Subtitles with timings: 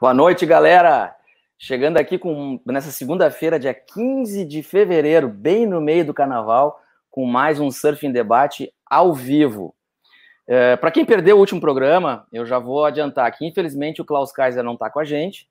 [0.00, 1.14] Boa noite, galera.
[1.58, 6.80] Chegando aqui com nessa segunda-feira, dia 15 de fevereiro, bem no meio do carnaval,
[7.10, 9.74] com mais um Surfing Debate ao vivo.
[10.48, 14.32] É, Para quem perdeu o último programa, eu já vou adiantar que, infelizmente, o Klaus
[14.32, 15.46] Kaiser não está com a gente,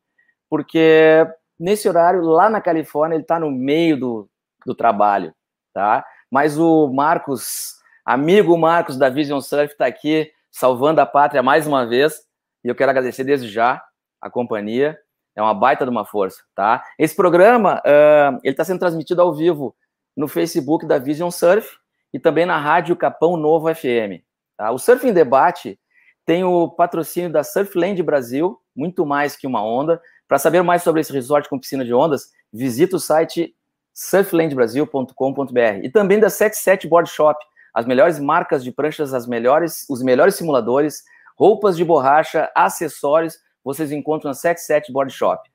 [0.49, 1.27] porque
[1.59, 4.29] nesse horário, lá na Califórnia, ele está no meio do,
[4.65, 5.31] do trabalho,
[5.71, 6.03] tá?
[6.31, 11.85] Mas o Marcos, amigo Marcos da Vision Surf, está aqui salvando a pátria mais uma
[11.85, 12.23] vez,
[12.63, 13.79] e eu quero agradecer desde já
[14.21, 14.97] a companhia.
[15.35, 16.83] É uma baita de uma força, tá?
[16.97, 19.75] Esse programa, uh, ele está sendo transmitido ao vivo
[20.15, 21.77] no Facebook da Vision Surf
[22.13, 24.21] e também na Rádio Capão Novo FM.
[24.57, 24.71] Tá?
[24.71, 25.79] O Surf em Debate
[26.25, 30.01] tem o patrocínio da Surfland Brasil, muito mais que uma onda.
[30.27, 33.55] Para saber mais sobre esse resort com piscina de ondas, visita o site
[33.93, 37.39] surflandbrasil.com.br e também da 77 Board Shop,
[37.73, 41.03] as melhores marcas de pranchas, as melhores, os melhores simuladores,
[41.37, 45.47] roupas de borracha, acessórios vocês encontram na 77 Board Shop.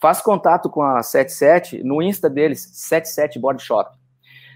[0.00, 3.96] Faça contato com a 77 no Insta deles, 77 Board Shop.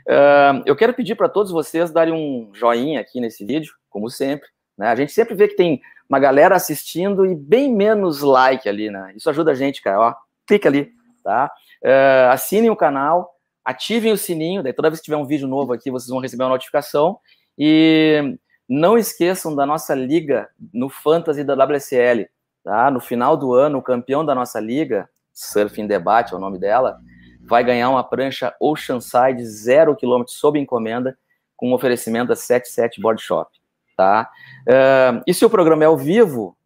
[0.06, 4.48] Uh, eu quero pedir para todos vocês darem um joinha aqui nesse vídeo, como sempre.
[4.76, 4.88] Né?
[4.88, 9.12] A gente sempre vê que tem uma galera assistindo e bem menos like ali, né?
[9.16, 10.00] Isso ajuda a gente, cara.
[10.00, 10.14] Ó,
[10.46, 10.92] clica ali,
[11.24, 11.50] tá?
[11.82, 13.32] Uh, assinem o canal,
[13.64, 16.44] ativem o sininho, daí toda vez que tiver um vídeo novo aqui, vocês vão receber
[16.44, 17.19] uma notificação.
[17.58, 18.36] E
[18.69, 22.28] não esqueçam da nossa liga no Fantasy da WSL.
[22.67, 22.91] Tá?
[22.91, 26.98] No final do ano, o campeão da nossa liga, Surfing Debate é o nome dela,
[27.42, 31.17] vai ganhar uma prancha Oceanside zero quilômetro sob encomenda
[31.56, 33.48] com um oferecimento da 77 Board Shop.
[33.97, 34.28] Tá?
[34.69, 36.56] Uh, e se o programa é ao vivo,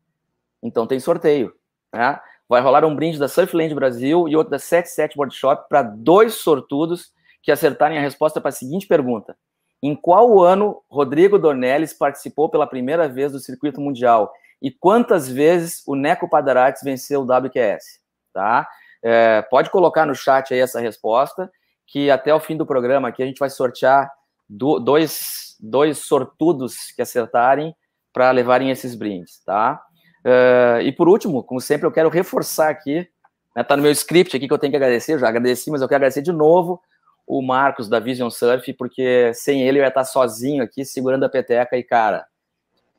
[0.63, 1.53] então tem sorteio.
[1.93, 2.19] Né?
[2.49, 6.37] Vai rolar um brinde da Surfland Brasil e outro da 77 Board Shop para dois
[6.37, 7.13] sortudos
[7.43, 9.37] que acertarem a resposta para a seguinte pergunta.
[9.83, 15.83] Em qual ano Rodrigo Dornelles participou pela primeira vez do circuito mundial e quantas vezes
[15.87, 18.01] o Neco Padarates venceu o WQS,
[18.33, 18.69] tá?
[19.03, 21.51] É, pode colocar no chat aí essa resposta,
[21.87, 24.11] que até o fim do programa aqui a gente vai sortear
[24.49, 27.75] do, dois, dois sortudos que acertarem
[28.13, 29.83] para levarem esses brindes, tá?
[30.25, 33.09] É, e por último, como sempre, eu quero reforçar aqui,
[33.57, 35.81] né, tá no meu script aqui que eu tenho que agradecer, eu já agradeci, mas
[35.81, 36.81] eu quero agradecer de novo
[37.27, 41.29] o Marcos da Vision Surf, porque sem ele eu ia estar sozinho aqui segurando a
[41.29, 42.27] peteca e, cara,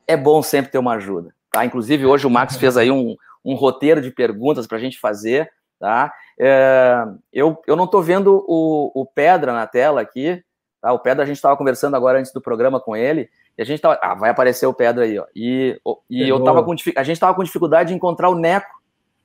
[0.06, 1.34] é bom sempre ter uma ajuda.
[1.52, 1.66] Tá?
[1.66, 3.14] Inclusive, hoje o Max fez aí um,
[3.44, 5.50] um roteiro de perguntas para a gente fazer.
[5.78, 6.12] Tá?
[6.40, 10.42] É, eu, eu não estou vendo o, o Pedra na tela aqui.
[10.80, 10.92] Tá?
[10.92, 13.28] O Pedra, a gente estava conversando agora antes do programa com ele.
[13.56, 13.98] E a gente tava.
[14.02, 15.26] Ah, vai aparecer o Pedra aí, ó.
[15.36, 18.80] E, e eu tava com, a gente estava com dificuldade de encontrar o Neco,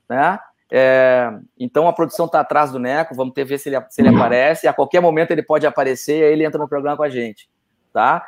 [0.09, 0.37] né?
[0.69, 4.09] É, então a produção está atrás do Neco, vamos ter ver se ele, se ele
[4.09, 4.67] aparece.
[4.67, 7.49] A qualquer momento ele pode aparecer, aí ele entra no programa com a gente,
[7.93, 8.21] tá?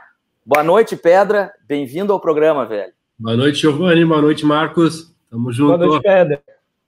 [0.46, 1.54] Boa noite, Pedra.
[1.68, 2.94] Bem-vindo ao programa, velho.
[3.20, 4.06] Boa noite, Giovanni.
[4.06, 5.14] Boa noite, Marcos.
[5.30, 5.78] Tamo junto.
[5.78, 6.40] Boa noite, Pedro.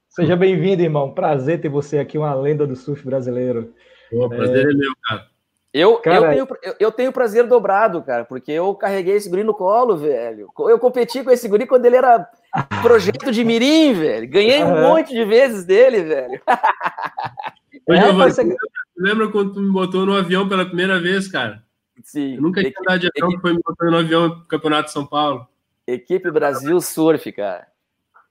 [0.08, 1.12] Seja bem-vindo, irmão.
[1.12, 3.74] Prazer ter você aqui, uma lenda do surf brasileiro.
[4.10, 5.26] Pô, prazer é, é meu, cara.
[5.74, 9.52] Eu, cara, eu, tenho, eu tenho prazer dobrado, cara, porque eu carreguei esse guri no
[9.52, 10.48] colo, velho.
[10.58, 12.26] Eu competi com esse guri quando ele era
[12.80, 14.26] projeto de mirim, velho.
[14.26, 16.40] Ganhei um monte de vezes dele, velho.
[17.86, 18.56] Ô, Giovanni, você...
[18.96, 21.62] lembra quando tu me botou no avião pela primeira vez, cara?
[22.02, 22.36] Sim.
[22.36, 25.04] Eu nunca tinha andado de avião, foi me botou no avião no Campeonato de São
[25.04, 25.46] Paulo.
[25.86, 27.66] Equipe Brasil Surf, cara.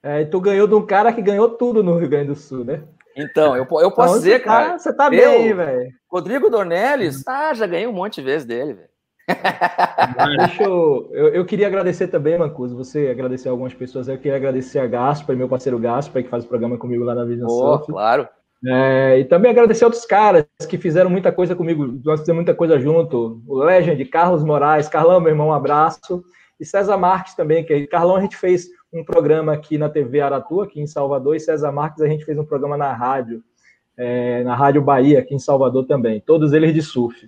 [0.03, 2.65] É, e tu ganhou de um cara que ganhou tudo no Rio Grande do Sul,
[2.65, 2.83] né?
[3.15, 4.69] Então, eu, eu posso então, dizer, você cara.
[4.71, 5.91] Tá, você tá bem, velho.
[6.09, 8.91] Rodrigo Dornelles, ah, já ganhei um monte de vezes dele, velho.
[10.39, 12.75] Deixa eu, eu, eu, queria agradecer também, Mancuso.
[12.75, 14.07] Você agradecer algumas pessoas.
[14.07, 17.23] Eu queria agradecer a Gaspa, meu parceiro Gaspa, que faz o programa comigo lá na
[17.23, 17.91] Vision oh, Surf.
[17.91, 18.27] Claro.
[18.65, 21.99] É, e também agradecer a outros caras que fizeram muita coisa comigo.
[22.03, 23.41] Nós fizemos muita coisa junto.
[23.47, 26.23] O Legend, Carlos Moraes, Carlão, meu irmão, um abraço
[26.61, 30.61] e César Marques também, que Carlão a gente fez um programa aqui na TV Aratu,
[30.61, 33.43] aqui em Salvador, e César Marques a gente fez um programa na rádio,
[33.97, 37.27] é, na Rádio Bahia, aqui em Salvador também, todos eles de surf.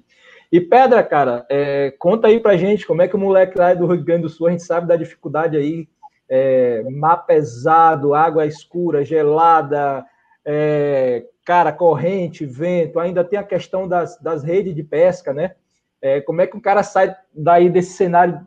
[0.52, 3.88] E Pedra, cara, é, conta aí pra gente como é que o moleque lá do
[3.88, 5.88] Rio Grande do Sul, a gente sabe da dificuldade aí,
[6.30, 10.06] é, mar pesado, água escura, gelada,
[10.46, 15.56] é, cara, corrente, vento, ainda tem a questão das, das redes de pesca, né?
[16.00, 18.40] É, como é que o cara sai daí desse cenário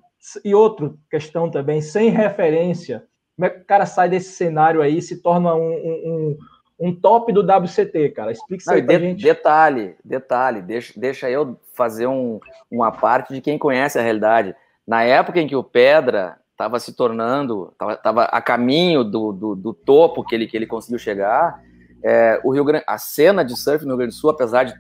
[0.45, 3.05] e outra questão também, sem referência,
[3.37, 6.39] como é que o cara sai desse cenário aí e se torna um, um,
[6.81, 8.33] um top do WCT, cara?
[8.33, 9.23] Explica isso aí pra de, gente.
[9.23, 12.41] Detalhe, detalhe, deixa, deixa eu fazer um,
[12.71, 14.55] uma parte de quem conhece a realidade.
[14.87, 19.75] Na época em que o Pedra estava se tornando, estava a caminho do, do, do,
[19.75, 21.61] topo que ele, que ele conseguiu chegar,
[22.03, 24.75] é, o Rio Grande, a cena de surf no Rio Grande do Sul, apesar de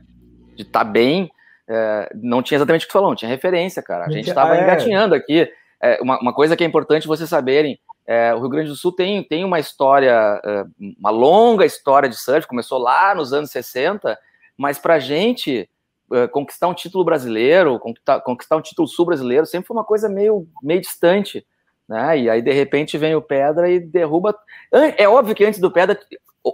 [0.57, 1.31] estar tá bem,
[1.69, 4.07] é, não tinha exatamente o que tu falou, não tinha referência, cara.
[4.07, 4.63] A gente estava é.
[4.63, 5.51] engatinhando aqui.
[5.83, 8.93] É, uma, uma, coisa que é importante vocês saberem: É, o Rio Grande do Sul
[8.93, 10.65] tem, tem uma história, é,
[10.99, 14.17] uma longa história de surf, começou lá nos anos 60,
[14.57, 15.69] mas para a gente
[16.13, 20.47] é, conquistar um título brasileiro, conquistar, conquistar um título sul-brasileiro, sempre foi uma coisa meio,
[20.63, 21.45] meio distante.
[21.89, 22.21] Né?
[22.21, 24.37] E aí, de repente, vem o Pedra e derruba.
[24.97, 25.99] É óbvio que antes do Pedra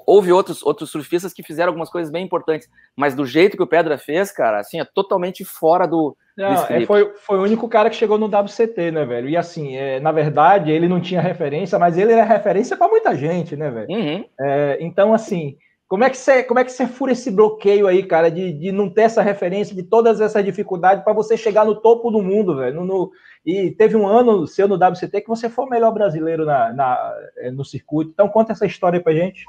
[0.06, 3.66] houve outros, outros surfistas que fizeram algumas coisas bem importantes, mas do jeito que o
[3.66, 6.16] Pedra fez, cara, assim, é totalmente fora do.
[6.36, 9.28] Não, do é, foi, foi o único cara que chegou no WCT, né, velho?
[9.28, 13.14] E assim, é, na verdade, ele não tinha referência, mas ele era referência para muita
[13.14, 13.90] gente, né, velho?
[13.90, 14.24] Uhum.
[14.40, 15.56] É, então, assim,
[15.92, 18.72] como é que você, como é que você fura esse bloqueio aí, cara, de, de
[18.72, 22.56] não ter essa referência, de todas essas dificuldades para você chegar no topo do mundo,
[22.56, 22.82] velho?
[22.82, 23.12] No,
[23.44, 27.14] e teve um ano seu no WCT que você foi o melhor brasileiro na, na
[27.52, 28.10] no circuito.
[28.10, 29.44] Então conta essa história pra gente.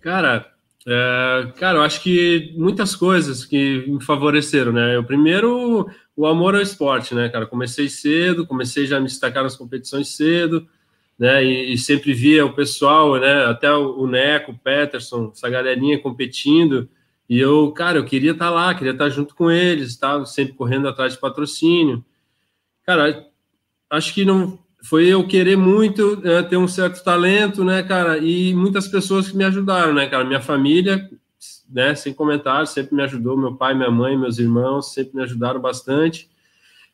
[0.00, 0.46] Cara,
[0.86, 4.96] é, cara, eu acho que muitas coisas que me favoreceram, né?
[4.98, 7.44] O primeiro, o amor ao esporte, né, cara?
[7.44, 10.64] Comecei cedo, comecei já a me destacar nas competições cedo
[11.22, 11.44] né?
[11.44, 13.44] E, e, sempre via o pessoal, né?
[13.44, 16.88] Até o, Neco, o Peterson, essa galerinha competindo.
[17.28, 20.26] E eu, cara, eu queria estar tá lá, queria estar tá junto com eles, estava
[20.26, 22.04] sempre correndo atrás de patrocínio.
[22.84, 23.24] Cara,
[23.88, 28.18] acho que não foi eu querer muito né, ter um certo talento, né, cara?
[28.18, 30.24] E muitas pessoas que me ajudaram, né, cara?
[30.24, 31.08] Minha família,
[31.70, 31.94] né?
[31.94, 33.36] Sem comentários, sempre me ajudou.
[33.36, 36.28] Meu pai, minha mãe, meus irmãos sempre me ajudaram bastante.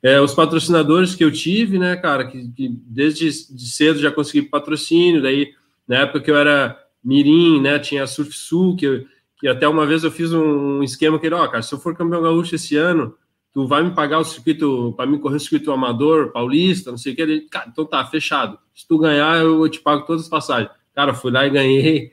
[0.02, 4.42] É, os patrocinadores que eu tive, né, cara, que, que desde de cedo já consegui
[4.42, 5.52] patrocínio, daí
[5.88, 9.06] na época que eu era mirim, né, tinha a Surf Sul, que,
[9.38, 12.22] que até uma vez eu fiz um, esquema que, ó, cara, se eu for campeão
[12.22, 13.14] gaúcho esse ano,
[13.52, 17.12] tu vai me pagar o circuito, para mim correr o circuito amador, paulista, não sei
[17.12, 20.28] o que, ele, cara, então tá, fechado, se tu ganhar, eu te pago todas as
[20.28, 20.70] passagens.
[20.94, 22.12] Cara, fui lá e ganhei,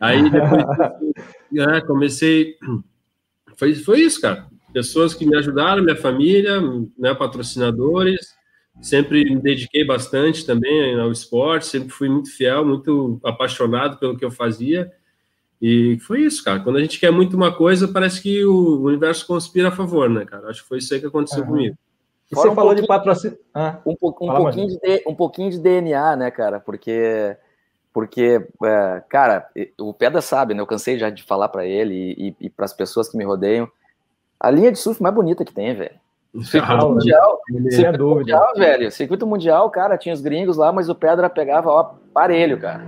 [0.00, 0.64] aí depois,
[1.52, 2.56] né, comecei,
[3.56, 4.46] foi, foi isso, cara,
[4.76, 6.60] pessoas que me ajudaram, minha família,
[6.98, 8.36] né, patrocinadores.
[8.78, 14.24] Sempre me dediquei bastante também ao esporte, sempre fui muito fiel, muito apaixonado pelo que
[14.24, 14.92] eu fazia.
[15.62, 16.60] E foi isso, cara.
[16.60, 20.26] Quando a gente quer muito uma coisa, parece que o universo conspira a favor, né,
[20.26, 20.50] cara?
[20.50, 21.46] Acho que foi isso aí que aconteceu uhum.
[21.46, 21.78] comigo.
[22.30, 23.38] Você um falou de patrocínio.
[23.54, 26.60] Ah, um, po um, pouquinho de, um pouquinho de DNA, né, cara?
[26.60, 27.34] Porque,
[27.94, 29.48] porque é, cara,
[29.80, 30.60] o Pedra sabe, né?
[30.60, 33.24] Eu cansei já de falar para ele e, e, e para as pessoas que me
[33.24, 33.66] rodeiam.
[34.38, 35.94] A linha de surf mais bonita que tem, velho.
[36.42, 37.40] Circuito ah, mundial,
[37.70, 38.90] circuito mundial, velho.
[38.90, 42.84] Circuito mundial, cara, tinha os gringos lá, mas o Pedra pegava, ó, parelho, cara.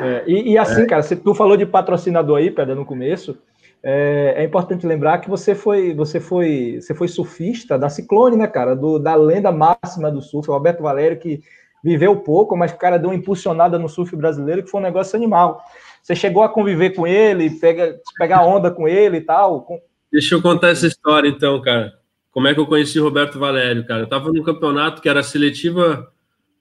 [0.00, 0.86] É, e, e, assim, é.
[0.86, 3.38] cara, se tu falou de patrocinador aí, Pedra, no começo,
[3.82, 8.46] é, é, importante lembrar que você foi, você foi, você foi surfista da Ciclone, né,
[8.46, 11.42] cara, do, da lenda máxima do surf, o Alberto Valério, que
[11.82, 15.14] viveu pouco, mas o cara deu uma impulsionada no surf brasileiro que foi um negócio
[15.16, 15.62] animal.
[16.02, 19.66] Você chegou a conviver com ele, pega, pegar onda com ele e tal?
[20.14, 21.98] Deixa eu contar essa história, então, cara.
[22.30, 24.02] Como é que eu conheci Roberto Valério, cara?
[24.02, 26.08] Eu estava num campeonato que era a seletiva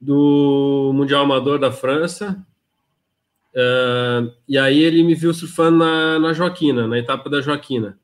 [0.02, 2.44] do Mundial Amador da França.
[3.54, 8.00] Uh, e aí ele me viu surfando na, na Joaquina, na etapa da Joaquina.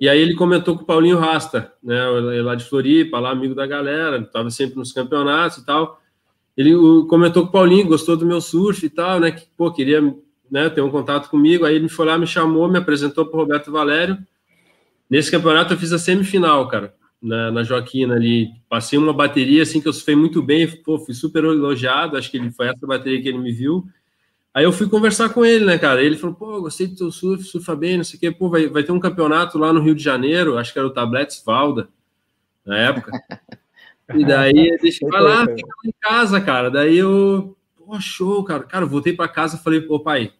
[0.00, 2.06] E aí ele comentou com o Paulinho Rasta, né,
[2.40, 6.00] lá de Floripa, lá amigo da galera, estava sempre nos campeonatos e tal.
[6.56, 6.76] Ele
[7.08, 10.00] comentou com o Paulinho, gostou do meu surf e tal, né, que pô, queria
[10.48, 11.64] né, ter um contato comigo.
[11.64, 14.16] Aí ele foi lá, me chamou, me apresentou para Roberto Valério.
[15.08, 18.50] Nesse campeonato eu fiz a semifinal, cara, na, na Joaquina ali.
[18.68, 22.36] Passei uma bateria assim que eu fui muito bem, pô, fui super elogiado, acho que
[22.36, 23.86] ele foi essa bateria que ele me viu.
[24.52, 26.02] Aí eu fui conversar com ele, né, cara?
[26.02, 28.30] Ele falou, pô, gostei do teu surf, surfa bem, não sei o quê.
[28.30, 30.92] Pô, vai, vai ter um campeonato lá no Rio de Janeiro, acho que era o
[30.92, 31.88] Tabletes Valda,
[32.64, 33.12] na época.
[34.14, 36.70] E daí ele vai lá, fica em casa, cara.
[36.70, 38.62] Daí eu, pô, show, cara.
[38.62, 40.32] Cara, voltei para casa e falei, pô, pai,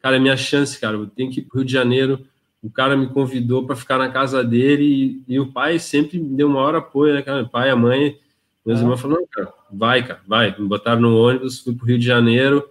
[0.00, 0.96] cara, é minha chance, cara.
[0.96, 2.26] Eu tenho que ir pro Rio de Janeiro
[2.66, 6.36] o cara me convidou para ficar na casa dele e, e, o pai sempre me
[6.36, 7.44] deu maior apoio, né, cara?
[7.44, 8.18] O pai, a mãe,
[8.64, 8.82] meus ah.
[8.82, 10.54] irmãos falaram, cara, vai, cara, vai.
[10.58, 12.68] Me botaram no ônibus, fui pro Rio de Janeiro.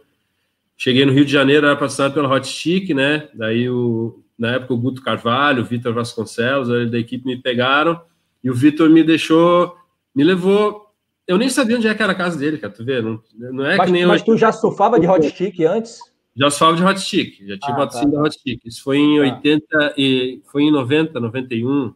[0.75, 3.29] Cheguei no Rio de Janeiro, era passado pela Hot Chic, né?
[3.33, 8.01] Daí, o, na época, o Guto Carvalho, o Vitor Vasconcelos, da equipe me pegaram
[8.43, 9.77] e o Vitor me deixou,
[10.13, 10.87] me levou.
[11.25, 13.01] Eu nem sabia onde é que era a casa dele, cara, tu vê?
[13.01, 15.99] Não, não é mas, que nem Mas tu já surfava de Hot Chic antes?
[16.35, 18.65] Já falava de Hot Stick, já tive ah, patrocínio tá, da Hot Stick.
[18.65, 19.35] Isso foi em tá.
[19.35, 21.93] 80 e foi em 90, 91.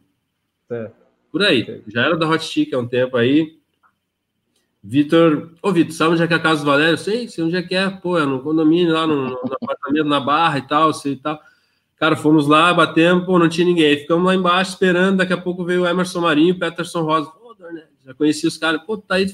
[0.70, 0.90] É.
[1.30, 1.82] Por aí.
[1.86, 3.58] Já era da Hot Stick há um tempo aí.
[4.82, 6.96] Vitor, ô Vitor, sabe onde é que é a casa do Valério?
[6.96, 10.20] Sei, sei onde é que é, pô, é no condomínio lá, no, no apartamento na
[10.20, 11.38] Barra e tal, sei e tal.
[11.96, 13.98] Cara, fomos lá, batemos, pô, não tinha ninguém.
[13.98, 17.30] Ficamos lá embaixo esperando, daqui a pouco veio o Emerson Marinho, o Peterson Rosa.
[17.30, 17.54] Pô,
[18.06, 19.26] já conheci os caras, pô, tá aí,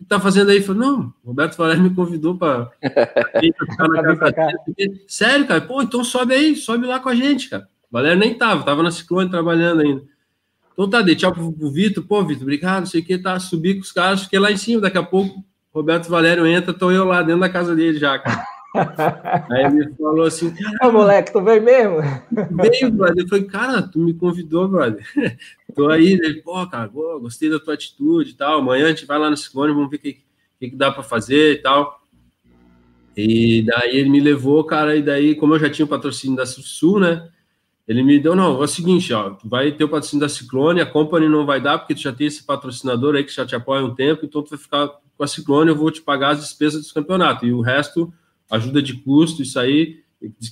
[0.00, 0.62] que tá fazendo aí?
[0.62, 5.04] Falei, não, Roberto Valério me convidou para ficar na casa dele.
[5.06, 5.60] Sério, cara?
[5.60, 7.68] Pô, então sobe aí, sobe lá com a gente, cara.
[7.90, 10.02] O Valério nem tava, tava na Ciclone trabalhando ainda.
[10.72, 13.38] Então tá, dei tchau pro, pro Vitor, pô, Vitor, obrigado, não sei o que, tá,
[13.38, 16.90] subi com os caras, fiquei lá em cima, daqui a pouco Roberto Valério entra, tô
[16.90, 18.44] eu lá dentro da casa dele já, cara.
[18.74, 21.96] Aí ele falou assim: Ô, moleque, tu veio mesmo?
[22.30, 23.24] Veio, brother.
[23.24, 25.04] Eu falei, cara, tu me convidou, brother.
[25.74, 28.58] Tô aí, ele, pô, cara, pô, gostei da tua atitude e tal.
[28.58, 30.18] Amanhã a gente vai lá no Ciclone, vamos ver o que,
[30.58, 32.00] que, que dá para fazer e tal.
[33.16, 36.46] E daí ele me levou, cara, e daí, como eu já tinha o patrocínio da
[36.46, 37.28] Sul, né?
[37.88, 40.86] Ele me deu, não, é o seguinte, ó, vai ter o patrocínio da Ciclone, a
[40.86, 43.84] Company não vai dar, porque tu já tem esse patrocinador aí que já te apoia
[43.84, 46.86] um tempo, então tu vai ficar com a Ciclone, eu vou te pagar as despesas
[46.86, 47.44] do campeonato.
[47.44, 48.12] E o resto
[48.50, 50.00] ajuda de custo, isso aí,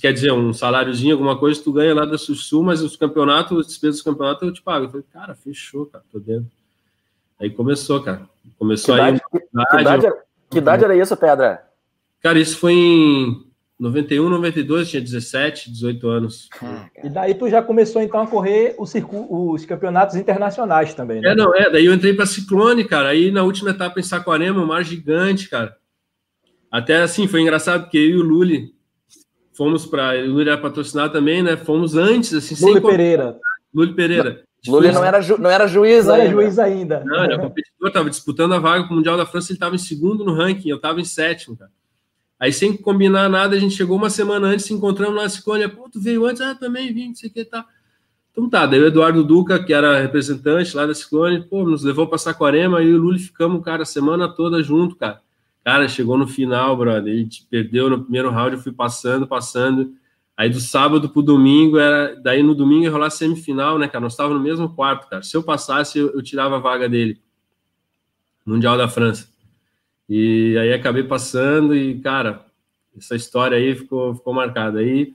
[0.01, 3.67] quer dizer, um saláriozinho, alguma coisa, tu ganha lá da Sul, mas os campeonatos, as
[3.67, 4.85] despesas do campeonato eu te pago.
[4.85, 6.49] Eu falei, cara, fechou, cara, tô dentro.
[7.39, 8.21] Aí começou, cara.
[8.57, 9.07] Começou que aí.
[9.09, 11.63] Idade, que, que, idade era, que idade era isso, Pedra?
[12.21, 13.45] Cara, isso foi em
[13.79, 16.49] 91, 92, tinha 17, 18 anos.
[16.61, 18.93] Ah, e daí tu já começou então a correr os,
[19.29, 21.31] os campeonatos internacionais também, né?
[21.31, 21.69] É, não, é.
[21.69, 23.09] Daí eu entrei para Ciclone, cara.
[23.09, 25.77] Aí na última etapa em Saquarema, um mar gigante, cara.
[26.71, 28.73] Até assim, foi engraçado, porque eu e o Luli
[29.53, 30.19] fomos para.
[30.23, 31.57] O Luli era patrocinado também, né?
[31.57, 33.37] Fomos antes, assim, Luli sem Pereira.
[33.73, 34.43] Luli Pereira.
[34.67, 36.25] Luli não era, ju, não era juiz não ainda.
[36.25, 37.03] era juiz ainda.
[37.05, 39.79] Não, era competidor, estava disputando a vaga para o Mundial da França, ele estava em
[39.79, 41.71] segundo no ranking, eu estava em sétimo, cara.
[42.37, 45.67] Aí, sem combinar nada, a gente chegou uma semana antes, se encontramos na Ciclone.
[45.67, 46.41] Pô, tu veio antes?
[46.41, 47.65] Ah, também vim, não sei o que, tá.
[48.31, 52.07] Então tá, daí o Eduardo Duca, que era representante lá da Ciclone, pô, nos levou
[52.07, 55.21] para Saquarema e o Luli ficamos, cara, a semana toda junto, cara.
[55.63, 57.15] Cara, chegou no final, brother.
[57.15, 59.93] Gente perdeu no primeiro round, eu fui passando, passando.
[60.35, 62.15] Aí do sábado pro domingo, era.
[62.15, 64.01] Daí no domingo ia rolar semifinal, né, cara?
[64.01, 65.21] Nós estávamos no mesmo quarto, cara.
[65.21, 67.21] Se eu passasse, eu, eu, tirava a vaga dele.
[68.45, 69.27] Mundial da França.
[70.07, 72.45] E aí acabei passando e, cara,
[72.97, 74.79] essa história aí ficou, ficou marcada.
[74.79, 75.13] Aí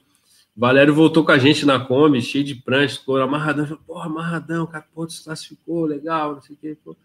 [0.56, 3.66] Valério voltou com a gente na Kombi, cheio de prancha, ficou amarradão.
[3.66, 6.96] Falei, Porra, amarradão, cara, pô, desclassificou, legal, não sei o que, pô.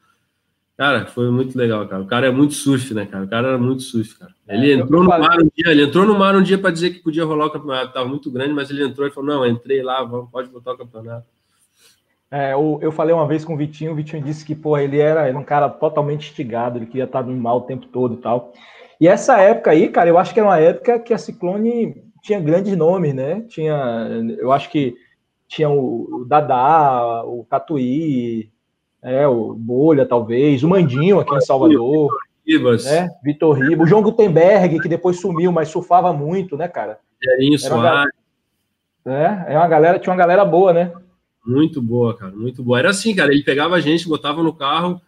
[0.79, 2.01] Cara, foi muito legal, cara.
[2.01, 3.25] O cara é muito surf, né, cara?
[3.25, 4.31] O cara era muito surf, cara.
[4.47, 6.91] Ele é, entrou no mar um dia, ele entrou no mar um dia para dizer
[6.91, 7.91] que podia rolar o campeonato.
[7.91, 10.77] Tava muito grande, mas ele entrou e falou: não, entrei lá, vamos, pode botar o
[10.77, 11.27] campeonato.
[12.31, 14.99] É, eu, eu falei uma vez com o Vitinho, o Vitinho disse que, pô, ele
[14.99, 18.21] era, era um cara totalmente instigado, ele queria estar no mal o tempo todo e
[18.21, 18.53] tal.
[19.01, 22.39] E essa época aí, cara, eu acho que era uma época que a Ciclone tinha
[22.39, 23.41] grandes nomes, né?
[23.49, 24.07] Tinha,
[24.37, 24.95] eu acho que
[25.45, 28.49] tinha o, o Dadá, o Tatuí,
[29.01, 32.09] é, o Bolha, talvez, o Mandinho aqui em Salvador.
[32.45, 32.85] Ribas.
[32.85, 33.09] Né?
[33.23, 33.85] Vitor Ribas.
[33.85, 36.99] O João Gutenberg, que depois sumiu, mas surfava muito, né, cara?
[37.23, 38.11] Jerinho Soares.
[39.05, 40.91] É, é uma galera, tinha uma galera boa, né?
[41.45, 42.79] Muito boa, cara, muito boa.
[42.79, 45.01] Era assim, cara, ele pegava a gente, botava no carro,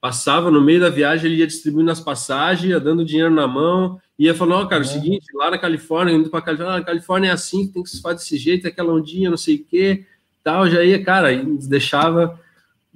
[0.00, 4.00] passava no meio da viagem, ele ia distribuindo as passagens, ia dando dinheiro na mão,
[4.18, 4.86] ia falando, ó, oh, cara, é.
[4.86, 7.90] o seguinte, lá na Califórnia, indo pra Califórnia, ah, na Califórnia é assim, tem que
[7.90, 10.04] se fazer desse jeito, aquela ondinha, não sei o quê,
[10.42, 11.28] tal, já ia, cara,
[11.68, 12.40] deixava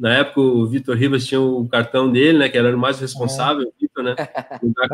[0.01, 3.69] na época o Vitor Ribas tinha o cartão dele, né, que era o mais responsável,
[3.69, 4.15] o Vitor, né,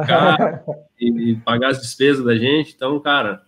[0.05, 2.75] carro e, e, pagar as despesas da gente.
[2.75, 3.41] Então, cara,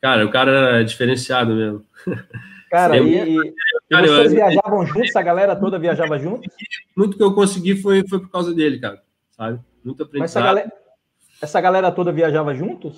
[0.00, 1.84] cara, o cara era diferenciado mesmo.
[2.70, 3.54] Cara, e, e
[3.90, 5.16] cara, vocês eu, viajavam eu, juntos?
[5.16, 6.48] A galera toda viajava junto?
[6.96, 9.58] Muito que eu consegui foi, foi por causa dele, cara, sabe?
[9.84, 10.20] Muito aprendizado.
[10.20, 10.72] Mas essa galera,
[11.42, 12.96] essa galera toda viajava juntos?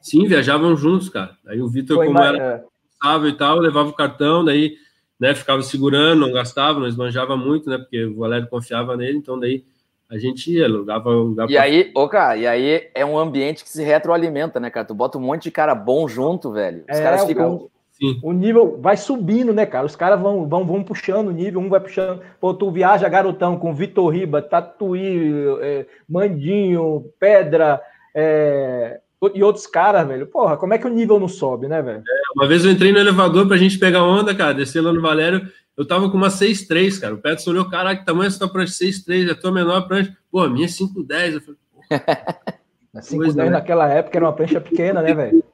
[0.00, 1.36] Sim, viajavam juntos, cara.
[1.44, 2.52] Aí o Vitor, como era é.
[2.58, 4.76] responsável e tal, levava o cartão, daí
[5.20, 9.38] né, ficava segurando, não gastava, não esbanjava muito, né, porque o Valério confiava nele, então
[9.38, 9.62] daí
[10.10, 11.62] a gente ia, alugava lugar E pra...
[11.62, 14.84] aí, ô, cara, e aí é um ambiente que se retroalimenta, né, cara?
[14.84, 16.82] Tu bota um monte de cara bom junto, velho.
[16.90, 17.68] Os é, caras ficam.
[17.92, 18.18] Sim.
[18.20, 19.86] O nível vai subindo, né, cara?
[19.86, 22.22] Os caras vão, vão, vão puxando o nível, um vai puxando.
[22.40, 27.80] Pô, tu viaja garotão com Vitor Riba, Tatuí, é, Mandinho, Pedra,
[28.12, 29.00] é,
[29.34, 30.26] e outros caras, velho.
[30.26, 31.98] Porra, como é que o nível não sobe, né, velho?
[31.98, 35.02] É, uma vez eu entrei no elevador pra gente pegar onda, cara, descer lá no
[35.02, 35.46] Valério.
[35.76, 37.14] Eu tava com uma 6,3, cara.
[37.14, 39.28] O Petson olhou, caraca, que tamanho é essa prancha 6,3?
[39.28, 40.16] É a tua menor prancha.
[40.30, 41.34] Pô, a minha é 5,10.
[41.34, 42.50] Eu falei, porra.
[42.96, 43.50] 5,10 né?
[43.50, 45.44] naquela época era uma prancha pequena, né, velho?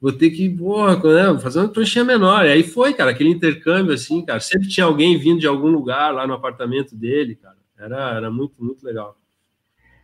[0.00, 2.44] Vou ter que, porra, né, fazer uma pranchinha menor.
[2.44, 4.38] E aí foi, cara, aquele intercâmbio, assim, cara.
[4.38, 7.56] Sempre tinha alguém vindo de algum lugar lá no apartamento dele, cara.
[7.76, 9.16] Era, era muito, muito legal.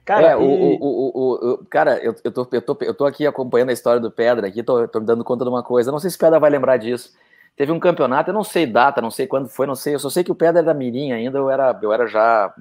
[0.04, 3.26] Cara, é, o, o, o, o, cara eu, eu, tô, eu, tô, eu tô aqui
[3.26, 5.90] acompanhando a história do Pedra aqui, tô, tô me dando conta de uma coisa.
[5.90, 7.12] Não sei se o Pedra vai lembrar disso.
[7.56, 9.94] Teve um campeonato, eu não sei data, não sei quando foi, não sei.
[9.94, 12.52] Eu só sei que o Pedra era mirim ainda, eu era, eu era já.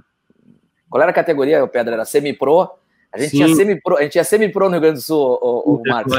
[0.89, 1.63] Qual era a categoria?
[1.63, 2.69] O Pedra era semi-pro.
[3.11, 5.81] A gente tinha semi-pro, a gente tinha semi-pro no Rio Grande do Sul, o, o
[5.85, 6.13] Marcos.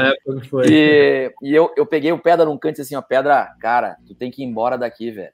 [0.69, 3.97] E, e eu, eu peguei o Pedra num canto e disse assim, ó, Pedra, cara,
[4.07, 5.33] tu tem que ir embora daqui, velho.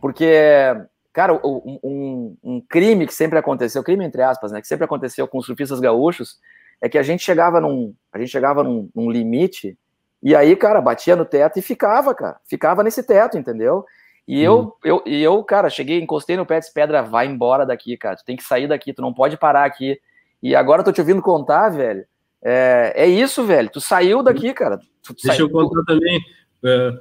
[0.00, 0.76] Porque
[1.12, 5.28] Cara, um, um, um, crime que sempre aconteceu, crime entre aspas, né, que sempre aconteceu
[5.28, 6.38] com os surfistas gaúchos,
[6.80, 9.76] é que a gente chegava num, a gente chegava num, num limite
[10.22, 13.84] e aí, cara, batia no teto e ficava, cara, ficava nesse teto, entendeu?
[14.26, 14.72] E eu, hum.
[14.84, 18.24] eu, e eu, cara, cheguei, encostei no pé de pedra, vai embora daqui, cara, tu
[18.24, 20.00] tem que sair daqui, tu não pode parar aqui.
[20.42, 22.04] E agora eu tô te ouvindo contar, velho.
[22.42, 23.70] É, é isso, velho.
[23.70, 24.78] Tu saiu daqui, cara.
[25.02, 25.46] Tu Deixa saiu...
[25.46, 26.18] eu contar também.
[26.62, 26.98] Uh,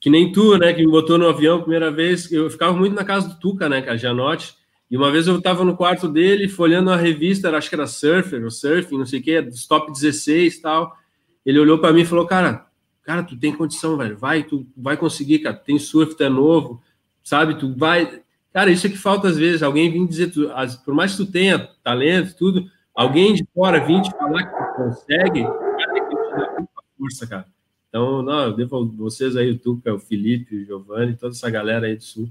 [0.00, 2.30] que nem tu, né, que me botou no avião a primeira vez.
[2.30, 4.54] Eu ficava muito na casa do Tuca, né, cara, Janote.
[4.90, 8.42] E uma vez eu tava no quarto dele, folhando a revista, acho que era Surfer,
[8.42, 10.96] ou Surfing, não sei o que, dos top 16 e tal.
[11.44, 12.66] Ele olhou para mim e falou, cara,
[13.02, 16.82] cara, tu tem condição, velho, vai, tu vai conseguir, cara, tem surf, tu é novo,
[17.24, 18.20] sabe, tu vai...
[18.52, 21.24] Cara, isso é que falta às vezes, alguém vir dizer, tu, as, por mais que
[21.24, 26.08] tu tenha talento tudo, alguém de fora vir te falar que tu consegue, cara, tem
[26.08, 27.46] que te dar muita força, cara.
[27.88, 31.86] Então, não, eu devo vocês aí, o Tuca, o Felipe, o Giovanni, toda essa galera
[31.86, 32.28] aí do Sul,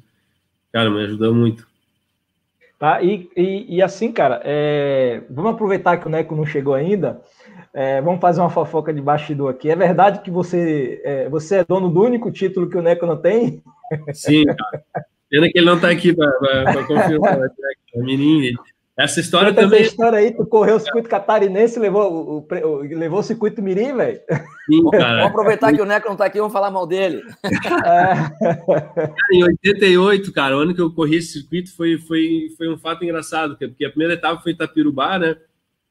[0.72, 1.68] cara, me ajudou muito.
[2.78, 3.02] Tá?
[3.02, 5.24] E, e, e assim, cara, é...
[5.30, 7.20] vamos aproveitar que o Neco não chegou ainda.
[7.74, 9.70] É, vamos fazer uma fofoca de bastidor aqui.
[9.70, 13.18] É verdade que você é, você é dono do único título que o Neco não
[13.18, 13.62] tem?
[14.14, 14.84] Sim, cara.
[15.30, 17.38] Pena que ele não está aqui para confirmar.
[17.38, 17.50] Né,
[17.98, 18.60] menino,
[18.98, 19.82] essa história Conta também.
[19.82, 23.62] Essa história aí, tu correu o circuito catarinense e levou o, o, levou o circuito
[23.62, 24.20] Mirim, velho?
[24.66, 25.18] Sim, cara.
[25.18, 27.22] Vamos aproveitar que o Neco não está aqui, vamos falar mal dele.
[27.46, 29.36] É.
[29.36, 33.04] em 88, cara, o ano que eu corri esse circuito foi, foi, foi um fato
[33.04, 35.38] engraçado, porque a primeira etapa foi Itapirubá, né?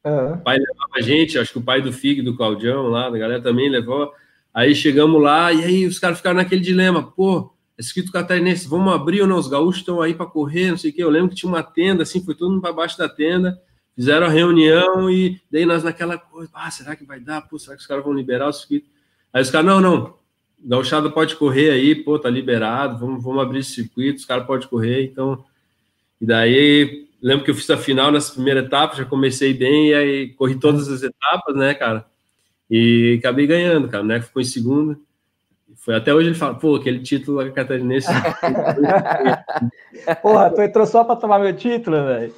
[0.04, 0.32] Uhum.
[0.32, 3.10] O pai levava a gente, acho que o pai do Fig, do Claudião lá, a
[3.10, 4.12] galera também levou.
[4.52, 7.44] Aí chegamos lá e aí os caras ficaram naquele dilema, pô, é
[7.78, 9.38] escrito catarinense, vamos abrir ou não?
[9.38, 11.02] Os gaúchos estão aí para correr, não sei o quê.
[11.02, 13.60] Eu lembro que tinha uma tenda, assim, foi todo mundo para baixo da tenda,
[13.94, 17.42] fizeram a reunião e daí nós naquela coisa, ah, será que vai dar?
[17.42, 18.88] Pô, será que os caras vão liberar o circuito?
[19.32, 20.14] Aí os caras, não, não,
[20.64, 24.68] gauchada pode correr aí, pô, tá liberado, vamos, vamos abrir esse circuito, os caras podem
[24.68, 25.44] correr, então...
[26.18, 29.94] E daí, lembro que eu fiz a final nessa primeira etapa, já comecei bem, e
[29.94, 32.06] aí corri todas as etapas, né, cara?
[32.70, 34.20] E acabei ganhando, cara, né?
[34.20, 34.98] Ficou em segundo.
[35.86, 38.08] Foi até hoje ele fala, pô, aquele título da catarinense.
[40.20, 42.34] Porra, tu entrou só para tomar meu título, velho.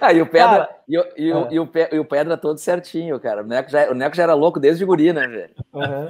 [0.00, 2.56] Ah, e o Pedra, cara, e, o, e, o, e, o, e o Pedra todo
[2.56, 3.42] certinho, cara.
[3.42, 5.50] O Neco já, o Neco já era louco desde guri, né, velho?
[5.74, 6.08] Uhum.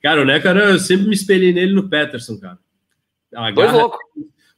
[0.00, 2.60] Cara, o Neco era, eu sempre me espelhei nele no Peterson, cara.
[3.34, 3.98] A Dois loucos.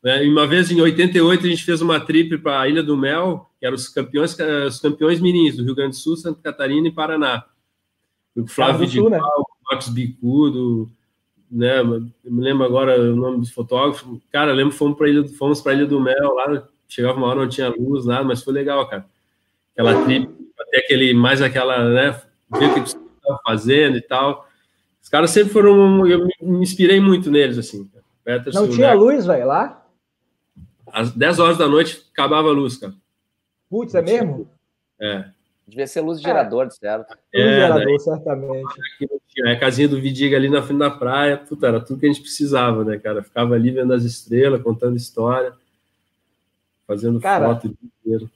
[0.05, 3.49] Né, uma vez em 88 a gente fez uma trip para a Ilha do Mel,
[3.59, 6.92] que eram os campeões, os campeões mirins do Rio Grande do Sul, Santa Catarina e
[6.92, 7.47] Paraná.
[8.37, 9.18] O Flávio Sul, né?
[9.71, 10.90] Max Bicudo,
[11.50, 11.80] né?
[11.80, 14.20] Eu me lembro agora o nome do fotógrafo.
[14.30, 17.48] Cara, lembro fomos para ilha, fomos para Ilha do Mel lá, chegava uma hora não
[17.48, 19.06] tinha luz nada, mas foi legal, cara.
[19.72, 24.48] Aquela trip, até aquele mais aquela, né, ver o que estava fazendo e tal.
[25.02, 27.88] Os caras sempre foram, eu me inspirei muito neles assim.
[28.52, 28.94] Não tinha né?
[28.94, 29.87] luz, velho, lá?
[30.92, 32.92] Às 10 horas da noite acabava a luz, cara.
[33.70, 34.50] Putz, é mesmo?
[35.00, 35.30] É.
[35.68, 36.70] Devia ser luz de gerador, é.
[36.70, 37.14] certo?
[37.33, 38.74] É, luz de gerador, daí, certamente.
[39.44, 42.09] É, a casinha do Vidiga ali na frente da praia, puta, era tudo que a
[42.09, 43.22] gente precisava, né, cara?
[43.22, 45.52] Ficava ali vendo as estrelas, contando história,
[46.87, 48.31] fazendo cara, foto inteiro.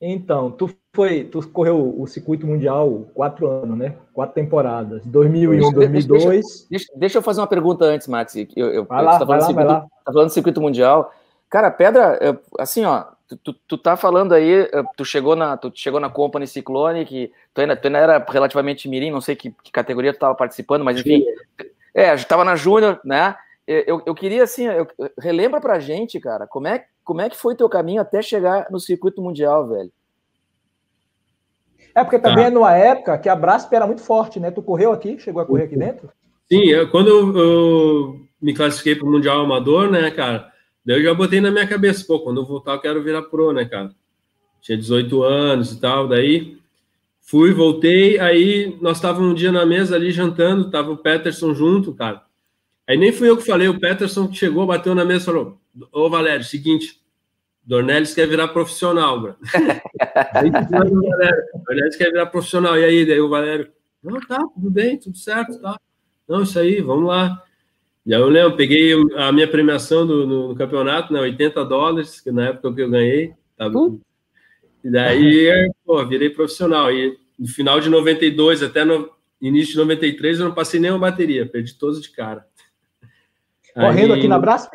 [0.00, 3.94] Então, tu foi, tu correu o circuito mundial quatro anos, né?
[4.12, 6.66] Quatro temporadas, 2001, deixa, 2002.
[6.68, 8.34] Deixa, deixa, eu fazer uma pergunta antes, Max.
[8.34, 9.86] Eu, eu, vai lá, tá vai lá, circuito, vai lá.
[10.04, 11.12] Tá falando do circuito mundial.
[11.48, 12.18] Cara, Pedra,
[12.58, 16.46] assim, ó, tu, tu, tá falando aí, eh, tu chegou na, tu chegou na Company
[16.46, 20.18] Ciclone, que tu ainda, tu ainda era relativamente mirim, não sei que, que categoria tu
[20.18, 21.66] tava participando, mas enfim, Sim.
[21.94, 23.36] é, tava na Júnior, né?
[23.66, 24.88] Eu, eu queria, assim, eu,
[25.18, 28.80] relembra pra gente, cara, como é, como é que foi teu caminho até chegar no
[28.80, 29.92] circuito mundial, velho?
[31.94, 32.50] É, porque também tá.
[32.50, 34.50] é numa época que a Brasp era muito forte, né?
[34.50, 36.10] Tu correu aqui, chegou a correr aqui dentro?
[36.50, 40.50] Sim, eu, quando eu, eu me classifiquei para o Mundial Amador, né, cara,
[40.88, 43.52] Daí eu já botei na minha cabeça, pô, quando eu voltar eu quero virar pro,
[43.52, 43.94] né, cara?
[44.62, 46.56] Tinha 18 anos e tal, daí
[47.20, 51.92] fui, voltei, aí nós estávamos um dia na mesa ali jantando, tava o Peterson junto,
[51.92, 52.22] cara.
[52.86, 55.60] Aí nem fui eu que falei, o Peterson chegou, bateu na mesa e falou:
[55.92, 56.98] Ô Valério, seguinte,
[57.62, 59.36] Dornelles quer virar profissional, bro.
[61.66, 62.78] Dornelles quer virar profissional.
[62.78, 63.70] E aí, daí o Valério,
[64.02, 65.78] não, tá, tudo bem, tudo certo, tá.
[66.26, 67.44] Não, isso aí, vamos lá.
[68.08, 72.22] E aí eu lembro, peguei a minha premiação do, no, no, campeonato, né, 80 dólares,
[72.22, 73.34] que na época que eu ganhei.
[73.54, 73.78] Tava...
[73.78, 74.00] Uh.
[74.82, 76.90] E daí, pô, virei profissional.
[76.90, 81.44] E no final de 92 até no início de 93 eu não passei nenhuma bateria,
[81.44, 82.46] perdi todos de cara.
[83.74, 84.72] Correndo aí, aqui na Brasp?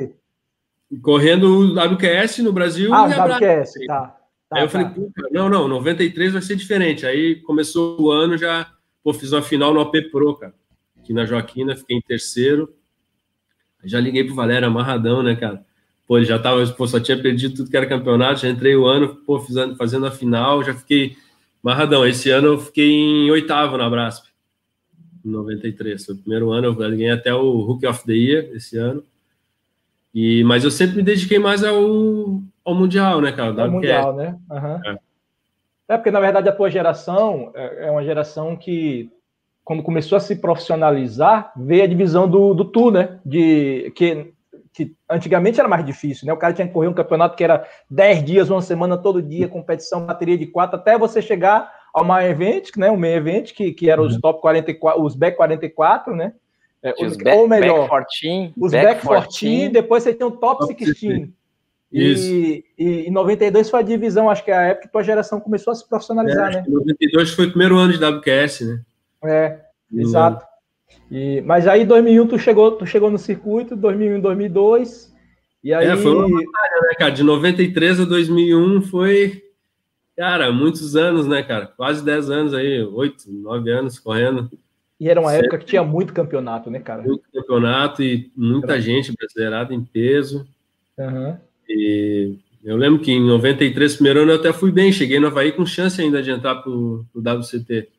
[1.01, 4.01] Correndo o WQS no Brasil ah, WQS, tá.
[4.47, 4.57] tá.
[4.57, 4.69] Aí eu tá.
[4.69, 4.91] falei,
[5.31, 7.03] não, não, 93 vai ser diferente.
[7.03, 8.71] Aí começou o ano, já
[9.03, 10.53] pô, fiz uma final no AP Pro, cara.
[10.99, 12.71] Aqui na Joaquina, fiquei em terceiro.
[13.83, 15.63] Já liguei pro Valério amarradão, né, cara?
[16.07, 18.85] Pô, ele já tava, pô, só tinha perdido tudo que era campeonato, já entrei o
[18.85, 21.15] ano, pô, fazendo, fazendo a final, já fiquei
[21.63, 22.05] amarradão.
[22.05, 24.25] Esse ano eu fiquei em oitavo na Brasp,
[25.25, 26.05] em 93.
[26.05, 29.03] Foi o primeiro ano, eu ganhei até o Rookie of the Year esse ano.
[30.13, 33.63] E, mas eu sempre me dediquei mais ao, ao Mundial, né, cara?
[33.63, 34.37] Ao Mundial, né?
[34.49, 34.91] Uhum.
[34.91, 34.99] É.
[35.87, 39.11] É porque, na verdade, a tua geração é, é uma geração que,
[39.63, 43.19] quando começou a se profissionalizar, veio a divisão do, do tu, né?
[43.25, 44.33] De, que,
[44.73, 46.33] que antigamente era mais difícil, né?
[46.33, 49.47] O cara tinha que correr um campeonato que era 10 dias, uma semana, todo dia,
[49.47, 52.91] competição, bateria de quatro, até você chegar ao main event, né?
[52.91, 54.21] O main event, que, que era os uhum.
[54.21, 56.33] top 44, os back 44, né?
[56.81, 60.31] É, os, back, ou melhor, back 14, os back, back 14, depois você tem o
[60.31, 61.29] top 16.
[61.93, 65.39] E, e, em 92 foi a divisão, acho que é a época que tua geração
[65.39, 66.65] começou a se profissionalizar, é, né?
[66.67, 68.81] 92 foi o primeiro ano de WQS, né?
[69.23, 69.59] É,
[69.91, 70.45] exato.
[71.11, 75.13] E, mas aí 2001 tu chegou, tu chegou no circuito, 2001 2002,
[75.63, 75.87] e aí...
[75.87, 77.11] É, foi uma batalha, né, cara?
[77.11, 79.43] De 93 a 2001 foi,
[80.17, 81.67] cara, muitos anos, né, cara?
[81.67, 84.51] Quase 10 anos aí, 8, 9 anos correndo.
[84.99, 85.47] E era uma Sempre.
[85.47, 87.01] época que tinha muito campeonato, né, cara?
[87.01, 90.45] Muito campeonato e muita gente brasileirada em peso.
[90.97, 91.37] Uhum.
[91.67, 95.51] E eu lembro que em 93, primeiro ano, eu até fui bem, cheguei no Havaí
[95.51, 97.89] com chance ainda de entrar para o WCT.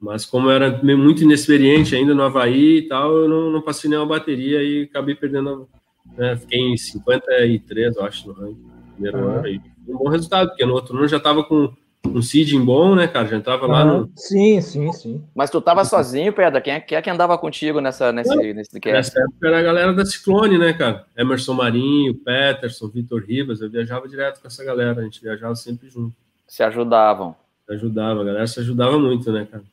[0.00, 3.90] Mas como eu era muito inexperiente ainda no Havaí e tal, eu não, não passei
[3.90, 5.68] nenhuma bateria e acabei perdendo.
[6.16, 8.56] Né, fiquei em 53, eu acho, no
[8.94, 9.30] primeiro uhum.
[9.30, 9.48] ano.
[9.48, 11.72] E um bom resultado, porque no outro ano eu já estava com
[12.06, 13.26] um seeding bom, né, cara?
[13.26, 14.10] Já entrava lá no.
[14.16, 15.24] Sim, sim, sim.
[15.34, 16.60] Mas tu tava sozinho, Pedro?
[16.62, 18.96] Quem é, quem é que andava contigo nessa, nesse, Não, nesse cast?
[18.96, 21.04] Nessa época era a galera da Ciclone, né, cara?
[21.16, 23.60] Emerson Marinho, Peterson, Vitor Ribas.
[23.60, 26.14] Eu viajava direto com essa galera, a gente viajava sempre junto.
[26.46, 27.34] Se ajudavam.
[27.66, 29.64] Se ajudava, a galera se ajudava muito, né, cara?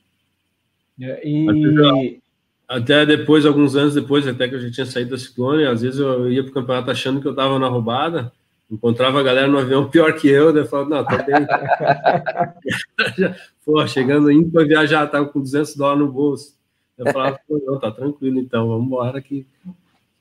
[1.02, 2.22] É, e.
[2.68, 6.00] Até depois, alguns anos depois, até que eu já tinha saído da Ciclone, às vezes
[6.00, 8.32] eu ia pro campeonato achando que eu tava na roubada
[8.70, 11.36] encontrava a galera no avião pior que eu, daí eu falava, não, tô bem.
[13.66, 16.56] Pô, chegando indo para viajar, tava com 200 dólares no bolso.
[16.98, 19.46] Eu falava, Pô, não, tá tranquilo então, vamos embora que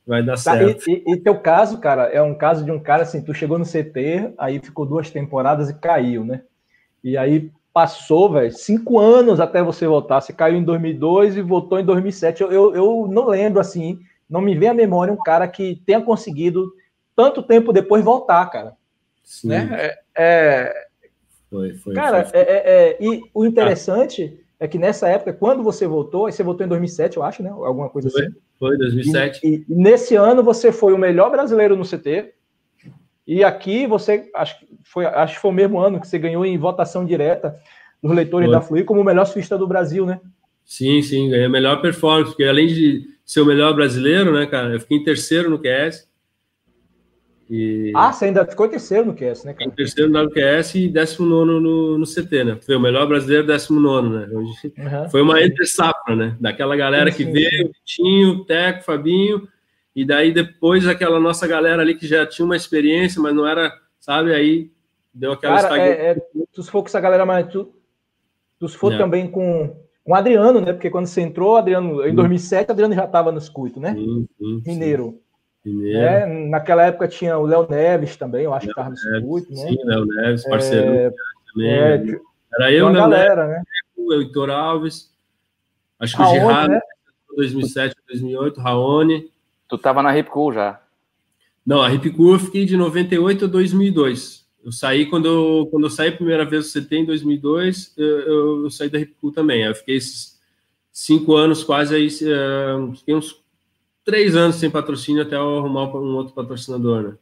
[0.06, 0.88] vai dar tá, certo.
[0.88, 3.64] E, e, teu caso, cara, é um caso de um cara assim, tu chegou no
[3.64, 6.42] CT, aí ficou duas temporadas e caiu, né?
[7.02, 10.20] E aí passou, velho, cinco anos até você voltar.
[10.20, 12.40] Você caiu em 2002 e voltou em 2007.
[12.40, 13.98] Eu, eu, eu não lembro, assim,
[14.30, 16.72] não me vem à memória um cara que tenha conseguido
[17.16, 18.74] tanto tempo depois voltar, cara.
[19.24, 19.48] Sim.
[19.48, 19.68] Né?
[19.72, 20.86] É, é...
[21.50, 21.94] Foi, foi.
[21.94, 22.38] Cara, foi.
[22.38, 26.44] É, é, é e o interessante é que nessa época, quando você voltou, aí você
[26.44, 27.50] voltou em 2007, eu acho, né?
[27.50, 28.34] Alguma coisa foi, assim.
[28.56, 29.40] Foi, 2007.
[29.42, 32.32] E, e, nesse ano você foi o melhor brasileiro no CT.
[33.26, 36.44] E aqui você, acho que foi, acho que foi o mesmo ano que você ganhou
[36.44, 37.56] em votação direta
[38.02, 38.54] dos leitores foi.
[38.54, 40.20] da Flui como o melhor surfista do Brasil, né?
[40.64, 44.74] Sim, sim, ganhei a melhor performance, porque além de ser o melhor brasileiro, né, cara,
[44.74, 46.08] eu fiquei em terceiro no QS.
[47.48, 47.92] E...
[47.94, 49.70] Ah, você ainda ficou em terceiro no QS, né, cara?
[49.70, 52.58] Em terceiro no WQS e décimo nono no, no CT, né?
[52.64, 54.26] Foi o melhor brasileiro, décimo nono, né?
[54.32, 55.10] Hoje, uhum.
[55.10, 56.36] Foi uma entre safra, né?
[56.40, 59.46] Daquela galera sim, que sim, veio, Vitinho, Teco, Fabinho,
[59.94, 63.72] e daí depois aquela nossa galera ali que já tinha uma experiência, mas não era,
[64.00, 64.34] sabe?
[64.34, 64.70] Aí
[65.12, 67.72] deu aquela Cara, é, é, tu se for com essa galera, mas tu,
[68.58, 68.98] tu se for é.
[68.98, 70.72] também com, com o Adriano, né?
[70.72, 73.94] Porque quando você entrou, Adriano, em 2007, Adriano já estava no circuito, né?
[73.94, 75.20] Sim, sim, Mineiro.
[75.94, 79.50] É, naquela época tinha o Léo Neves também, eu acho Léo que estava no circuito,
[79.50, 79.68] né?
[79.68, 81.12] Sim, Léo Neves, parceiro é,
[81.52, 81.70] também.
[81.70, 82.20] É, né?
[82.54, 83.64] Era eu, Léo galera, Neves, né?
[83.96, 85.10] o Heitor Alves,
[86.00, 86.80] acho que Raoni, o Gerardo, né?
[87.36, 89.33] 2007, 2008, Raoni.
[89.68, 90.80] Tu estava na Ripcool já?
[91.64, 94.44] Não, a Ripcool eu fiquei de 98 a 2002.
[94.64, 98.06] Eu saí quando eu, quando eu saí a primeira vez do CT em 2002, eu,
[98.06, 99.62] eu, eu saí da Ripcool também.
[99.62, 100.40] Eu fiquei esses
[100.92, 103.42] cinco anos quase aí, uh, fiquei uns
[104.04, 107.14] três anos sem patrocínio até eu arrumar um outro patrocinador, né?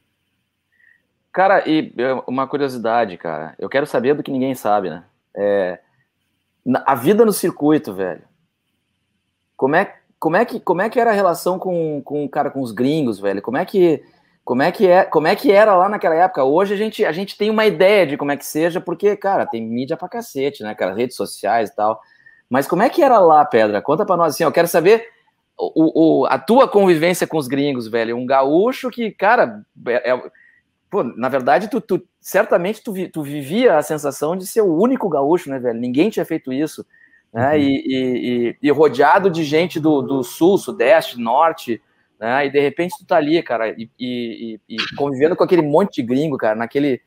[1.32, 5.04] Cara, e é, uma curiosidade, cara, eu quero saber do que ninguém sabe, né?
[5.34, 5.80] É,
[6.84, 8.22] a vida no circuito, velho.
[9.56, 12.60] Como é, como é, que, como é que era a relação com, com, cara, com
[12.60, 13.42] os gringos, velho?
[13.42, 14.00] Como é que
[14.44, 16.44] como é que é, como é que era lá naquela época?
[16.44, 19.46] Hoje a gente, a gente tem uma ideia de como é que seja, porque, cara,
[19.46, 22.00] tem mídia pra cacete, né, cara, redes sociais e tal.
[22.48, 23.82] Mas como é que era lá, Pedra?
[23.82, 25.08] Conta pra nós assim, eu quero saber
[25.58, 30.22] o, o, a tua convivência com os gringos, velho, um gaúcho que, cara, é, é,
[30.88, 35.08] pô, na verdade, tu, tu certamente tu, tu, vivia a sensação de ser o único
[35.08, 35.80] gaúcho, né, velho?
[35.80, 36.86] Ninguém tinha feito isso,
[37.32, 37.52] né?
[37.52, 37.58] Uhum.
[37.58, 41.80] E, e, e, rodeado de gente do, do sul, sudeste, norte,
[42.20, 42.46] né?
[42.46, 46.36] E de repente tu tá ali, cara, e, e, convivendo com aquele monte de gringo,
[46.36, 47.00] cara, naquele,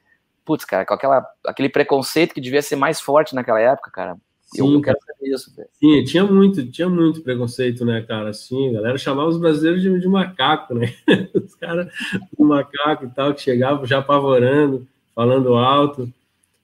[0.44, 4.18] putz, cara, com aquela, aquele preconceito que devia ser mais forte naquela época, cara.
[4.46, 5.56] Sim, eu quero saber isso.
[5.56, 5.68] Velho.
[5.74, 8.30] Sim, tinha muito, tinha muito preconceito, né, cara?
[8.30, 10.94] Assim, a galera chamava os brasileiros de, de macaco, né?
[11.34, 11.92] Os caras
[12.38, 16.10] do macaco e tal, que chegavam já apavorando, falando alto.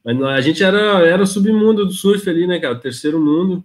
[0.03, 2.73] Mas a gente era, era o submundo do surf ali, né, cara?
[2.73, 3.63] O terceiro mundo,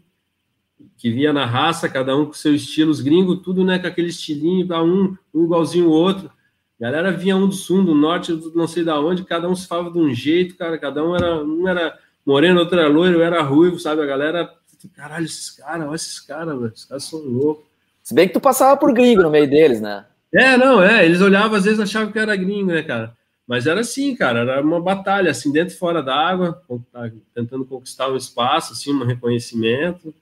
[0.96, 4.08] que via na raça, cada um com seu estilo, os gringos, tudo, né, com aquele
[4.08, 6.30] estilinho, um, um igualzinho o outro.
[6.78, 9.66] A galera vinha um do sul, do norte, não sei da onde, cada um se
[9.66, 13.22] falava de um jeito, cara, cada um era, um era moreno, outro era loiro, eu
[13.22, 14.02] era ruivo, sabe?
[14.02, 14.50] A galera,
[14.94, 17.64] caralho, esses caras, olha esses caras, velho, esses caras são loucos.
[18.02, 20.04] Se bem que tu passava por gringo no meio deles, né?
[20.34, 23.16] É, não, é, eles olhavam, às vezes achavam que era gringo, né, cara?
[23.46, 26.60] Mas era assim, cara, era uma batalha, assim, dentro e fora d'água,
[26.92, 30.12] tá tentando conquistar um espaço, assim, um reconhecimento.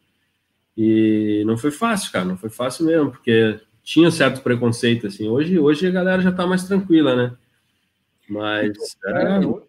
[0.77, 5.29] E não foi fácil, cara, não foi fácil mesmo, porque tinha certo preconceito, assim.
[5.29, 7.33] Hoje, hoje a galera já tá mais tranquila, né?
[8.29, 8.77] Mas.
[9.07, 9.65] É,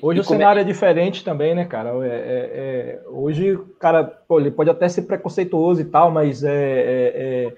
[0.00, 0.62] Hoje o cenário é...
[0.62, 0.64] é...
[0.64, 1.90] diferente também, né, cara?
[2.04, 6.44] É, é, é, hoje o cara, pô, ele pode até ser preconceituoso e tal, mas
[6.44, 7.52] é, é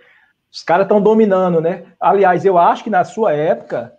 [0.51, 1.85] os caras estão dominando, né?
[2.01, 3.93] Aliás, eu acho que na sua época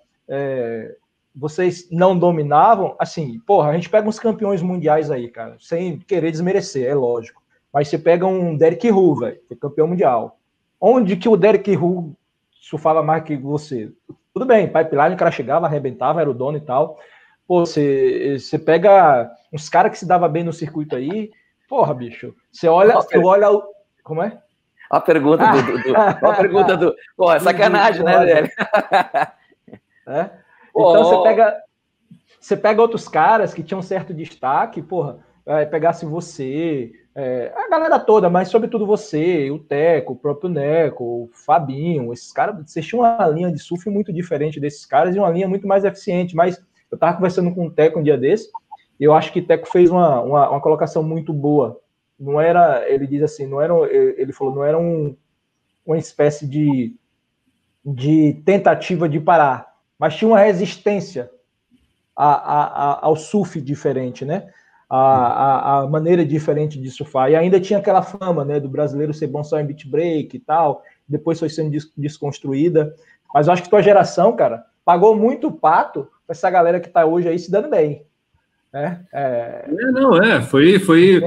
[1.35, 6.31] vocês não dominavam, assim, porra, a gente pega uns campeões mundiais aí, cara, sem querer
[6.31, 7.41] desmerecer, é lógico.
[7.73, 10.37] Mas você pega um Derek Hu, velho, que é campeão mundial.
[10.79, 12.15] Onde que o Derek Hu
[12.51, 13.91] surfava mais que você?
[14.31, 16.99] Tudo bem, pipeline, o cara chegava, arrebentava, era o dono e tal.
[17.47, 21.31] Pô, você, você pega uns caras que se dava bem no circuito aí,
[21.67, 22.35] porra, bicho.
[22.51, 23.63] Você olha, você olha o.
[24.03, 24.39] Como é?
[24.89, 25.61] A pergunta do.
[25.61, 26.95] do, do a pergunta do.
[27.17, 28.49] Pô, é sacanagem, né, velho?
[30.75, 31.63] Então você pega.
[32.39, 37.99] Você pega outros caras que tinham certo destaque, porra, é, pegasse você, é, a galera
[37.99, 43.03] toda, mas sobretudo você, o Teco, o próprio Neco, o Fabinho, esses caras, vocês tinham
[43.03, 46.57] uma linha de surf muito diferente desses caras e uma linha muito mais eficiente, mas
[46.89, 48.49] eu estava conversando com o Teco um dia desse,
[48.99, 51.79] e eu acho que o Teco fez uma, uma, uma, colocação muito boa.
[52.19, 55.15] Não era, ele diz assim, não era, ele falou, não era um,
[55.85, 56.95] uma espécie de,
[57.85, 59.72] de tentativa de parar,
[60.03, 61.31] mas tinha uma resistência
[62.13, 64.49] a, a, a, ao surf diferente, né?
[64.89, 67.31] A, a, maneira diferente de surfar.
[67.31, 70.39] E ainda tinha aquela fama, né, do brasileiro ser bom só em beat break e
[70.41, 72.93] tal, depois foi sendo desconstruída.
[73.33, 77.05] Mas eu acho que tua geração, cara, pagou muito pato para essa galera que está
[77.05, 78.05] hoje aí se dando bem.
[78.73, 79.05] Né?
[79.13, 79.65] É...
[79.69, 81.21] é não, é, foi, foi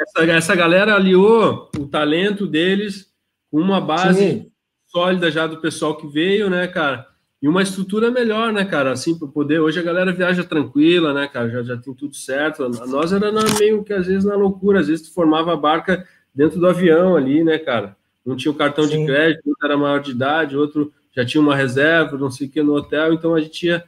[0.00, 3.12] essa, essa galera aliou o talento deles
[3.50, 4.50] com uma base Sim.
[4.86, 7.12] sólida já do pessoal que veio, né, cara?
[7.42, 8.92] E uma estrutura melhor, né, cara?
[8.92, 9.60] Assim, para poder.
[9.60, 11.50] Hoje a galera viaja tranquila, né, cara?
[11.50, 12.64] Já, já tem tudo certo.
[12.64, 15.56] A nós era na, meio que às vezes na loucura, às vezes tu formava a
[15.56, 17.96] barca dentro do avião ali, né, cara?
[18.24, 19.00] Um tinha o cartão Sim.
[19.00, 22.50] de crédito, outro era maior de idade, outro já tinha uma reserva, não sei o
[22.50, 23.84] que, no hotel, então a gente ia,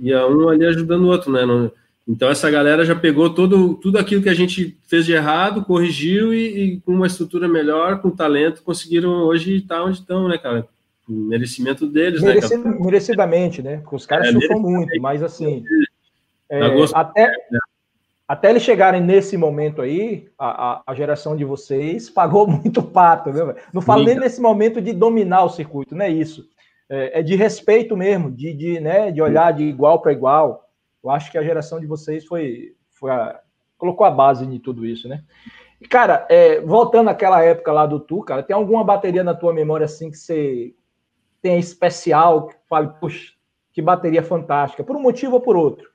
[0.00, 1.42] ia um ali ajudando o outro, né?
[2.06, 6.32] Então essa galera já pegou todo, tudo aquilo que a gente fez de errado, corrigiu
[6.32, 10.66] e, e com uma estrutura melhor, com talento, conseguiram hoje estar onde estão, né, cara?
[11.08, 12.34] Merecimento deles, né,
[12.80, 13.78] Merecidamente, né?
[13.78, 15.64] Porque os caras é, sofrem muito, mas assim.
[16.50, 16.60] É,
[16.94, 17.32] até,
[18.26, 23.32] até eles chegarem nesse momento aí, a, a, a, geração de vocês pagou muito pato,
[23.32, 23.54] viu?
[23.72, 26.46] Não falo nem nesse momento de dominar o circuito, não é isso.
[26.90, 30.68] É, é de respeito mesmo, de, de, né, de olhar de igual para igual.
[31.02, 33.40] Eu acho que a geração de vocês foi, foi a,
[33.78, 35.22] colocou a base de tudo isso, né?
[35.88, 39.84] Cara, é, voltando àquela época lá do Tu, cara, tem alguma bateria na tua memória
[39.84, 40.74] assim que você
[41.40, 43.32] tem especial, que fale, puxa,
[43.72, 45.88] que bateria fantástica, por um motivo ou por outro?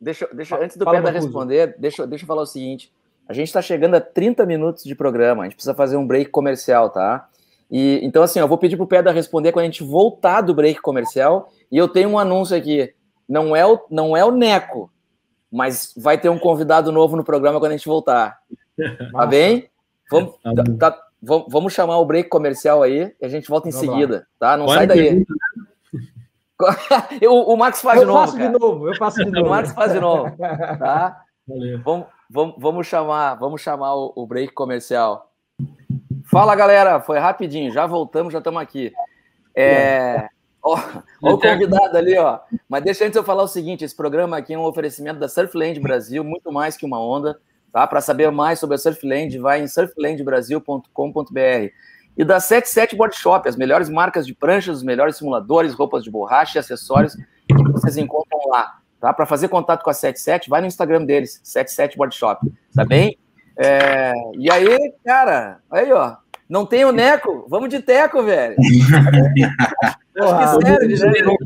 [0.00, 2.92] Deixa, deixa antes do Pedro responder, deixa, deixa eu falar o seguinte.
[3.28, 6.30] A gente está chegando a 30 minutos de programa, a gente precisa fazer um break
[6.30, 7.28] comercial, tá?
[7.70, 10.80] E então, assim, eu vou pedir pro Pedro responder quando a gente voltar do break
[10.80, 11.50] comercial.
[11.70, 12.94] E eu tenho um anúncio aqui.
[13.28, 14.90] Não é o, não é o Neco,
[15.50, 18.38] mas vai ter um convidado novo no programa quando a gente voltar.
[19.12, 19.68] Tá bem?
[20.10, 20.34] Vamos,
[20.78, 24.26] tá, tá, vamos chamar o break comercial aí e a gente volta em vamos seguida,
[24.40, 24.50] lá.
[24.50, 24.56] tá?
[24.56, 25.02] Não sai daí.
[25.02, 25.34] Pergunta,
[27.20, 28.18] eu, o Max faz eu de novo.
[28.18, 29.46] Eu faço de novo, eu faço de novo.
[29.46, 30.36] O Max faz de novo.
[30.78, 31.22] Tá?
[31.84, 35.32] Vamos, vamos, vamos chamar, vamos chamar o, o, break comercial.
[36.24, 37.00] Fala, galera.
[37.00, 38.92] Foi rapidinho, já voltamos, já estamos aqui.
[39.54, 40.28] É.
[40.60, 40.76] Ó,
[41.22, 42.40] ó, o convidado ali, ó.
[42.68, 45.78] Mas deixa antes eu falar o seguinte: esse programa aqui é um oferecimento da Surfland
[45.78, 47.38] Brasil, muito mais que uma onda.
[47.72, 47.86] Tá?
[47.86, 51.70] Para saber mais sobre a Surfland, vai em surflandbrasil.com.br
[52.16, 56.10] e da 77 Board Shop, as melhores marcas de pranchas, os melhores simuladores, roupas de
[56.10, 58.78] borracha e acessórios que vocês encontram lá.
[58.98, 59.12] Tá?
[59.12, 62.40] Para fazer contato com a 77, vai no Instagram deles, 77 Board Shop,
[62.74, 63.18] tá bem?
[63.58, 64.12] É...
[64.38, 66.16] E aí, cara, aí, ó,
[66.48, 67.46] não tem o Neco?
[67.50, 68.56] Vamos de Teco, velho.
[70.18, 71.36] Acho que sério, né?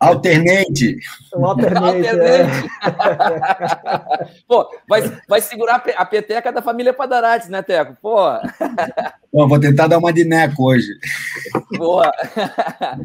[0.00, 0.98] Alternate.
[1.34, 2.08] Um alternate.
[2.08, 2.68] alternate.
[2.84, 4.28] É.
[4.46, 7.96] Pô, vai, vai segurar a peteca da família Padarates, né, Teco?
[8.00, 8.16] Pô.
[9.32, 10.88] Bom, vou tentar dar uma de neco hoje.
[11.76, 12.10] Boa.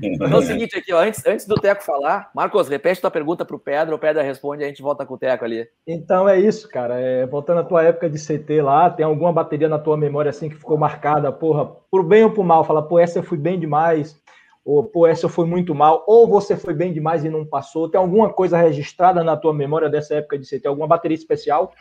[0.01, 3.45] Então é o seguinte aqui, ó, antes, antes do Teco falar, Marcos, repete tua pergunta
[3.45, 5.67] pro Pedro, o Pedro responde e a gente volta com o Teco ali.
[5.87, 6.99] Então é isso, cara.
[6.99, 10.49] É, voltando à tua época de CT lá, tem alguma bateria na tua memória assim
[10.49, 12.63] que ficou marcada, porra, por bem ou por mal?
[12.63, 14.21] Fala, pô, essa eu fui bem demais
[14.65, 17.89] ou pô, essa foi muito mal, ou você foi bem demais e não passou.
[17.89, 21.73] Tem alguma coisa registrada na tua memória dessa época de ter alguma bateria especial?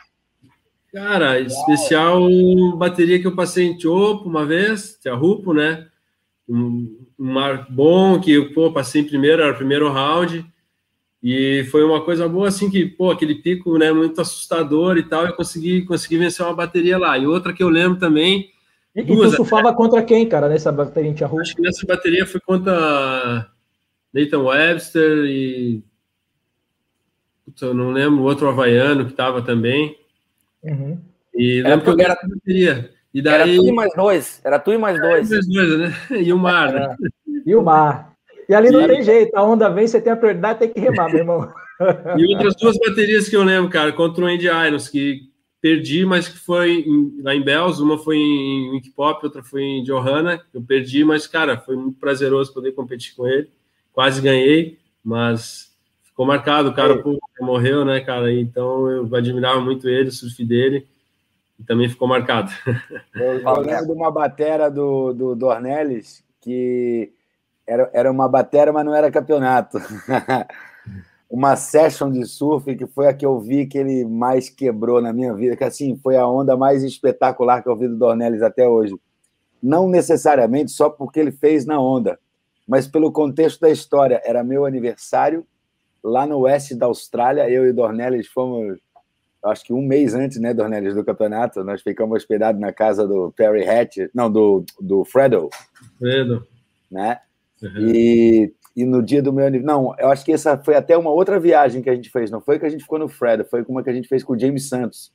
[0.91, 2.21] Cara, especial
[2.77, 5.87] bateria que eu passei em Chopo uma vez, Rupo, né?
[6.47, 7.33] Um, um
[7.69, 10.45] bom que eu pô, passei em primeiro, era o primeiro round.
[11.23, 15.25] E foi uma coisa boa, assim, que, pô, aquele pico, né, muito assustador e tal,
[15.25, 17.17] eu consegui, consegui vencer uma bateria lá.
[17.17, 18.52] E outra que eu lembro também...
[18.95, 21.39] E, duas, tu surfava até, contra quem, cara, nessa bateria em Tiahu?
[21.39, 23.49] Acho que nessa bateria foi contra
[24.13, 25.83] Nathan Webster e...
[27.43, 29.97] Putz, eu não lembro, o outro havaiano que tava também.
[30.63, 30.99] Uhum.
[31.33, 32.91] E lembro que eu era bateria.
[33.13, 33.33] E daí...
[33.33, 35.29] Era tu e mais dois, era tu e mais dois.
[35.29, 35.93] mais dois, né?
[36.21, 36.95] E o mar, né?
[37.45, 38.13] E o mar.
[38.47, 41.09] E ali não tem jeito, a onda vem, você tem a prioridade, tem que remar,
[41.09, 41.51] meu irmão.
[42.17, 45.32] E outras duas baterias que eu lembro, cara, contra o Andy Irons, que
[45.63, 49.83] perdi, mas que foi em, lá em Bells, uma foi em Wikipop, outra foi em
[49.83, 53.49] Johanna, eu perdi, mas, cara, foi muito prazeroso poder competir com ele,
[53.93, 55.73] quase ganhei, mas
[56.03, 60.43] ficou marcado, o cara pô, morreu, né, cara, então eu admirava muito ele, o surf
[60.43, 60.85] dele,
[61.57, 62.51] e também ficou marcado.
[63.15, 67.13] Eu, eu lembro de uma batera do, do Dornelles, que
[67.65, 69.77] era, era uma bateria, mas não era campeonato.
[71.33, 75.11] uma session de surf que foi a que eu vi que ele mais quebrou na
[75.11, 78.69] minha vida, que assim foi a onda mais espetacular que eu vi do Dornelles até
[78.69, 78.95] hoje.
[79.61, 82.19] Não necessariamente só porque ele fez na onda,
[82.67, 84.21] mas pelo contexto da história.
[84.23, 85.43] Era meu aniversário
[86.03, 88.77] lá no oeste da Austrália, eu e Dornelles fomos,
[89.43, 93.31] acho que um mês antes, né, Dornelles, do campeonato, nós ficamos hospedados na casa do
[93.31, 95.49] Perry Hatch, não, do, do Fredo.
[95.97, 96.45] Fredo.
[96.91, 97.17] Né?
[97.59, 97.79] Uhum.
[97.79, 99.83] E, e no dia do meu aniversário.
[99.83, 102.31] Não, eu acho que essa foi até uma outra viagem que a gente fez.
[102.31, 104.33] Não foi que a gente ficou no Fred, foi uma que a gente fez com
[104.33, 105.11] o James Santos.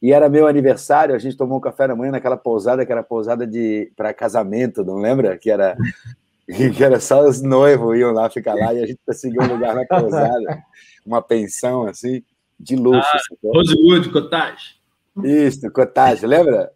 [0.00, 3.02] E era meu aniversário, a gente tomou um café da manhã naquela pousada que era
[3.02, 5.36] pousada de para casamento, não lembra?
[5.36, 5.76] Que era
[6.46, 9.74] que era só os noivos iam lá ficar lá e a gente conseguiu um lugar
[9.74, 10.62] na pousada,
[11.04, 12.22] uma pensão assim
[12.58, 13.08] de luxo.
[13.12, 14.78] Ah, Rosewood Cottage.
[15.24, 16.70] Isso, Cottage, lembra?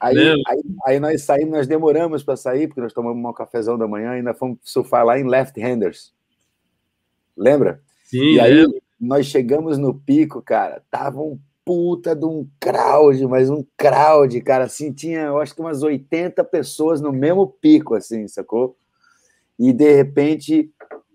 [0.00, 3.86] Aí, aí, aí, nós saímos, nós demoramos para sair, porque nós tomamos um cafezão da
[3.86, 6.14] manhã e ainda fomos surfar lá em Left Handers.
[7.36, 7.80] Lembra?
[8.04, 8.34] Sim.
[8.34, 8.66] E aí
[9.00, 14.64] nós chegamos no pico, cara, tava um puta de um crowd, mas um crowd, cara,
[14.64, 18.76] assim, tinha, eu acho que umas 80 pessoas no mesmo pico, assim, sacou?
[19.58, 20.70] E de repente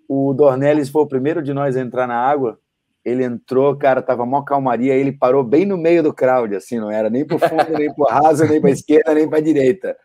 [0.08, 2.60] o Dornelles foi o primeiro de nós a entrar na água
[3.06, 6.90] ele entrou, cara, tava mó calmaria, ele parou bem no meio do crowd, assim, não
[6.90, 9.96] era nem pro fundo, nem pro raso, nem pra esquerda, nem pra direita.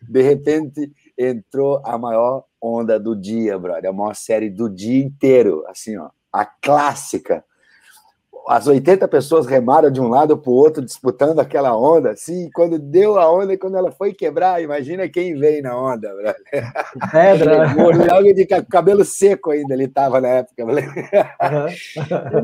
[0.00, 5.64] De repente, entrou a maior onda do dia, brother, a maior série do dia inteiro,
[5.66, 7.44] assim, ó, a clássica
[8.48, 12.78] as 80 pessoas remaram de um lado para o outro, disputando aquela onda, assim, quando
[12.78, 16.12] deu a onda e quando ela foi quebrar, imagina quem veio na onda,
[17.10, 17.74] Pedra.
[18.12, 20.64] Logo de cabelo seco ainda, ele estava na época.
[20.64, 20.78] Uhum.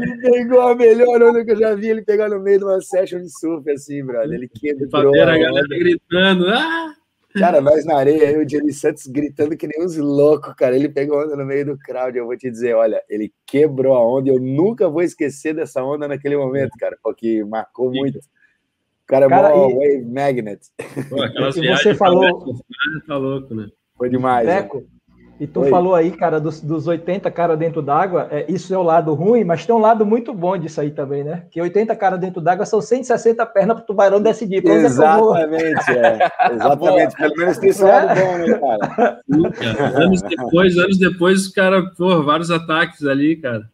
[0.02, 2.80] ele pegou a melhor onda que eu já vi, ele pegar no meio de uma
[2.80, 4.32] session de surf, assim, brother.
[4.32, 5.14] Ele quebrou.
[5.20, 6.94] A, a galera gritando, ah!
[7.38, 10.76] Cara, nós na areia, eu e o Jerry Santos gritando que nem uns loucos, cara.
[10.76, 12.16] Ele pegou onda no meio do crowd.
[12.16, 14.30] Eu vou te dizer, olha, ele quebrou a onda.
[14.30, 18.18] Eu nunca vou esquecer dessa onda naquele momento, cara, porque marcou muito.
[18.18, 19.74] O cara, cara é mó e...
[19.74, 20.60] wave magnet.
[21.08, 22.54] Pô, e você falou.
[23.06, 23.68] Tá louco, né?
[23.96, 24.46] Foi demais.
[24.46, 24.86] Deco, né?
[25.42, 25.70] E tu Oi.
[25.70, 29.42] falou aí, cara, dos, dos 80 caras dentro d'água, é, isso é o lado ruim,
[29.42, 31.42] mas tem um lado muito bom disso aí também, né?
[31.50, 34.62] Que 80 caras dentro d'água são 160 pernas para o tubarão decidir.
[34.62, 36.30] Pra exatamente, é.
[36.54, 37.16] Exatamente.
[37.16, 39.22] Pelo menos tem esse lado bom, né, cara?
[39.96, 43.68] anos depois, anos depois, o cara, pô, vários ataques ali, cara.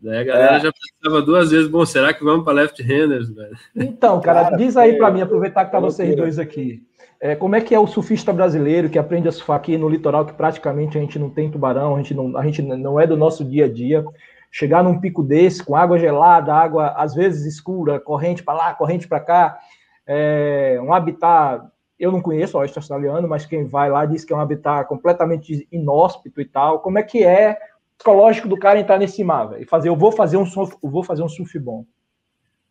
[0.00, 0.60] Daí a galera é.
[0.60, 3.56] já pensava duas vezes, bom, será que vamos para left-handers, velho?
[3.74, 6.86] Então, cara, cara diz aí para mim, aproveitar que tá vocês dois aqui.
[7.24, 10.26] É, como é que é o surfista brasileiro que aprende a surfar aqui no litoral,
[10.26, 13.16] que praticamente a gente não tem tubarão, a gente não, a gente não é do
[13.16, 14.04] nosso dia a dia.
[14.50, 19.08] Chegar num pico desse, com água gelada, água às vezes escura, corrente para lá, corrente
[19.08, 19.58] para cá,
[20.06, 21.66] é um habitat.
[21.98, 24.86] Eu não conheço o oeste australiano, mas quem vai lá diz que é um habitat
[24.86, 26.80] completamente inóspito e tal.
[26.80, 27.56] Como é que é
[27.96, 29.88] psicológico do cara entrar nesse mar véio, e fazer?
[29.88, 31.86] Eu vou fazer um surf, vou fazer um surf bom.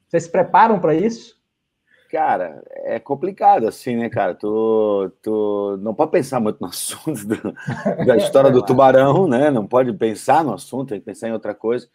[0.08, 1.42] Vocês se preparam para isso?
[2.14, 4.36] Cara, é complicado assim, né, cara?
[4.36, 7.56] Tu, tu não pode pensar muito no assunto do,
[8.06, 9.50] da história do tubarão, né?
[9.50, 11.90] Não pode pensar no assunto, tem que pensar em outra coisa.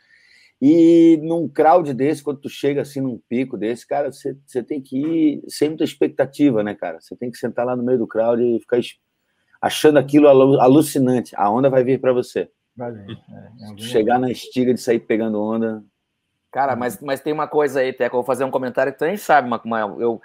[0.61, 4.35] E num crowd desse, quando tu chega assim num pico desse, cara, você,
[4.67, 7.01] tem que ir sem muita expectativa, né, cara?
[7.01, 8.81] Você tem que sentar lá no meio do crowd e ficar
[9.63, 11.33] achando aquilo alucinante.
[11.37, 12.51] A onda vai vir para você.
[12.77, 12.99] Vale.
[12.99, 15.81] É, é chegar na estiga de sair pegando onda,
[16.51, 19.05] Cara, mas, mas tem uma coisa aí, Teco, eu vou fazer um comentário que tu
[19.05, 20.21] nem sabe, mas eu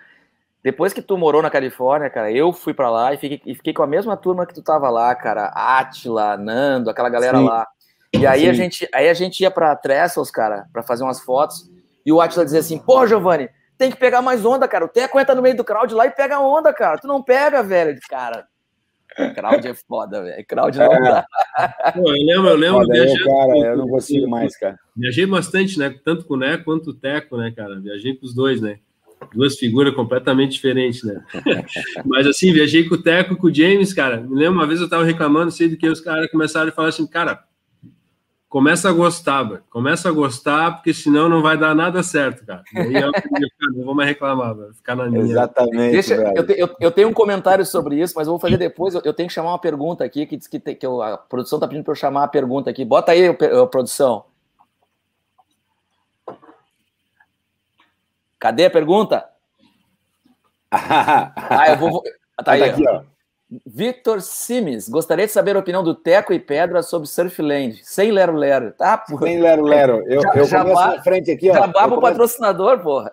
[0.63, 3.73] depois que tu morou na Califórnia, cara, eu fui para lá e fiquei, e fiquei,
[3.73, 7.43] com a mesma turma que tu tava lá, cara, Atila, Nando, aquela galera Sim.
[7.43, 7.67] lá.
[8.13, 11.69] E aí a gente, aí a gente ia para Trestles, cara, para fazer umas fotos,
[12.05, 14.85] e o Atila dizia assim: "Pô, Giovanni, tem que pegar mais onda, cara.
[14.85, 16.97] O Teco entra no meio do crowd lá e pega onda, cara.
[16.97, 17.99] Tu não pega, velho.
[18.09, 18.47] Cara,
[19.35, 20.45] crowd é foda, velho.
[20.45, 21.01] Crowd não é.
[21.01, 21.25] dá.
[21.93, 22.79] Pô, eu lembro, eu lembro.
[22.81, 24.77] Foda, eu, cara, eu não consigo mais, cara.
[24.95, 25.93] Viajei bastante, né?
[26.03, 27.79] Tanto com o Né quanto o Teco, né, cara?
[27.79, 28.79] Viajei com os dois, né?
[29.33, 31.23] Duas figuras completamente diferentes, né?
[32.05, 34.17] Mas assim, viajei com o Teco e com o James, cara.
[34.17, 36.89] Me lembro uma vez eu tava reclamando, sei do que os caras começaram a falar
[36.89, 37.43] assim, cara,
[38.53, 39.63] começa a gostar, velho.
[39.67, 42.61] Começa a gostar, porque senão não vai dar nada certo, cara.
[42.71, 43.11] E aí eu,
[43.73, 44.71] não vou mais reclamar, velho.
[44.75, 45.23] Ficar na minha.
[45.23, 45.91] Exatamente.
[45.91, 48.93] Deixa, eu, te, eu, eu, tenho um comentário sobre isso, mas eu vou fazer depois.
[48.93, 51.59] Eu, eu tenho que chamar uma pergunta aqui, que diz que, tem, que a produção
[51.59, 52.85] tá pedindo para eu chamar a pergunta aqui.
[52.85, 54.25] Bota aí, a produção.
[58.37, 59.29] Cadê a pergunta?
[60.71, 62.03] ah, eu vou.
[62.45, 63.01] Tá aí, aqui, ó.
[63.65, 68.71] Victor Simes, gostaria de saber a opinião do Teco e Pedra sobre Surfland, sem lero-lero,
[68.71, 68.97] tá?
[68.97, 69.27] Porra.
[69.27, 70.03] Sem lero-lero.
[70.07, 71.53] Eu, já, eu começo na frente aqui, ó.
[71.53, 73.11] Jabá pro patrocinador, porra.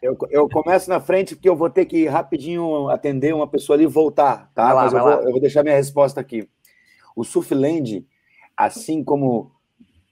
[0.00, 3.84] Eu, eu começo na frente porque eu vou ter que rapidinho atender uma pessoa ali
[3.84, 4.72] e voltar, tá?
[4.72, 6.48] Lá, Mas eu vou, eu vou, deixar minha resposta aqui.
[7.16, 8.06] O Surfland,
[8.56, 9.52] assim como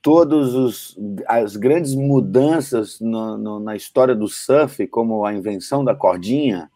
[0.03, 0.97] todas
[1.27, 6.69] as grandes mudanças no, no, na história do surf, como a invenção da cordinha,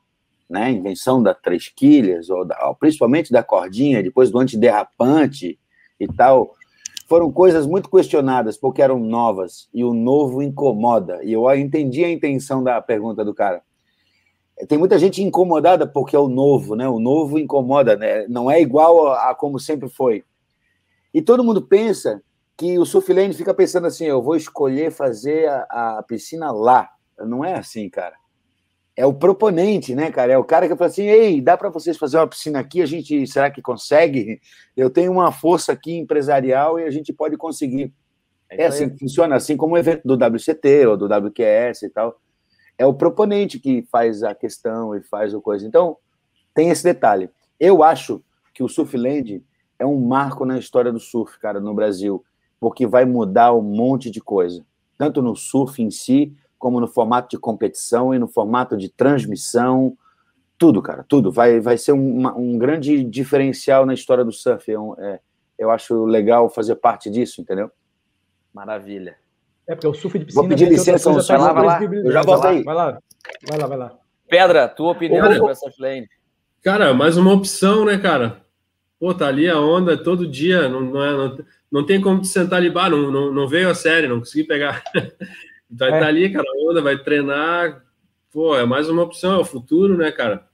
[0.49, 5.59] né, invenção da três quilhas, ou da, principalmente da cordinha, depois do antiderrapante
[5.99, 6.55] e tal,
[7.09, 11.22] foram coisas muito questionadas, porque eram novas, e o novo incomoda.
[11.22, 13.62] E eu entendi a intenção da pergunta do cara.
[14.68, 16.88] Tem muita gente incomodada porque é o novo, né?
[16.88, 18.26] O novo incomoda, né?
[18.26, 20.24] Não é igual a, a como sempre foi.
[21.12, 22.22] E todo mundo pensa
[22.57, 26.88] que o surflane fica pensando assim, eu vou escolher fazer a, a piscina lá.
[27.18, 28.14] Não é assim, cara
[28.97, 30.32] é o proponente, né, cara?
[30.32, 32.80] É o cara que fala assim: ei, dá para vocês fazer uma piscina aqui?
[32.80, 34.40] A gente será que consegue?
[34.74, 37.92] Eu tenho uma força aqui empresarial e a gente pode conseguir.
[38.49, 41.90] É, é assim que funciona, assim como o evento do WCT ou do WQS e
[41.90, 42.18] tal.
[42.78, 45.66] É o proponente que faz a questão e faz o coisa.
[45.66, 45.97] Então,
[46.55, 47.28] tem esse detalhe.
[47.61, 48.22] Eu acho
[48.55, 49.42] que o Surfland
[49.78, 52.24] é um marco na história do surf, cara, no Brasil,
[52.59, 54.64] porque vai mudar um monte de coisa,
[54.97, 59.96] tanto no surf em si, como no formato de competição e no formato de transmissão,
[60.59, 61.30] tudo, cara, tudo.
[61.30, 64.70] Vai, vai ser um, um grande diferencial na história do surf.
[64.70, 65.20] É, é,
[65.59, 67.70] eu acho legal fazer parte disso, entendeu?
[68.52, 69.16] Maravilha.
[69.68, 70.42] É, porque o surf de piscina...
[70.42, 71.82] Vou pedir licença, um vai lá, vai lá.
[71.82, 72.62] Eu já volto aí.
[72.62, 72.98] Vai lá,
[73.48, 73.98] vai lá, vai lá.
[74.28, 76.09] Pedra, tua opinião sobre essa lane?
[76.62, 78.44] Cara, mais uma opção, né, cara?
[78.98, 81.38] Pô, tá ali a onda todo dia, não, não, é, não,
[81.70, 84.44] não tem como te sentar ali, bah, não, não, não veio a série, não consegui
[84.44, 84.82] pegar.
[85.70, 86.00] Vai estar é.
[86.00, 87.84] tá ali, cara, onda, vai treinar.
[88.32, 90.46] Pô, é mais uma opção, é o futuro, né, cara?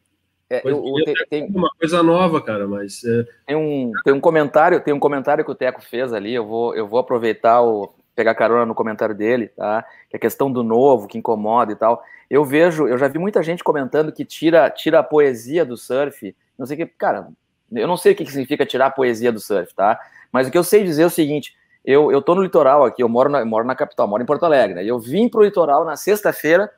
[0.48, 3.26] É, eu, tem, tem, uma coisa nova, cara, mas é...
[3.46, 6.34] tem um tem um comentário, tem um comentário que o Teco fez ali.
[6.34, 9.82] Eu vou eu vou aproveitar o pegar carona no comentário dele, tá?
[10.10, 12.02] Que é a questão do novo que incomoda e tal.
[12.28, 16.36] Eu vejo, eu já vi muita gente comentando que tira tira a poesia do surf.
[16.58, 17.28] Não sei que, cara,
[17.72, 19.98] eu não sei o que significa tirar a poesia do surf, tá?
[20.30, 23.02] Mas o que eu sei dizer é o seguinte: eu, eu tô no litoral aqui,
[23.02, 24.84] eu moro na, moro na capital, moro em Porto Alegre, né?
[24.84, 26.70] Eu vim pro litoral na sexta-feira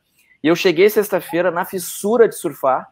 [0.43, 2.91] e eu cheguei sexta-feira na fissura de surfar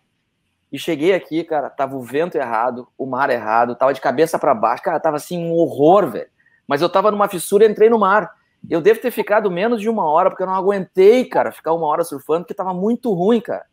[0.70, 4.54] e cheguei aqui, cara, tava o vento errado, o mar errado, tava de cabeça para
[4.54, 6.28] baixo, cara, tava assim um horror, velho.
[6.66, 8.30] Mas eu tava numa fissura e entrei no mar.
[8.70, 11.86] Eu devo ter ficado menos de uma hora, porque eu não aguentei, cara, ficar uma
[11.86, 13.66] hora surfando, porque tava muito ruim, cara.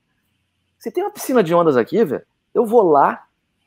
[0.77, 2.23] Se tem uma piscina de ondas aqui, velho,
[2.53, 3.23] eu vou lá,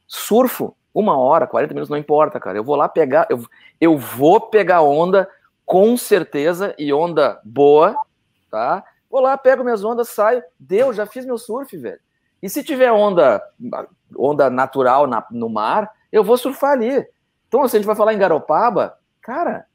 [0.06, 2.58] surfo, uma hora, 40 minutos, não importa, cara.
[2.58, 3.44] Eu vou lá pegar, eu,
[3.80, 5.28] eu vou pegar onda
[5.64, 7.96] com certeza e onda boa,
[8.50, 8.84] tá?
[9.10, 12.00] Vou lá, pego minhas ondas, saio, deu, já fiz meu surf, velho.
[12.42, 13.42] E se tiver onda,
[14.16, 17.06] onda natural na, no mar, eu vou surfar ali.
[17.48, 19.66] Então, se a gente vai falar em Garopaba, cara,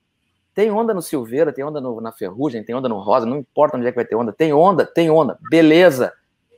[0.54, 3.78] tem onda no Silveira, tem onda no, na Ferrugem, tem onda no Rosa, não importa
[3.78, 4.34] onde é que vai ter onda.
[4.34, 6.12] Tem onda, tem onda, beleza.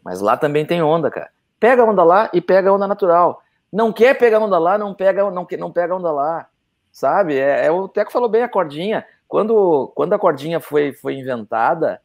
[0.03, 1.29] Mas lá também tem onda, cara.
[1.59, 3.43] Pega a onda lá e pega a onda natural.
[3.71, 6.47] Não quer pegar onda lá, não pega, não, não pega onda lá.
[6.91, 7.37] Sabe?
[7.37, 9.05] É, é, o Teco falou bem a cordinha.
[9.27, 12.01] Quando, quando a cordinha foi, foi inventada,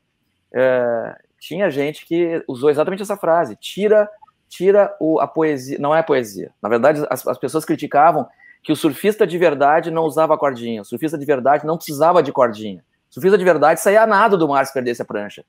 [0.53, 4.09] é, tinha gente que usou exatamente essa frase: tira,
[4.49, 5.79] tira o, a poesia.
[5.79, 6.53] Não é poesia.
[6.63, 8.29] Na verdade, as, as pessoas criticavam
[8.63, 10.83] que o surfista de verdade não usava cordinha.
[10.83, 12.83] O surfista de verdade não precisava de cordinha.
[13.11, 15.45] O surfista de verdade saía nada do mar se perdesse a prancha.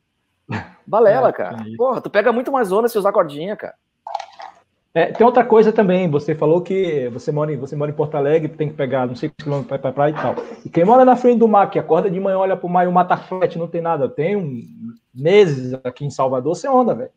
[0.85, 1.57] Balela, é, cara.
[1.77, 3.75] Porra, tu pega muito mais onda se usar cordinha, cara.
[4.95, 8.15] É, tem outra coisa também, você falou que você mora em, você mora em Porto
[8.15, 10.35] Alegre, tem que pegar não sei quantos quilômetros para ir para praia e tal.
[10.63, 12.85] E quem mora na frente do mar, que acorda de manhã, olha para o mar
[12.85, 14.07] e o mar tá flat, não tem nada.
[14.07, 14.63] Tem um,
[15.13, 17.09] meses aqui em Salvador sem onda, velho.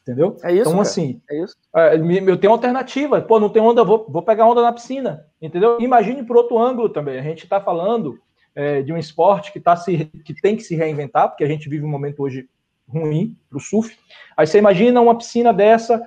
[0.00, 0.38] Entendeu?
[0.42, 0.62] É isso.
[0.62, 0.82] Então, cara.
[0.82, 1.54] assim, é isso.
[1.76, 3.20] É, eu tenho alternativa.
[3.20, 5.26] Pô, não tem onda, vou, vou pegar onda na piscina.
[5.40, 5.76] Entendeu?
[5.80, 7.18] Imagine por outro ângulo também.
[7.18, 8.18] A gente está falando
[8.54, 11.68] é, de um esporte que, tá se, que tem que se reinventar, porque a gente
[11.68, 12.48] vive um momento hoje
[12.88, 13.94] ruim para o surf.
[14.34, 16.02] Aí você imagina uma piscina dessa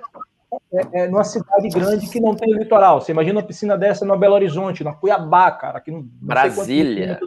[0.72, 3.00] é, é, numa cidade grande que não tem litoral.
[3.00, 7.18] Você imagina uma piscina dessa no Belo Horizonte, na Cuiabá, cara, que não, não Brasília.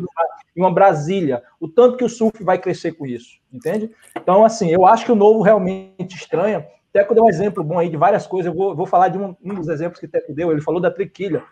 [0.56, 1.44] Em uma Brasília.
[1.60, 3.92] O tanto que o surf vai crescer com isso, entende?
[4.16, 6.66] Então, assim, eu acho que o novo realmente estranha.
[6.92, 8.52] Teco deu um exemplo bom aí de várias coisas.
[8.52, 10.52] Eu vou, vou falar de um, um dos exemplos que o Teco deu.
[10.52, 11.44] Ele falou da triquilha.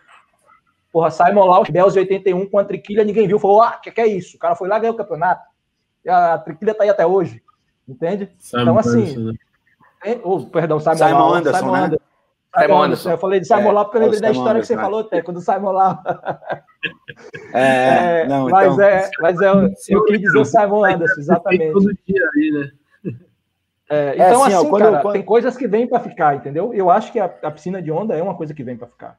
[0.90, 3.38] Porra, Simon Laus, Bells 81 com a triquilha, ninguém viu.
[3.38, 4.36] Falou, ah, o que, que é isso?
[4.36, 5.46] O cara foi lá ganhou o campeonato.
[6.04, 7.42] E a triquilha tá aí até hoje.
[7.86, 8.30] Entende?
[8.38, 9.16] Simon então, assim.
[9.16, 9.34] Né?
[10.22, 11.78] Oh, perdão, Simon, Simon Lau, Anderson, Simon né?
[11.78, 12.04] Anderson.
[12.58, 13.10] Simon Anderson.
[13.10, 15.04] Eu falei de Simon é, Lau porque eu lembrei da história Anderson, que você falou,
[15.04, 16.02] Teco, do Simon Lau.
[17.52, 18.84] É, é, não, mas, então...
[18.84, 19.50] é, mas é,
[19.88, 21.72] eu quis dizer o Simon Anderson, exatamente.
[21.72, 22.70] Todo dia aí, né?
[23.90, 25.12] É, então, assim, assim ó, cara, eu...
[25.12, 26.74] tem coisas que vêm para ficar, entendeu?
[26.74, 29.18] Eu acho que a, a, piscina de onda é uma coisa que vem para ficar.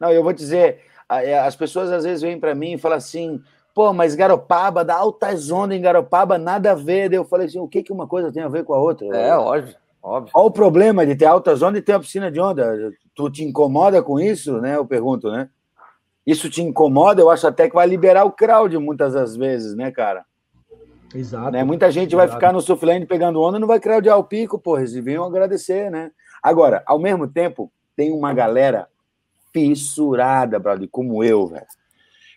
[0.00, 3.42] Não, eu vou dizer, as pessoas às vezes vêm para mim e falam assim,
[3.78, 7.12] pô, mas Garopaba, dá altas ondas em Garopaba, nada a ver.
[7.12, 9.06] eu falei assim, o que, que uma coisa tem a ver com a outra?
[9.16, 10.32] É, óbvio, óbvio.
[10.32, 12.92] Qual o problema de ter altas ondas e ter a piscina de onda?
[13.14, 14.74] Tu te incomoda com isso, né?
[14.74, 15.48] Eu pergunto, né?
[16.26, 17.22] Isso te incomoda?
[17.22, 20.24] Eu acho até que vai liberar o crowd muitas das vezes, né, cara?
[21.14, 21.52] Exato.
[21.52, 21.62] Né?
[21.62, 22.26] Muita gente Exato.
[22.26, 25.24] vai ficar no surfland pegando onda e não vai crowdear o pico, porra, eles deviam
[25.24, 26.10] agradecer, né?
[26.42, 28.88] Agora, ao mesmo tempo, tem uma galera
[29.52, 31.64] fissurada, brother, como eu, velho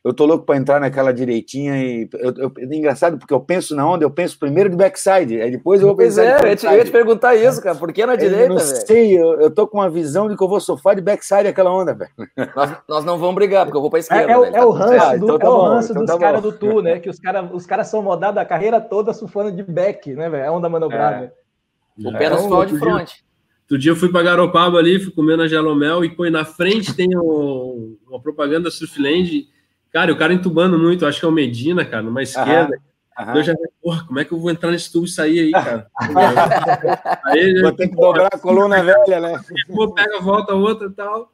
[0.03, 3.75] eu tô louco para entrar naquela direitinha e eu, eu, é engraçado porque eu penso
[3.75, 6.39] na onda, eu penso primeiro de backside, aí depois eu vou pensar.
[6.39, 8.55] Pois é, eu, te, eu ia te perguntar isso, cara, por que na direita, velho?
[8.55, 8.87] Não véio?
[8.87, 11.71] sei, eu, eu tô com uma visão de que eu vou sofrer de backside aquela
[11.71, 12.11] onda, velho.
[12.55, 14.31] Nós, nós não vamos brigar, porque eu vou para esquerda.
[14.31, 16.19] É, é, é, o ranço, ah, do, então tá é o ranço então dos tá
[16.19, 16.99] caras do tour, né?
[16.99, 20.43] Que os caras os cara são modados a carreira toda surfando de back, né, velho?
[20.43, 21.25] É onda manobrada.
[21.25, 22.07] É.
[22.07, 23.23] O pé não de frente.
[23.63, 26.93] Outro dia eu fui para Garopaba ali, fui comer na Gelomel e põe na frente
[26.93, 29.47] tem um, uma propaganda Surfland
[29.91, 32.77] Cara, o cara entubando muito, acho que é o Medina, cara, numa esquerda.
[33.17, 33.35] Aham.
[33.35, 35.91] Eu já porra, como é que eu vou entrar nesse tubo e sair aí, cara?
[37.25, 39.39] aí, vou ter que dobrar a coluna velha, né?
[39.67, 41.31] Pô, pega, volta outra e tal.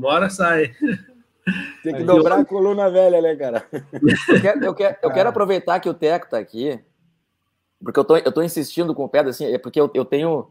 [0.00, 0.74] Hora sai.
[1.82, 2.42] Tem que aí, dobrar eu...
[2.42, 3.66] a coluna velha, né, cara?
[4.28, 6.78] Eu quero, eu quero, eu quero aproveitar que o Teco tá aqui,
[7.82, 10.50] porque eu tô, eu tô insistindo com o Pedro, assim, é porque eu, eu tenho.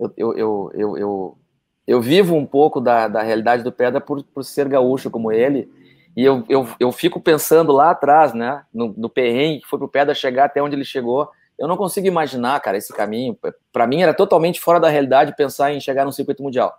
[0.00, 1.38] Eu, eu, eu, eu, eu,
[1.86, 5.70] eu vivo um pouco da, da realidade do Pedra por, por ser gaúcho como ele
[6.16, 9.88] e eu, eu, eu fico pensando lá atrás, né, no, no perrengue que foi pro
[9.88, 11.30] Pedra chegar até onde ele chegou.
[11.58, 13.36] Eu não consigo imaginar, cara, esse caminho.
[13.72, 16.76] Para mim era totalmente fora da realidade pensar em chegar no circuito mundial.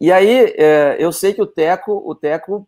[0.00, 2.66] E aí é, eu sei que o Teco, o Teco,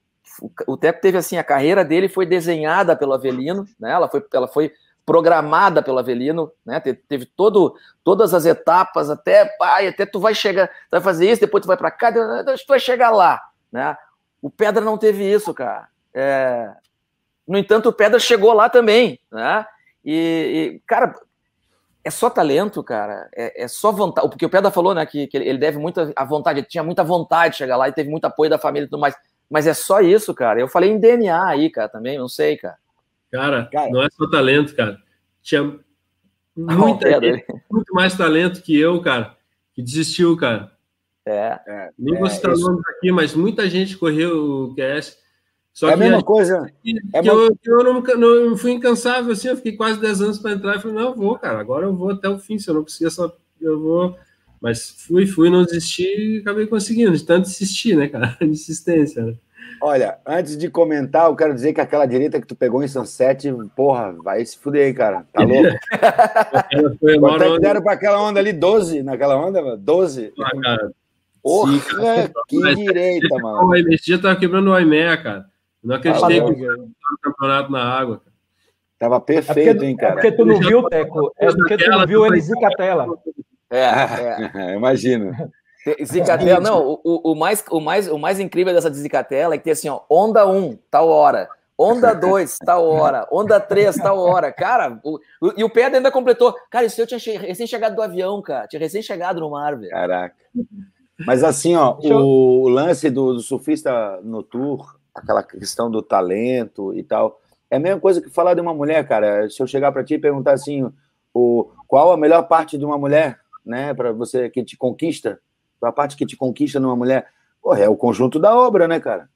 [0.66, 3.90] o Teco teve assim a carreira dele foi desenhada pelo Avelino, né?
[3.92, 4.72] Ela foi, ela foi
[5.04, 6.80] programada pelo Avelino, né?
[6.80, 11.40] Teve todo, todas as etapas até, pai, até tu vai chegar, tu vai fazer isso,
[11.40, 13.40] depois tu vai para cá, tu vai chegar lá,
[13.70, 13.96] né?
[14.44, 15.88] O Pedra não teve isso, cara.
[16.12, 16.70] É...
[17.48, 19.64] No entanto, o Pedra chegou lá também, né?
[20.04, 21.14] E, e cara,
[22.04, 23.26] é só talento, cara.
[23.34, 24.28] É, é, só vontade.
[24.28, 27.02] Porque o Pedra falou, né, que, que ele deve muita a vontade, ele tinha muita
[27.02, 29.16] vontade de chegar lá e teve muito apoio da família e tudo mais.
[29.48, 30.60] Mas é só isso, cara.
[30.60, 32.76] Eu falei em DNA aí, cara, também, não sei, cara.
[33.32, 33.88] Cara, cara.
[33.88, 34.98] não é só talento, cara.
[35.42, 35.74] Tinha
[36.54, 39.34] muita gente, muito mais talento que eu, cara,
[39.72, 40.70] que desistiu, cara.
[41.26, 41.58] É.
[41.66, 45.16] é Nem vou citar nomes aqui, mas muita gente correu o QS
[45.74, 46.70] só é a mesma coisa.
[46.84, 50.38] Que, é que eu, eu não, não, fui incansável, assim, eu fiquei quase 10 anos
[50.38, 52.70] para entrar e falei, não, eu vou, cara, agora eu vou até o fim, se
[52.70, 54.16] eu não conseguir só, eu vou.
[54.62, 58.36] Mas fui, fui, não desisti e acabei conseguindo, de tanto insistir, né, cara?
[58.40, 59.24] De insistência.
[59.24, 59.34] Né?
[59.82, 63.52] Olha, antes de comentar, eu quero dizer que aquela direita que tu pegou em Sunset,
[63.74, 65.26] porra, vai se fuder aí, cara.
[65.32, 67.20] Tá louco?
[67.20, 68.52] Quanto é que deram para aquela onda ali?
[68.52, 69.76] 12 naquela onda?
[69.76, 70.32] 12?
[70.38, 70.92] Ah, cara.
[71.44, 72.32] Porra, Sim, cara.
[72.48, 73.76] que Mas, direita, mano.
[73.76, 75.44] Esse dia tava quebrando o Aimea, cara.
[75.82, 76.88] Não acreditei que o
[77.22, 78.22] campeonato na água.
[78.98, 80.12] Tava perfeito, é porque, hein, cara?
[80.12, 81.32] É porque tu não viu, Teco.
[81.36, 83.06] É porque tu não viu ele Zicatela.
[83.68, 83.84] É,
[84.54, 84.74] é.
[84.76, 85.32] Imagino.
[86.02, 89.74] Zicatela, não, o, o, mais, o, mais, o mais incrível dessa Zicatela é que tem
[89.74, 94.50] assim, ó, onda 1, tal hora, onda 2, tal hora, onda 3, tal hora.
[94.50, 96.54] Cara, o, o, e o Pedro ainda completou.
[96.70, 98.66] Cara, isso eu tinha recém-chegado do avião, cara.
[98.66, 99.90] Tinha recém-chegado no mar, velho.
[99.90, 100.34] Caraca.
[101.18, 107.02] Mas assim, ó, o lance do, do surfista no tour, aquela questão do talento e
[107.02, 107.40] tal.
[107.70, 109.48] É a mesma coisa que falar de uma mulher, cara.
[109.48, 110.90] Se eu chegar para ti e perguntar assim,
[111.32, 115.40] o, qual a melhor parte de uma mulher, né, para você que te conquista,
[115.82, 117.26] a parte que te conquista numa mulher,
[117.62, 119.28] porra, é o conjunto da obra, né, cara?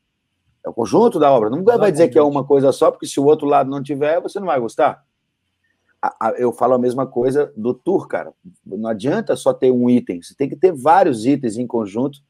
[0.65, 1.51] É o conjunto da obra.
[1.51, 4.21] Não vai dizer que é uma coisa só, porque se o outro lado não tiver,
[4.21, 5.05] você não vai gostar.
[6.37, 8.33] Eu falo a mesma coisa do tour, cara.
[8.65, 12.21] Não adianta só ter um item, você tem que ter vários itens em conjunto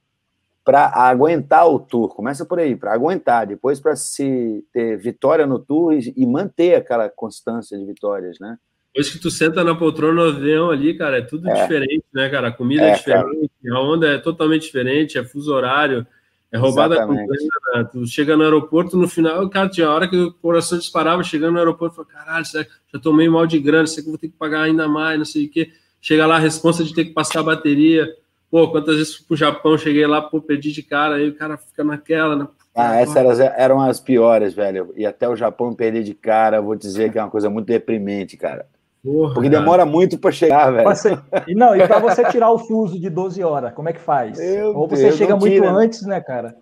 [0.64, 2.14] para aguentar o tour.
[2.14, 6.74] Começa por aí, para aguentar, depois para se ter vitória no tour e, e, manter
[6.74, 8.58] aquela constância de vitórias, né?
[8.92, 11.62] Depois que tu senta na poltrona no avião ali, cara, é tudo é.
[11.62, 12.48] diferente, né, cara?
[12.48, 13.76] A comida é, é diferente, cara.
[13.76, 16.06] a onda é totalmente diferente, é fuso horário,
[16.50, 17.90] é roubada completa.
[17.92, 21.58] Tu chega no aeroporto, no final, cara, tinha hora que o coração disparava, chegando no
[21.58, 24.88] aeroporto, falei, caralho, já tomei mal de grana, sei que vou ter que pagar ainda
[24.88, 25.70] mais, não sei o quê.
[26.00, 28.08] Chega lá a resposta de ter que passar a bateria.
[28.50, 31.58] Pô, quantas vezes fui pro Japão, cheguei lá, pô, perdi de cara, aí o cara
[31.58, 32.48] fica naquela, né?
[32.74, 34.94] Ah, essas eram as piores, velho.
[34.96, 38.36] E até o Japão perder de cara, vou dizer que é uma coisa muito deprimente,
[38.36, 38.66] cara.
[39.08, 39.90] Porra, Porque demora cara.
[39.90, 40.86] muito para chegar, velho.
[40.86, 44.00] Você, e não, e para você tirar o fuso de 12 horas, como é que
[44.00, 44.38] faz?
[44.38, 45.70] Meu Ou você Deus, chega muito tira.
[45.70, 46.54] antes, né, cara?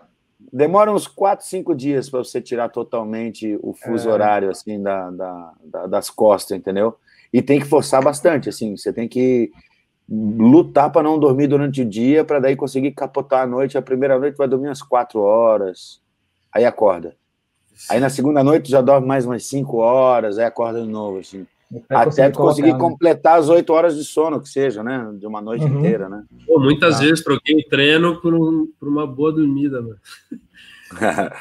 [0.52, 4.12] Demora uns 4, 5 dias para você tirar totalmente o fuso é.
[4.12, 6.94] horário, assim, da, da, da, das costas, entendeu?
[7.32, 9.50] E tem que forçar bastante, assim, você tem que
[10.08, 13.76] lutar para não dormir durante o dia, para daí conseguir capotar à noite.
[13.76, 16.00] A primeira noite vai dormir umas 4 horas,
[16.52, 17.16] aí acorda.
[17.90, 21.44] Aí na segunda noite já dorme mais umas 5 horas, aí acorda de novo, assim.
[21.90, 22.90] Até tu conseguir colocar, né?
[22.90, 25.10] completar as oito horas de sono, que seja, né?
[25.18, 25.78] De uma noite uhum.
[25.78, 26.22] inteira, né?
[26.46, 27.00] Pô, muitas tá.
[27.00, 29.96] vezes troquei o treino por, um, por uma boa dormida, mano.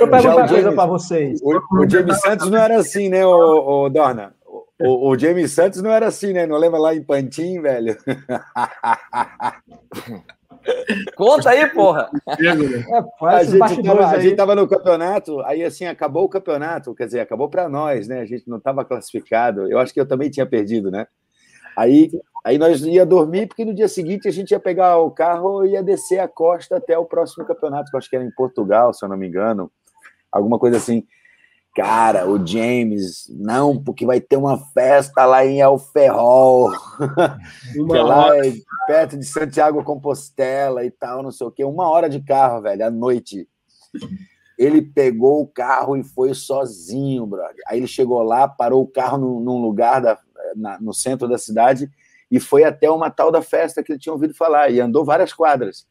[0.00, 1.38] Eu perguntar uma coisa para vocês.
[1.42, 4.34] O, o James Santos não era assim, né, o, o Dorna?
[4.80, 6.46] O, o James Santos não era assim, né?
[6.46, 7.94] Não lembra lá em Pantin, velho?
[11.16, 12.10] Conta aí, porra.
[12.28, 17.06] É, a, gente tava, a gente tava no campeonato, aí assim, acabou o campeonato, quer
[17.06, 18.20] dizer, acabou para nós, né?
[18.20, 19.70] A gente não estava classificado.
[19.70, 21.06] Eu acho que eu também tinha perdido, né?
[21.76, 22.10] Aí,
[22.44, 25.70] aí nós ia dormir, porque no dia seguinte a gente ia pegar o carro e
[25.70, 28.94] ia descer a costa até o próximo campeonato, que eu acho que era em Portugal,
[28.94, 29.70] se eu não me engano.
[30.30, 31.04] Alguma coisa assim.
[31.74, 36.70] Cara, o James, não, porque vai ter uma festa lá em El Ferrol,
[37.72, 38.30] que é lá
[38.86, 41.64] perto de Santiago Compostela e tal, não sei o quê.
[41.64, 43.48] Uma hora de carro, velho, à noite.
[44.56, 47.64] Ele pegou o carro e foi sozinho, brother.
[47.66, 50.16] Aí ele chegou lá, parou o carro num, num lugar da,
[50.54, 51.90] na, no centro da cidade
[52.30, 55.32] e foi até uma tal da festa que ele tinha ouvido falar e andou várias
[55.32, 55.88] quadras.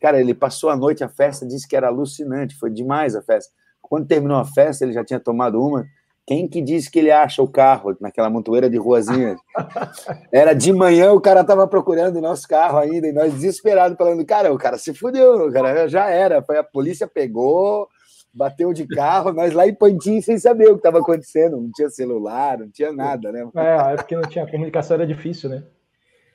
[0.00, 3.52] Cara, ele passou a noite, a festa disse que era alucinante, foi demais a festa.
[3.90, 5.84] Quando terminou a festa, ele já tinha tomado uma.
[6.24, 9.34] Quem que disse que ele acha o carro naquela montoeira de ruazinha?
[10.32, 14.24] Era de manhã, o cara tava procurando o nosso carro ainda, e nós desesperados falando,
[14.24, 16.40] cara, o cara se fudeu, o cara já era.
[16.40, 17.88] Foi a polícia pegou,
[18.32, 21.90] bateu de carro, nós lá em Pantin sem saber o que estava acontecendo, não tinha
[21.90, 23.44] celular, não tinha nada, né?
[23.56, 25.64] É, é porque não tinha comunicação, era difícil, né?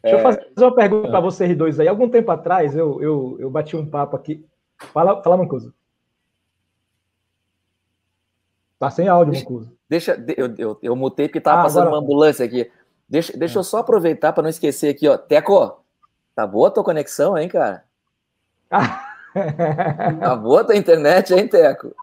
[0.03, 0.19] Deixa é...
[0.19, 1.87] eu fazer uma pergunta para vocês dois aí.
[1.87, 4.45] Algum tempo atrás eu, eu, eu bati um papo aqui.
[4.91, 5.73] Fala, fala uma coisa.
[8.85, 9.75] Tá sem áudio, Mancuso.
[9.89, 11.95] Deixa, eu, eu, eu mutei porque tava ah, passando agora...
[11.95, 12.69] uma ambulância aqui.
[13.09, 15.17] Deixa, deixa eu só aproveitar para não esquecer aqui, ó.
[15.17, 15.83] Teco,
[16.35, 17.83] tá boa a tua conexão, hein, cara?
[18.69, 21.95] tá boa a tua internet, hein, Teco?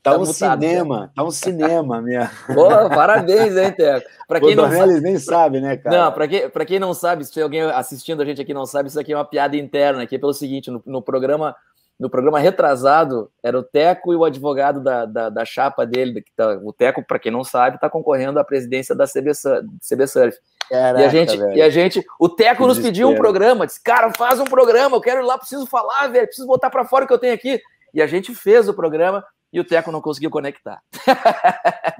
[0.00, 1.10] Tá, tá um mutado, cinema, né?
[1.16, 2.30] tá um cinema, minha.
[2.46, 4.08] Pô, parabéns, hein, Teco?
[4.28, 6.04] Para quem não sabe, nem sabe, né, cara?
[6.04, 8.66] Não, para quem, pra quem não sabe, se tem alguém assistindo a gente aqui não
[8.66, 11.56] sabe, isso aqui é uma piada interna aqui, pelo seguinte, no, no programa
[12.00, 16.32] no programa retrasado, era o Teco e o advogado da, da, da chapa dele, que
[16.34, 19.32] tá, o Teco, para quem não sabe, está concorrendo à presidência da CB,
[19.86, 20.38] CB Surf.
[20.70, 21.56] Caraca, e a gente, velho.
[21.56, 24.96] e a gente, o Teco que nos pediu um programa, disse, cara, faz um programa,
[24.96, 27.34] eu quero ir lá, preciso falar, velho, preciso botar para fora o que eu tenho
[27.34, 27.60] aqui.
[27.92, 29.22] E a gente fez o programa,
[29.52, 30.80] e o Teco não conseguiu conectar.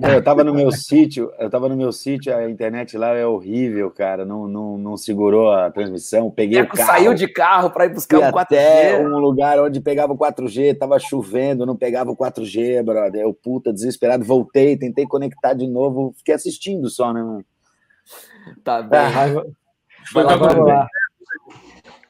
[0.00, 3.90] eu estava no meu sítio, eu estava no meu sítio, a internet lá é horrível,
[3.90, 6.90] cara, não, não, não segurou a transmissão, peguei o, Teco o carro.
[6.90, 8.40] saiu de carro para ir buscar o 4G.
[8.40, 13.34] até um lugar onde pegava o 4G, tava chovendo, não pegava o 4G, brother, eu
[13.34, 17.44] puta, desesperado, voltei, tentei conectar de novo, fiquei assistindo só, né, mano?
[18.62, 19.00] Tá bem.
[19.00, 19.44] Ah,
[20.12, 20.86] Foi lá.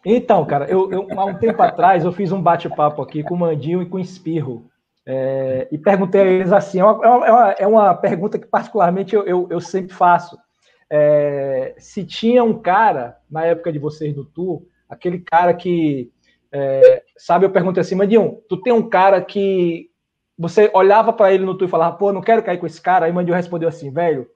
[0.04, 3.38] Então, cara, eu, eu, há um tempo atrás eu fiz um bate-papo aqui com o
[3.38, 4.70] Mandinho e com o Espirro.
[5.12, 9.12] É, e perguntei a eles assim: é uma, é uma, é uma pergunta que, particularmente,
[9.12, 10.38] eu, eu, eu sempre faço.
[10.88, 16.12] É, se tinha um cara, na época de vocês do tour, aquele cara que.
[16.52, 19.90] É, sabe, eu perguntei assim, Mandinho, tu tem um cara que
[20.38, 23.06] você olhava para ele no tour e falava, pô, não quero cair com esse cara.
[23.06, 24.28] Aí Mandinho respondeu assim, velho,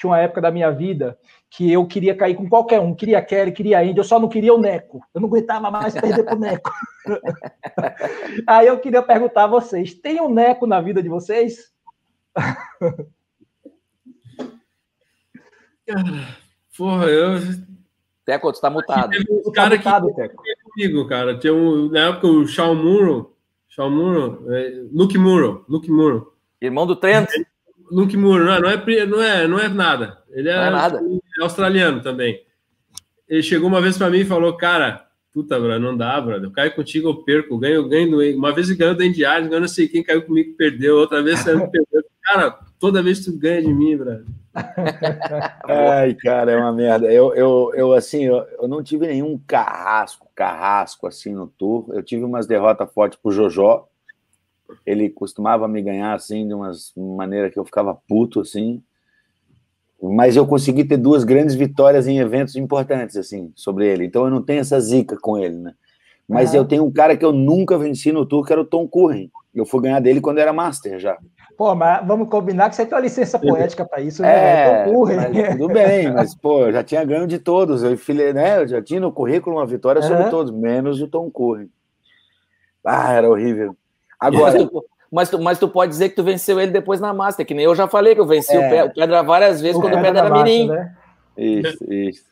[0.00, 1.18] tinha uma época da minha vida
[1.50, 4.54] que eu queria cair com qualquer um, queria Kelly, queria Indy, eu só não queria
[4.54, 5.04] o Neco.
[5.12, 6.72] Eu não aguentava mais perder pro Neco.
[8.48, 11.70] Aí eu queria perguntar a vocês: tem um Neco na vida de vocês?
[15.86, 16.36] Cara,
[16.78, 17.38] porra, eu.
[18.24, 19.10] Teco, tu tá mutado.
[19.10, 20.42] Teve um cara tá mutado, que Teco.
[20.64, 21.38] comigo, cara.
[21.38, 23.36] Tinha um, na época o Shaw Muro,
[23.68, 26.32] Shaw Muro, é, Luke Muro, Luke Muro.
[26.58, 27.28] Irmão do Trent.
[27.90, 30.18] Luke Muro, não, não, é, não, é, não é nada.
[30.30, 31.00] Ele é, é nada.
[31.40, 32.40] australiano também.
[33.28, 36.44] Ele chegou uma vez para mim e falou, cara, puta, bro, não dá, brother.
[36.44, 38.36] Eu caio contigo, eu perco, eu ganho, eu ganho.
[38.36, 41.40] Uma vez ele ganhou da Indiário, eu não sei quem caiu comigo perdeu, outra vez
[41.40, 42.02] você me perdeu.
[42.22, 44.24] Cara, toda vez tu ganha de mim, brother.
[45.64, 47.12] Ai, cara, é uma merda.
[47.12, 51.86] Eu, eu, eu assim, eu, eu não tive nenhum carrasco, carrasco assim no tour.
[51.92, 53.88] Eu tive umas derrotas fortes pro Jojó.
[54.84, 58.82] Ele costumava me ganhar assim de umas maneira que eu ficava puto assim.
[60.02, 64.06] Mas eu consegui ter duas grandes vitórias em eventos importantes assim sobre ele.
[64.06, 65.74] Então eu não tenho essa zica com ele, né?
[66.26, 68.86] Mas eu tenho um cara que eu nunca venci no tour, que era o Tom
[68.86, 69.28] Curren.
[69.52, 71.18] Eu fui ganhar dele quando era master já.
[71.56, 74.30] Pô, mas vamos combinar que você tem uma licença poética para isso, né?
[74.30, 77.82] É, tudo bem, mas, pô, eu já tinha ganho de todos.
[77.82, 80.30] Eu, filei, né, eu já tinha no currículo uma vitória sobre uhum.
[80.30, 81.68] todos, menos o Tom Curry.
[82.84, 83.76] Ah, era horrível.
[84.20, 84.52] Agora.
[84.52, 87.44] Mas tu, mas tu, mas tu, pode dizer que tu venceu ele depois na Master,
[87.44, 88.84] que nem eu já falei que eu venci é.
[88.84, 90.68] o Pedra várias vezes o quando o Pedra era mirim.
[90.68, 90.96] Né?
[91.36, 92.30] Isso, isso.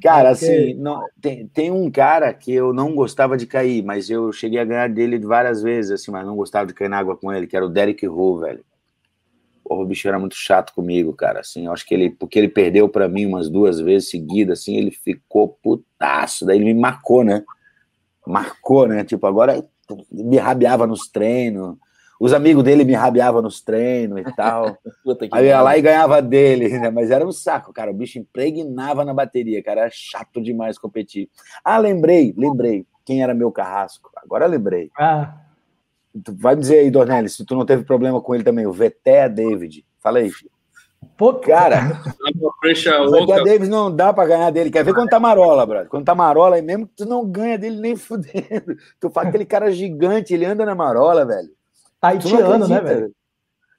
[0.00, 4.32] Cara, assim, não, tem, tem um cara que eu não gostava de cair, mas eu
[4.32, 7.32] cheguei a ganhar dele várias vezes, assim, mas não gostava de cair na água com
[7.32, 8.64] ele, que era o Derek Rowe, velho.
[9.64, 12.48] Porra, o bicho era muito chato comigo, cara, assim, eu acho que ele, porque ele
[12.48, 17.24] perdeu para mim umas duas vezes seguidas, assim, ele ficou putaço, daí ele me marcou,
[17.24, 17.44] né?
[18.24, 19.04] Marcou, né?
[19.04, 19.64] Tipo, agora
[20.10, 21.76] me rabiava nos treinos,
[22.20, 24.76] os amigos dele me rabiavam nos treinos e tal.
[25.32, 26.90] Aí eu ia lá e ganhava dele, né?
[26.90, 27.90] Mas era um saco, cara.
[27.90, 29.82] O bicho impregnava na bateria, cara.
[29.82, 31.30] Era chato demais competir.
[31.62, 32.84] Ah, lembrei, lembrei.
[33.04, 34.10] Quem era meu carrasco?
[34.16, 34.90] Agora lembrei.
[34.98, 35.36] Ah.
[36.40, 39.28] Vai me dizer aí, Dornelles, se tu não teve problema com ele também, o Veté
[39.28, 39.84] David.
[40.00, 40.50] Fala aí, filho.
[41.16, 42.00] Pô, cara,
[43.06, 44.70] o Veté David não dá pra ganhar dele.
[44.70, 45.88] Quer ver quando tá marola, brother?
[45.88, 48.76] Quando tá marola, aí mesmo tu não ganha dele nem fudendo.
[49.00, 51.50] Tu fala aquele cara gigante, ele anda na marola, velho.
[52.00, 53.12] Taitiano, né, velho?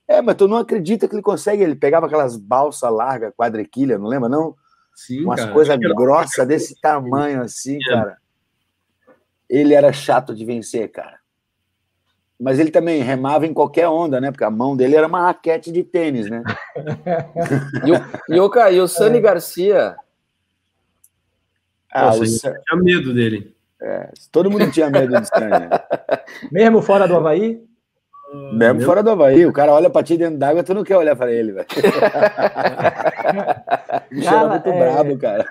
[0.05, 1.63] É, mas tu não acredita que ele consegue.
[1.63, 4.55] Ele pegava aquelas balsas largas, quadriquilha, não lembra, não?
[4.95, 5.23] Sim.
[5.23, 7.89] Umas coisas grossas desse tamanho, assim, é.
[7.89, 8.17] cara.
[9.49, 11.18] Ele era chato de vencer, cara.
[12.39, 14.31] Mas ele também remava em qualquer onda, né?
[14.31, 16.41] Porque a mão dele era uma raquete de tênis, né?
[17.85, 17.95] e, o,
[18.35, 19.21] e, o, e o Sani é.
[19.21, 19.97] Garcia.
[21.91, 22.25] Ah, Nossa, o...
[22.25, 23.53] tinha medo dele.
[23.81, 25.67] É, todo mundo tinha medo do Sani.
[26.49, 27.61] Mesmo fora do Havaí?
[28.53, 28.85] Mesmo Meu...
[28.85, 31.33] fora do Havaí, o cara olha pra ti dentro d'água, tu não quer olhar para
[31.33, 31.65] ele, velho.
[34.11, 35.45] o cara, muito é, brabo, cara.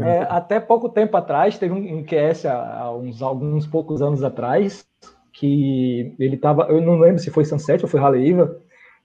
[0.00, 4.84] É, até pouco tempo atrás, teve um, um QS, há uns alguns poucos anos atrás,
[5.32, 8.56] que ele tava, eu não lembro se foi Sunset ou foi Raleiva,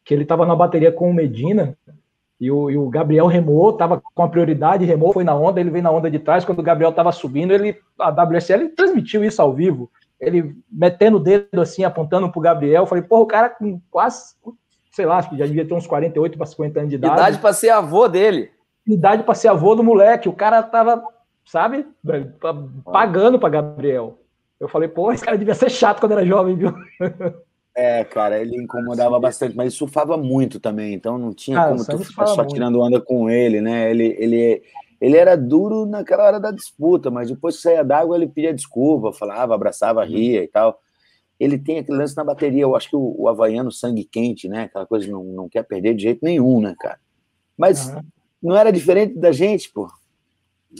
[0.03, 1.77] que ele tava na bateria com o Medina,
[2.39, 5.71] e o, e o, Gabriel remou, tava com a prioridade, remou, foi na onda, ele
[5.71, 9.41] veio na onda de trás, quando o Gabriel tava subindo, ele, a WSL transmitiu isso
[9.41, 12.83] ao vivo, ele metendo o dedo assim, apontando pro Gabriel.
[12.83, 14.35] Eu falei, porra, o cara com quase,
[14.91, 17.13] sei lá, acho que já devia ter uns 48 para 50 anos de idade.
[17.13, 18.51] Idade para ser avô dele.
[18.85, 20.29] Idade para ser avô do moleque.
[20.29, 21.03] O cara tava,
[21.45, 21.85] sabe,
[22.85, 24.19] pagando para Gabriel.
[24.59, 26.73] Eu falei, pô, esse cara devia ser chato quando era jovem, viu?
[27.79, 31.99] É, cara, ele incomodava bastante, mas surfava muito também, então não tinha ah, como tu
[31.99, 32.55] ficar só muito.
[32.55, 33.91] tirando onda com ele, né?
[33.91, 34.63] Ele, ele,
[34.99, 39.13] ele era duro naquela hora da disputa, mas depois que saía d'água ele pedia desculpa,
[39.13, 40.07] falava, abraçava, uhum.
[40.07, 40.79] ria e tal.
[41.39, 44.63] Ele tem aquele lance na bateria, eu acho que o, o havaiano sangue quente, né?
[44.63, 46.97] Aquela coisa não, não quer perder de jeito nenhum, né, cara?
[47.55, 48.01] Mas uhum.
[48.41, 49.87] não era diferente da gente, pô.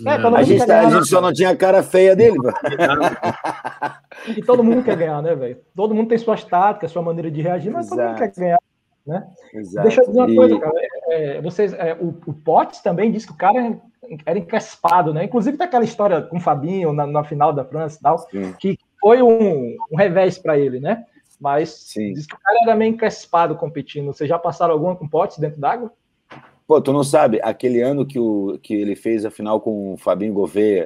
[0.05, 2.38] É, a, gente, tá, a gente só não tinha a cara feia dele.
[4.35, 5.59] e todo mundo quer ganhar, né, velho?
[5.75, 8.01] Todo mundo tem suas táticas, sua maneira de reagir, mas Exato.
[8.01, 8.59] todo mundo quer ganhar.
[9.05, 9.25] Né?
[9.53, 9.88] Exato.
[9.88, 10.35] Deixa eu dizer uma e...
[10.35, 10.73] coisa, cara.
[11.09, 13.79] É, vocês, é, o, o Potts também disse que o cara
[14.25, 15.23] era encrespado, né?
[15.23, 18.53] Inclusive daquela história com o Fabinho na, na final da França e tal, Sim.
[18.59, 21.05] que foi um, um revés para ele, né?
[21.39, 22.13] Mas Sim.
[22.13, 24.07] diz que o cara era meio encrespado competindo.
[24.07, 25.91] Vocês já passaram alguma com Potts dentro d'água?
[26.68, 29.97] Pô, tu não sabe, aquele ano que, o, que ele fez a final com o
[29.97, 30.86] Fabinho Gouveia,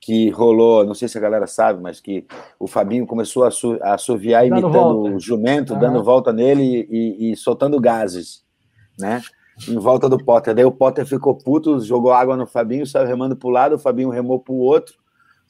[0.00, 2.26] que rolou, não sei se a galera sabe, mas que
[2.58, 5.16] o Fabinho começou a, su, a assoviar dando imitando volta.
[5.16, 5.78] o jumento, uhum.
[5.78, 8.44] dando volta nele e, e, soltando gases,
[8.98, 9.22] né?
[9.68, 10.54] Em volta do Potter.
[10.54, 13.78] Daí o Potter ficou puto, jogou água no Fabinho, saiu remando para o lado, o
[13.78, 14.94] Fabinho remou para o outro,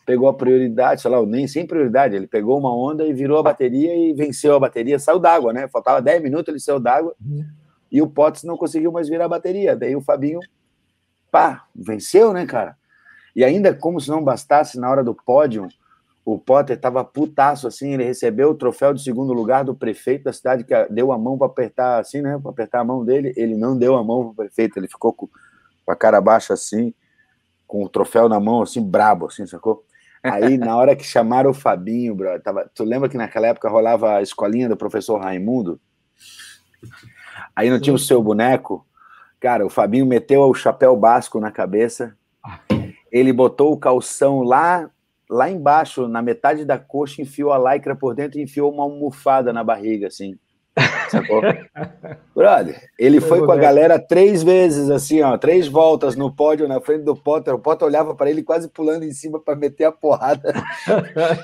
[0.05, 3.43] pegou a prioridade, sei lá, nem sem prioridade, ele pegou uma onda e virou a
[3.43, 5.67] bateria e venceu a bateria, saiu d'água, né?
[5.69, 7.45] Faltava 10 minutos, ele saiu d'água uhum.
[7.91, 9.76] E o Potter não conseguiu mais virar a bateria.
[9.76, 10.41] Daí o Fabinho,
[11.30, 12.76] pá, venceu, né, cara?
[13.34, 15.68] E ainda como se não bastasse, na hora do pódio,
[16.24, 20.32] o Potter estava putaço assim, ele recebeu o troféu de segundo lugar do prefeito da
[20.32, 22.39] cidade, que deu a mão para apertar assim, né?
[22.39, 23.32] Para apertar a mão dele.
[23.37, 25.28] Ele não deu a mão para o prefeito, ele ficou com,
[25.84, 26.93] com, a cara baixa assim,
[27.66, 29.84] com o troféu na mão, assim, brabo, assim, sacou?
[30.22, 34.16] Aí, na hora que chamaram o Fabinho, bro, tava, tu lembra que naquela época rolava
[34.16, 35.80] a escolinha do professor Raimundo?
[37.57, 38.87] Aí não tinha o seu boneco?
[39.41, 42.15] Cara, o Fabinho meteu o chapéu basco na cabeça,
[43.11, 44.91] ele botou o calção lá
[45.29, 49.53] lá embaixo, na metade da coxa, enfiou a lycra por dentro e enfiou uma almofada
[49.53, 50.39] na barriga, assim.
[51.11, 51.41] Sacou?
[52.35, 56.81] Brother, ele foi com a galera três vezes, assim, ó, três voltas no pódio na
[56.81, 57.55] frente do Potter.
[57.55, 60.53] O Potter olhava para ele quase pulando em cima para meter a porrada.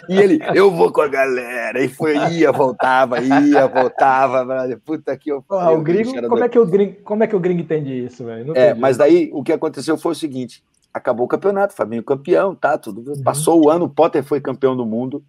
[0.08, 1.82] E ele, eu vou com a galera.
[1.82, 4.44] E foi, ia, voltava, ia, voltava.
[4.44, 4.78] Brother.
[4.84, 5.44] Puta que eu.
[5.50, 8.24] Ah, o gringo, como, é que o gringo, como é que o gringo entende isso,
[8.24, 8.52] velho?
[8.56, 10.62] É, mas daí o que aconteceu foi o seguinte:
[10.92, 12.76] acabou o campeonato, Fabinho campeão, tá?
[12.76, 13.10] Tudo.
[13.10, 13.22] Uhum.
[13.22, 15.24] Passou o ano, o Potter foi campeão do mundo.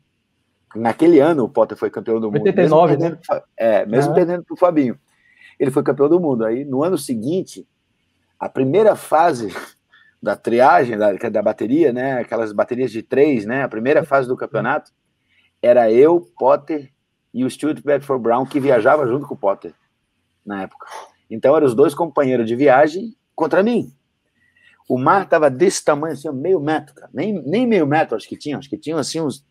[0.76, 2.42] Naquele ano, o Potter foi campeão do mundo.
[2.44, 3.20] 89, mesmo né?
[3.28, 4.16] Perdendo, é, mesmo uhum.
[4.16, 4.98] perdendo para o Fabinho.
[5.60, 6.46] Ele foi campeão do mundo.
[6.46, 7.68] Aí, no ano seguinte,
[8.40, 9.50] a primeira fase
[10.22, 12.20] da triagem, da, da bateria, né?
[12.20, 13.64] Aquelas baterias de três, né?
[13.64, 14.92] A primeira fase do campeonato
[15.62, 16.92] era eu, Potter
[17.34, 19.74] e o Stuart Bedford Brown, que viajava junto com o Potter
[20.46, 20.88] na época.
[21.30, 23.92] Então, eram os dois companheiros de viagem contra mim.
[24.88, 27.10] O mar estava desse tamanho, assim, meio metro, cara.
[27.14, 28.58] Nem, nem meio metro, acho que tinha.
[28.58, 29.46] Acho que tinha, assim, uns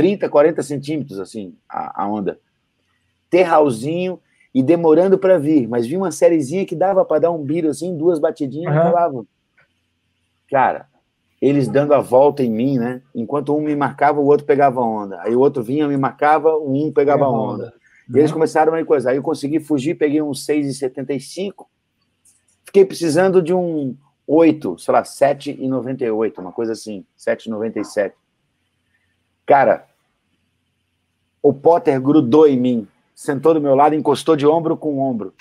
[0.00, 2.40] 30, 40 centímetros, assim, a, a onda.
[3.28, 4.18] Terralzinho
[4.54, 7.94] e demorando para vir, mas vi uma sériezinha que dava para dar um biro, assim,
[7.94, 8.80] duas batidinhas uhum.
[8.80, 9.26] e falavam.
[10.50, 10.88] Cara,
[11.38, 13.02] eles dando a volta em mim, né?
[13.14, 15.20] Enquanto um me marcava, o outro pegava onda.
[15.20, 17.64] Aí o outro vinha, me marcava, um pegava onda.
[17.64, 17.74] onda.
[18.08, 19.10] E eles começaram a coisa.
[19.10, 21.66] Aí eu consegui fugir, peguei um 6,75.
[22.64, 23.94] Fiquei precisando de um
[24.26, 28.12] 8, sei lá, 7,98, uma coisa assim, 7,97.
[29.44, 29.89] Cara,
[31.42, 32.88] o Potter grudou em mim,
[33.20, 35.34] sentou do meu lado, encostou de ombro com ombro,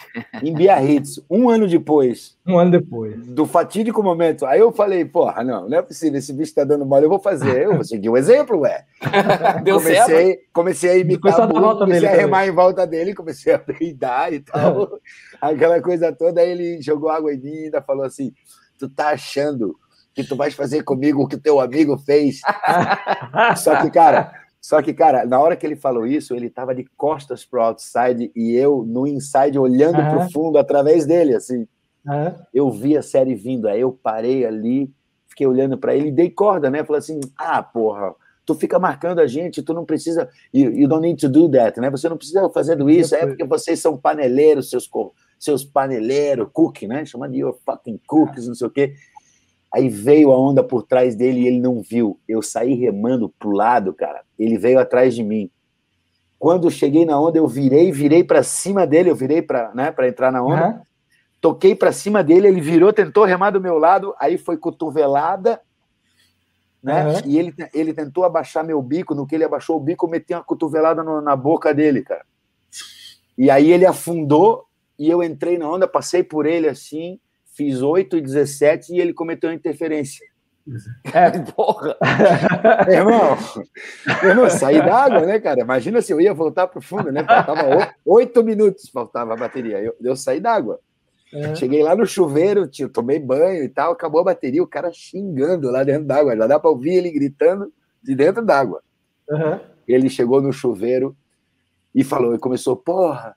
[0.44, 2.36] em Biarritz, um ano depois.
[2.46, 3.16] Um ano depois.
[3.26, 4.46] Do fatídico momento.
[4.46, 7.20] Aí eu falei, porra, não, não é possível, esse bicho tá dando mole, eu vou
[7.20, 7.64] fazer.
[7.64, 8.84] Eu vou seguir o exemplo, ué.
[9.64, 10.42] Deu comecei, certo.
[10.52, 12.52] Comecei a imitar muito, comecei a remar também.
[12.52, 15.00] em volta dele, comecei a peidar e tal,
[15.40, 16.42] aquela coisa toda.
[16.42, 18.34] Aí ele jogou água em mim e ainda falou assim,
[18.78, 19.74] tu tá achando
[20.14, 22.42] que tu vais fazer comigo o que teu amigo fez.
[23.56, 26.86] só que, cara, só que, cara, na hora que ele falou isso, ele tava de
[26.98, 30.10] costas pro outside e eu no inside olhando uhum.
[30.10, 31.68] pro fundo através dele, assim.
[32.06, 32.34] Uhum.
[32.54, 34.92] Eu vi a série vindo, aí eu parei ali,
[35.28, 36.84] fiquei olhando para ele e dei corda, né?
[36.84, 38.14] Falei assim: "Ah, porra,
[38.46, 41.80] tu fica marcando a gente, tu não precisa, you, you don't need to do that,
[41.80, 41.90] né?
[41.92, 44.90] Você não precisa fazer isso, é porque vocês são paneleiros, seus
[45.40, 47.06] seus paneleiros, cook, né?
[47.06, 48.94] Chamando de your fucking cookies, não sei o quê.
[49.72, 52.20] Aí veio a onda por trás dele e ele não viu.
[52.28, 54.24] Eu saí remando pro lado, cara.
[54.38, 55.50] Ele veio atrás de mim.
[56.40, 59.92] Quando eu cheguei na onda, eu virei, virei para cima dele, eu virei para, né,
[59.92, 60.68] para entrar na onda.
[60.68, 60.82] Uhum.
[61.42, 65.62] Toquei para cima dele, ele virou, tentou remar do meu lado, aí foi cotovelada,
[66.82, 67.08] né?
[67.08, 67.22] Uhum.
[67.26, 70.34] E ele, ele tentou abaixar meu bico, no que ele abaixou o bico, eu meti
[70.34, 72.26] uma cotovelada no, na boca dele, cara.
[73.38, 74.66] E aí ele afundou
[74.98, 77.20] e eu entrei na onda, passei por ele assim,
[77.60, 80.26] fiz 8 e 17 e ele cometeu uma interferência.
[81.14, 81.98] É, porra!
[82.88, 83.38] irmão,
[84.24, 85.60] irmão, saí d'água, né, cara?
[85.60, 87.22] Imagina se eu ia voltar para o fundo, né?
[87.22, 89.82] Faltava oito minutos, faltava a bateria.
[89.82, 90.80] Eu, eu saí d'água.
[91.34, 91.54] É.
[91.54, 95.70] Cheguei lá no chuveiro, tio, tomei banho e tal, acabou a bateria, o cara xingando
[95.70, 96.38] lá dentro d'água.
[96.38, 98.82] Já dá para ouvir ele gritando de dentro d'água.
[99.30, 99.60] Uhum.
[99.86, 101.14] Ele chegou no chuveiro
[101.94, 103.36] e falou, e começou, porra,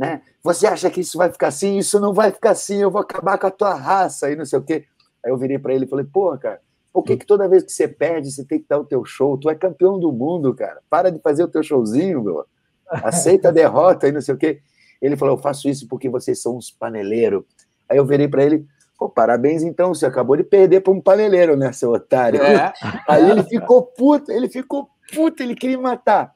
[0.00, 0.22] né?
[0.42, 1.76] Você acha que isso vai ficar assim?
[1.76, 4.58] Isso não vai ficar assim, eu vou acabar com a tua raça e não sei
[4.58, 4.86] o quê.
[5.22, 6.58] Aí eu virei para ele e falei, pô, cara,
[6.90, 9.36] por que, que toda vez que você perde, você tem que dar o teu show?
[9.36, 10.80] Tu é campeão do mundo, cara.
[10.88, 12.46] Para de fazer o teu showzinho, meu.
[12.88, 14.62] Aceita a derrota e não sei o quê.
[15.02, 17.44] Ele falou, eu faço isso porque vocês são uns paneleiros.
[17.86, 18.66] Aí eu virei para ele,
[18.98, 22.40] pô, parabéns então, você acabou de perder para um paneleiro, né, seu otário?
[22.40, 22.72] É.
[23.06, 26.34] Aí ele ficou puto, ele ficou puto, ele queria me matar.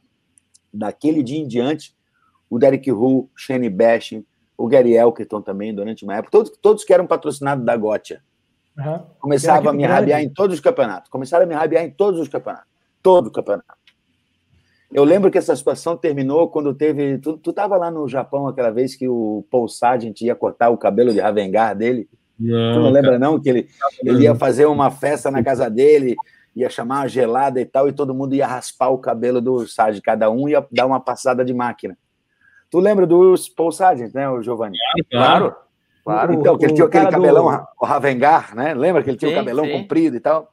[0.71, 1.94] Daquele dia em diante,
[2.55, 4.25] o Derek Hu, Shane Bashing,
[4.57, 8.23] o Gary Elkerton também, durante uma época, todos, todos que eram patrocinados da Gotia.
[8.79, 9.01] Uhum.
[9.19, 11.11] Começava a me rabiar em todos os campeonatos.
[11.11, 12.69] Começaram a me rabiar em todos os campeonatos.
[13.03, 13.75] Todo o campeonato.
[14.93, 17.19] Eu lembro que essa situação terminou quando teve.
[17.19, 20.79] Tu, tu tava lá no Japão aquela vez que o Paul Sargent ia cortar o
[20.79, 22.09] cabelo de Ravengar dele.
[22.39, 23.41] Não, tu não lembra, não?
[23.41, 23.69] Que ele,
[24.05, 26.15] ele ia fazer uma festa na casa dele,
[26.55, 30.05] ia chamar uma gelada e tal, e todo mundo ia raspar o cabelo do Sargent,
[30.05, 31.99] cada um ia dar uma passada de máquina.
[32.75, 34.77] Tu lembra do Paul Sargent, né, o Giovanni?
[35.09, 35.55] Claro,
[36.03, 36.35] claro.
[36.35, 37.67] Então, que ele tinha aquele cabelão, do...
[37.81, 38.75] o Ravengar, né?
[38.75, 39.71] Lembra que ele tinha sim, o cabelão sim.
[39.71, 40.53] comprido e tal?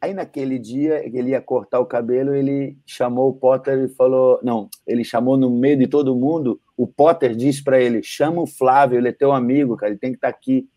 [0.00, 4.68] Aí naquele dia, ele ia cortar o cabelo, ele chamou o Potter e falou, não,
[4.86, 8.98] ele chamou no meio de todo mundo, o Potter disse para ele, chama o Flávio,
[8.98, 10.68] ele é teu amigo, cara, ele tem que estar tá aqui.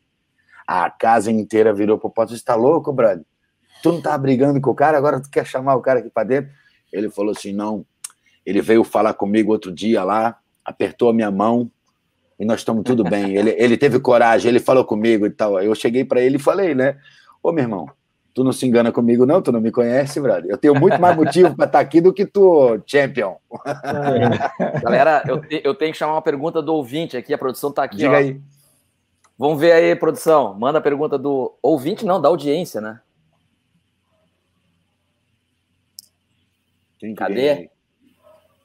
[0.68, 3.24] A casa inteira virou pro Potter, você tá louco, brother?
[3.84, 6.24] Tu não tá brigando com o cara, agora tu quer chamar o cara aqui para
[6.24, 6.51] dentro?
[6.91, 7.86] Ele falou assim, não,
[8.43, 11.70] ele veio falar comigo outro dia lá, apertou a minha mão
[12.39, 13.36] e nós estamos tudo bem.
[13.36, 15.61] Ele, ele teve coragem, ele falou comigo e tal.
[15.61, 16.97] Eu cheguei para ele e falei, né?
[17.41, 17.89] Ô, meu irmão,
[18.36, 19.41] Tu não se engana comigo, não?
[19.41, 20.51] Tu não me conhece, brother?
[20.51, 23.38] Eu tenho muito mais motivo para estar tá aqui do que tu, champion.
[23.66, 24.80] É.
[24.82, 27.34] Galera, eu, te, eu, tenho que chamar uma pergunta do ouvinte aqui.
[27.34, 27.95] A produção está aqui.
[27.95, 28.16] Diga ó.
[28.16, 28.41] aí.
[29.39, 30.53] Vamos ver aí, produção.
[30.53, 32.99] Manda a pergunta do ouvinte, não, da audiência, né?
[37.16, 37.70] Cadê?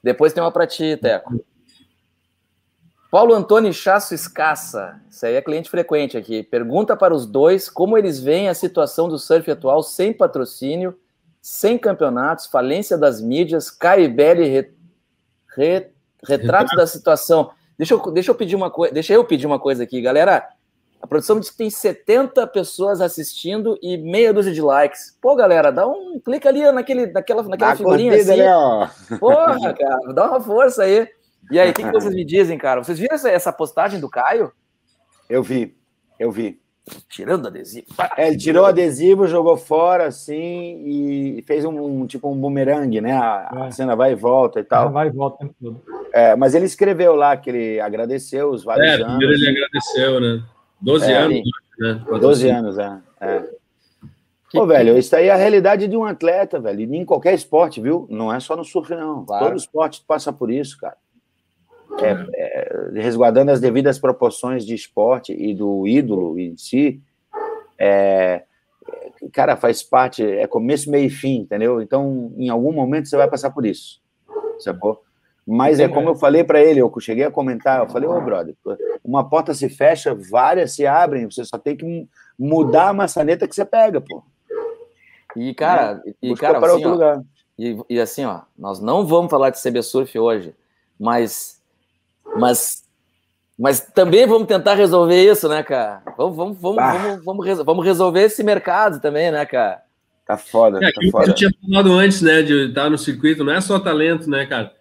[0.03, 1.39] Depois tem uma para ti, Teco.
[3.11, 6.41] Paulo Antônio Chasso Escassa, isso aí é cliente frequente aqui.
[6.43, 10.97] Pergunta para os dois como eles veem a situação do surf atual sem patrocínio,
[11.41, 14.71] sem campeonatos, falência das mídias, Caibele re,
[15.57, 15.87] re,
[16.25, 17.51] retrato da situação.
[17.77, 20.47] Deixa eu, deixa eu pedir uma coisa, deixa eu pedir uma coisa aqui, galera.
[21.01, 25.17] A produção diz que tem 70 pessoas assistindo e meia dúzia de likes.
[25.19, 28.37] Pô, galera, dá um clica ali naquele, naquela, naquela figurinha assim.
[28.37, 31.09] Né, Porra, cara, dá uma força aí.
[31.51, 32.81] E aí, o que, que, vocês me dizem, cara?
[32.81, 34.53] Vocês viram essa, essa postagem do Caio?
[35.29, 35.75] Eu vi,
[36.17, 36.61] eu vi.
[37.09, 37.87] Tirando adesivo.
[38.17, 43.01] É, ele tirou o adesivo, jogou fora, assim, e fez um, um tipo um bumerangue,
[43.01, 43.13] né?
[43.13, 43.67] A, é.
[43.67, 44.91] a, cena vai e volta e tal.
[44.91, 45.81] Vai e volta tudo.
[46.13, 49.05] É, mas ele escreveu lá que ele agradeceu os vários é, anos.
[49.05, 50.43] É, primeiro ele agradeceu, né?
[50.79, 51.41] 12 é, anos,
[51.79, 52.05] né?
[52.19, 52.97] 12 anos, é.
[53.19, 53.43] é.
[54.51, 56.81] Pô, velho, isso aí é a realidade de um atleta, velho.
[56.81, 58.07] E em qualquer esporte, viu?
[58.09, 59.25] Não é só no surf, não.
[59.25, 59.45] Claro.
[59.45, 60.95] Todo esporte passa por isso, cara
[61.99, 67.01] é, é, resguardando as devidas proporções de esporte e do ídolo em si,
[67.77, 68.43] é,
[69.33, 71.81] cara, faz parte, é começo, meio e fim, entendeu?
[71.81, 74.01] Então, em algum momento você vai passar por isso,
[74.59, 75.03] sacou?
[75.45, 78.21] Mas é como eu falei para ele, eu cheguei a comentar, eu falei, ô oh,
[78.21, 78.55] brother,
[79.03, 83.55] uma porta se fecha, várias se abrem, você só tem que mudar a maçaneta que
[83.55, 84.23] você pega, pô.
[85.35, 87.21] E, cara, é, e, cara assim, ó.
[87.57, 90.55] E, e assim, ó, nós não vamos falar de CB Surf hoje,
[90.99, 91.60] mas
[92.37, 92.83] mas,
[93.57, 96.01] mas também vamos tentar resolver isso, né, cara?
[96.17, 96.93] Vamos, vamos, vamos, ah.
[96.93, 99.81] vamos, vamos, vamos, resolver esse mercado também, né, cara?
[100.25, 101.27] Tá foda, é, tá foda.
[101.27, 104.73] Eu tinha falado antes, né, de estar no circuito, não é só talento, né, cara?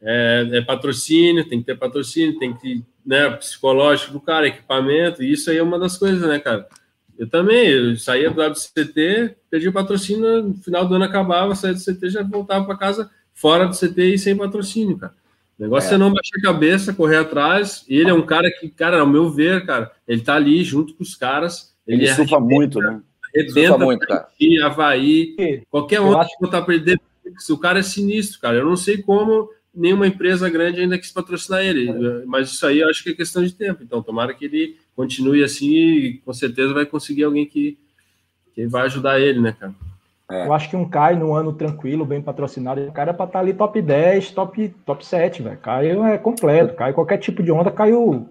[0.00, 5.32] É, é, patrocínio, tem que ter patrocínio, tem que, né, psicológico do cara, equipamento, e
[5.32, 6.66] isso aí é uma das coisas, né, cara?
[7.18, 11.74] Eu também, eu saía do WCT, perdi o patrocínio, no final do ano acabava, saía
[11.74, 15.14] do CT, já voltava para casa fora do CT e sem patrocínio, cara.
[15.58, 15.94] O negócio é.
[15.94, 17.84] é não baixar a cabeça, correr atrás.
[17.88, 21.02] Ele é um cara que, cara, ao meu ver, cara, ele tá ali junto com
[21.02, 21.74] os caras.
[21.86, 23.00] Ele, ele é surfa muito, né?
[23.34, 24.28] Arrebenta muito, cara.
[24.64, 26.96] Havaí, qualquer um que botar para ele.
[27.50, 28.56] O cara é sinistro, cara.
[28.56, 31.92] Eu não sei como nenhuma empresa grande ainda quis patrocinar ele,
[32.24, 33.82] mas isso aí eu acho que é questão de tempo.
[33.82, 37.76] Então, tomara que ele continue assim e com certeza vai conseguir alguém que,
[38.54, 39.74] que vai ajudar ele, né, cara?
[40.30, 40.46] É.
[40.46, 43.38] Eu acho que um Caio no ano tranquilo, bem patrocinado, o cara é para estar
[43.38, 45.58] tá ali top 10, top, top 7, velho.
[45.58, 48.28] Caio é completo, Caio qualquer tipo de onda, Caio,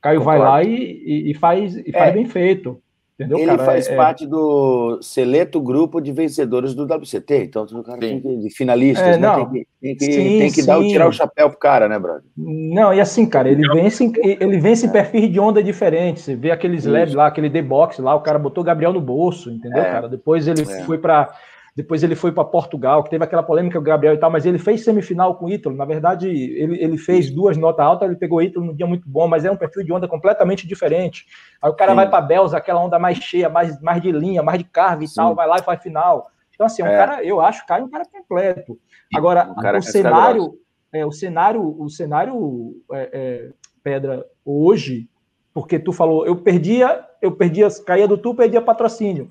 [0.00, 2.12] Caio vai lá e, e, e faz, e faz é.
[2.12, 2.80] bem feito.
[3.22, 3.64] Entendeu, ele cara?
[3.64, 8.20] faz é, é, parte do seleto grupo de vencedores do WCT, então o cara tem
[8.20, 9.34] que, de finalistas, é, né?
[9.34, 12.22] Tem que, tem que, sim, tem que dar, tirar o chapéu pro cara, né, brother?
[12.36, 16.24] Não, e assim, cara, ele vence, ele vence em perfis de onda diferentes.
[16.24, 19.50] Você vê aqueles LED lá, aquele D-Box lá, o cara botou o Gabriel no bolso,
[19.50, 19.90] entendeu, é.
[19.90, 20.08] cara?
[20.08, 20.84] Depois ele é.
[20.84, 21.32] foi para
[21.74, 24.44] depois ele foi para Portugal, que teve aquela polêmica com o Gabriel e tal, mas
[24.44, 25.74] ele fez semifinal com o Ítalo.
[25.74, 29.08] Na verdade, ele, ele fez duas notas altas, ele pegou o Ítalo num dia muito
[29.08, 31.26] bom, mas é um perfil de onda completamente diferente.
[31.62, 31.96] Aí o cara Sim.
[31.96, 35.14] vai para Belza, aquela onda mais cheia, mais, mais de linha, mais de carga e
[35.14, 36.30] tal, vai lá e faz final.
[36.54, 36.96] Então, assim, é um é.
[36.96, 38.78] cara, eu acho, cara, um cara completo.
[39.14, 40.58] Agora, o, o cenário,
[40.92, 43.50] é, o cenário, o cenário, é, é,
[43.82, 45.08] Pedra, hoje,
[45.54, 49.30] porque tu falou, eu perdia, eu perdia, caía do tu, perdia patrocínio.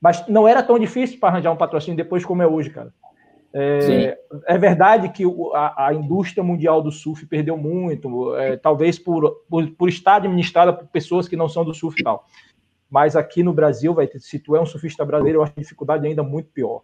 [0.00, 2.92] Mas não era tão difícil para arranjar um patrocínio depois como é hoje, cara.
[3.52, 5.24] É, é verdade que
[5.54, 10.70] a, a, indústria mundial do surf perdeu muito, é, talvez por, por, por, estar administrada
[10.70, 12.26] por pessoas que não são do surf e tal.
[12.90, 15.60] Mas aqui no Brasil, vai ter, se tu é um surfista brasileiro, eu acho a
[15.60, 16.82] dificuldade ainda muito pior.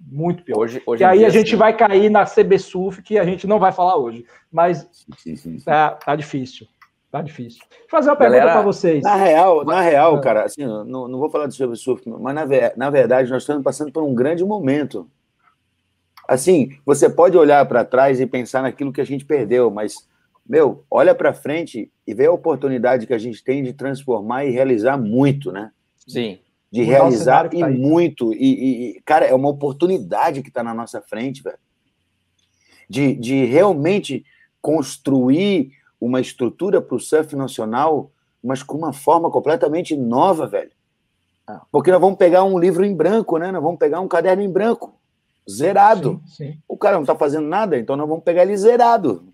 [0.00, 0.60] Muito pior.
[0.60, 3.58] Hoje, hoje e aí a gente vai cair na CB Surf, que a gente não
[3.58, 4.24] vai falar hoje.
[4.50, 4.88] Mas
[5.64, 6.66] tá, tá difícil.
[7.10, 7.60] Tá difícil.
[7.68, 9.02] Vou fazer uma pergunta para vocês.
[9.02, 12.46] Na real, na real, cara, assim, não, não vou falar de sobre surf, mas na,
[12.76, 15.10] na verdade nós estamos passando por um grande momento.
[16.28, 20.08] Assim, você pode olhar para trás e pensar naquilo que a gente perdeu, mas,
[20.48, 24.50] meu, olha para frente e vê a oportunidade que a gente tem de transformar e
[24.50, 25.72] realizar muito, né?
[26.06, 26.38] Sim.
[26.70, 28.32] De realizar e tá muito.
[28.32, 31.58] E, e, cara, é uma oportunidade que está na nossa frente, velho.
[32.88, 34.24] De, de realmente
[34.62, 38.10] construir uma estrutura para o surf nacional,
[38.42, 40.70] mas com uma forma completamente nova, velho.
[41.46, 41.62] Ah.
[41.70, 43.52] Porque nós vamos pegar um livro em branco, né?
[43.52, 44.94] Nós vamos pegar um caderno em branco,
[45.48, 46.20] zerado.
[46.26, 46.58] Sim, sim.
[46.66, 49.24] O cara não está fazendo nada, então nós vamos pegar ele zerado.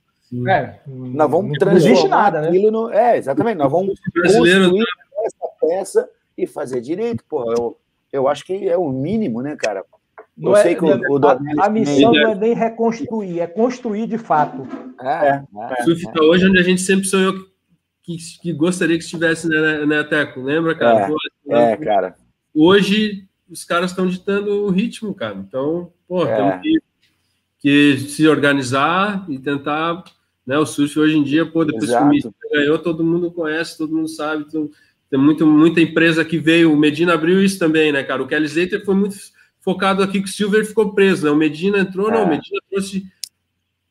[0.49, 2.51] É, nós vamos transformar não existe nada, né?
[2.51, 2.91] No...
[2.91, 3.59] É, exatamente.
[3.59, 4.85] Nós vamos construir
[5.25, 7.23] essa peça e fazer direito.
[7.29, 7.77] Porra, eu,
[8.13, 9.85] eu acho que é o mínimo, né, cara?
[10.37, 13.47] Não eu é, sei que o, o a, a, missão não é nem reconstruir, é
[13.47, 14.69] construir de fato.
[15.01, 15.45] É, é,
[15.79, 17.33] é, surf tá hoje onde a gente sempre sonhou
[18.03, 20.41] que, que gostaria que estivesse, né, né, Teco?
[20.41, 21.01] Lembra, cara?
[21.01, 21.17] É, Pô,
[21.57, 22.17] é cara.
[22.55, 25.35] Hoje os caras estão ditando o ritmo, cara.
[25.37, 26.37] Então, pô, é.
[26.37, 26.79] temos que,
[27.59, 30.05] que, se organizar e tentar.
[30.47, 32.09] Né, o surf hoje em dia, pô, depois Exato.
[32.09, 34.45] que o ganhou, todo mundo conhece, todo mundo sabe.
[34.47, 34.71] Então,
[35.11, 36.73] tem muito, muita empresa que veio.
[36.73, 38.23] O Medina abriu isso também, né, cara?
[38.23, 39.17] O Kelly Slater foi muito
[39.67, 41.33] focado aqui que o Silver ficou preso, né?
[41.33, 42.13] O Medina entrou, é.
[42.13, 43.05] não, o Medina trouxe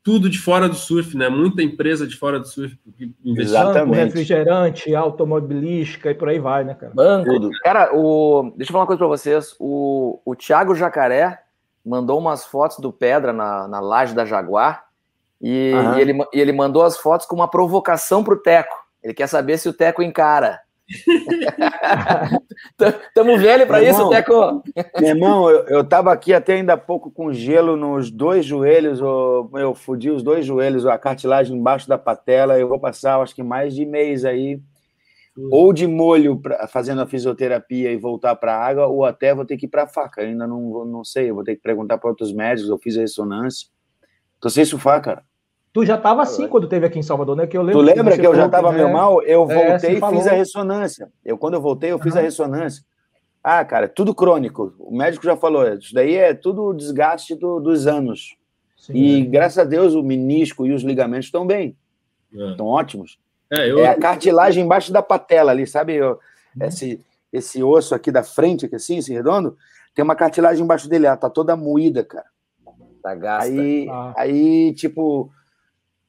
[0.02, 1.28] tudo de fora do surf, né?
[1.28, 2.80] Muita empresa de fora do surf.
[3.26, 4.06] Exatamente.
[4.06, 6.94] refrigerante, automobilística e por aí vai, né, cara?
[6.96, 7.30] Banco.
[7.30, 7.50] Tudo.
[7.62, 8.54] Cara, o...
[8.56, 9.54] deixa eu falar uma coisa para vocês.
[9.60, 11.42] O, o Thiago Jacaré
[11.86, 14.86] mandou umas fotos do Pedra na, na laje da Jaguar
[15.42, 18.76] e, e, ele, e ele mandou as fotos com uma provocação pro Teco.
[19.04, 20.62] Ele quer saber se o Teco encara.
[23.14, 24.62] Tamo velho para isso, Teco.
[25.00, 29.00] Meu irmão, eu, eu tava aqui até ainda há pouco com gelo nos dois joelhos,
[29.00, 32.60] eu, eu fudi os dois joelhos, a cartilagem embaixo da patela.
[32.60, 34.62] Eu vou passar, acho que mais de mês aí,
[35.52, 39.46] ou de molho pra, fazendo a fisioterapia e voltar para a água, ou até vou
[39.46, 40.22] ter que ir para a faca.
[40.22, 42.70] Ainda não, não sei, eu vou ter que perguntar para outros médicos.
[42.70, 43.68] Eu fiz a ressonância.
[44.40, 45.24] Tô sem surfar, cara.
[45.76, 47.46] Tu já estava assim quando teve aqui em Salvador, né?
[47.46, 49.22] Que eu lembro tu lembra que, que eu já estava meio mal?
[49.24, 51.12] Eu é, voltei é, e fiz a ressonância.
[51.26, 52.20] Eu, quando eu voltei, eu fiz uhum.
[52.20, 52.82] a ressonância.
[53.44, 54.74] Ah, cara, tudo crônico.
[54.80, 58.38] O médico já falou, isso daí é tudo desgaste do, dos anos.
[58.78, 59.26] Sim, e é.
[59.26, 61.76] graças a Deus o menisco e os ligamentos estão bem.
[62.32, 62.70] Estão é.
[62.70, 63.20] ótimos.
[63.52, 63.80] É, eu...
[63.80, 65.96] é, a cartilagem embaixo da patela ali, sabe?
[65.96, 66.12] Eu,
[66.56, 66.68] uhum.
[66.68, 67.02] esse,
[67.34, 69.58] esse osso aqui da frente, aqui assim, esse redondo,
[69.94, 72.28] tem uma cartilagem embaixo dele, ela tá toda moída, cara.
[73.04, 73.52] Tá gasta.
[73.52, 74.14] Aí, ah.
[74.16, 75.30] aí tipo,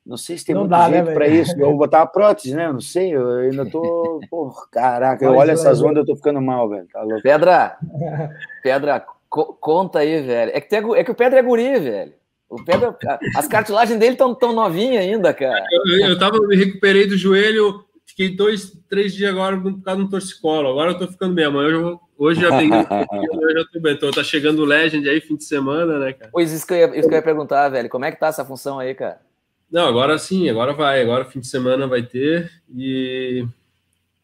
[0.07, 1.53] não sei se tem não muito dá, né, jeito né, para isso.
[1.59, 2.67] Eu vou botar a prótese, né?
[2.67, 4.21] Eu não sei, eu ainda tô.
[4.31, 6.87] Porra, caraca, eu olho essas ondas, eu tô ficando mal, velho.
[6.93, 7.23] Tá louco.
[7.23, 7.77] Pedra,
[8.63, 10.53] Pedra, co conta aí, velho.
[10.55, 12.13] É que, tem, é que o Pedra é guri, velho.
[12.49, 12.97] O Pedra,
[13.35, 15.65] as cartilagens dele estão tão novinhas ainda, cara.
[15.73, 20.09] Eu, eu tava, me recuperei do joelho, fiquei dois, três dias agora por causa do
[20.09, 20.69] torcicolo.
[20.69, 21.47] Agora eu tô ficando bem.
[21.47, 22.79] Amanhã eu hoje já peguei,
[23.43, 23.95] eu já tô bem.
[23.95, 26.31] Então, tá chegando o Legend aí, fim de semana, né, cara?
[26.33, 27.89] Pois isso que, eu ia, isso que eu ia perguntar, velho.
[27.89, 29.26] Como é que tá essa função aí, cara?
[29.71, 31.03] Não, agora sim, agora vai.
[31.03, 32.51] Agora fim de semana vai ter.
[32.75, 33.45] E,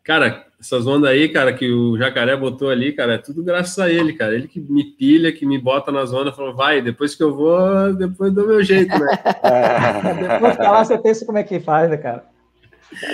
[0.02, 3.90] cara, essas ondas aí, cara, que o jacaré botou ali, cara, é tudo graças a
[3.90, 4.34] ele, cara.
[4.34, 7.92] Ele que me pilha, que me bota nas ondas, falou, vai, depois que eu vou,
[7.94, 9.18] depois do meu jeito, né?
[10.30, 12.24] depois que tá lá, você pensa como é que faz, né, cara?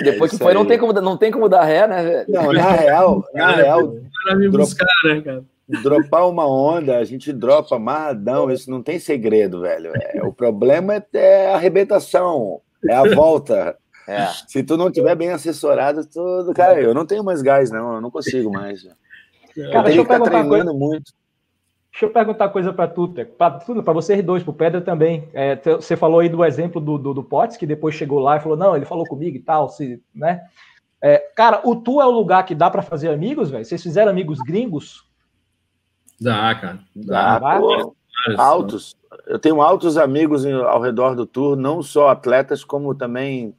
[0.03, 2.25] Depois é que foi, não tem, como, não tem como dar ré, né?
[2.27, 3.95] Não, na real, na real.
[4.23, 5.43] Para me buscar, né, cara?
[5.83, 9.91] Dropar uma onda, a gente dropa amarradão, isso não tem segredo, velho.
[9.95, 13.77] É, o problema é, é a arrebentação, é a volta.
[14.07, 14.25] É.
[14.47, 16.51] Se tu não tiver bem assessorado, tudo.
[16.55, 18.83] Cara, eu não tenho mais gás, não, eu não consigo mais.
[19.55, 20.73] Eu cara, deixa eu ficar treinando coisa...
[20.73, 21.13] muito.
[21.91, 24.81] Deixa eu perguntar uma coisa para tu, para tudo, para vocês dois, para o Pedro
[24.81, 25.27] também.
[25.33, 28.39] É, você falou aí do exemplo do, do, do Potts, que depois chegou lá e
[28.39, 30.41] falou: não, ele falou comigo e tal, se, né?
[31.01, 33.63] É, cara, o Tu é o lugar que dá para fazer amigos, velho?
[33.63, 35.08] Vocês fizeram amigos gringos?
[36.19, 36.79] Dá, cara.
[36.95, 37.95] Dá, Dá pô,
[38.37, 38.95] altos.
[39.25, 43.55] Eu tenho altos amigos ao redor do tour, não só atletas, como também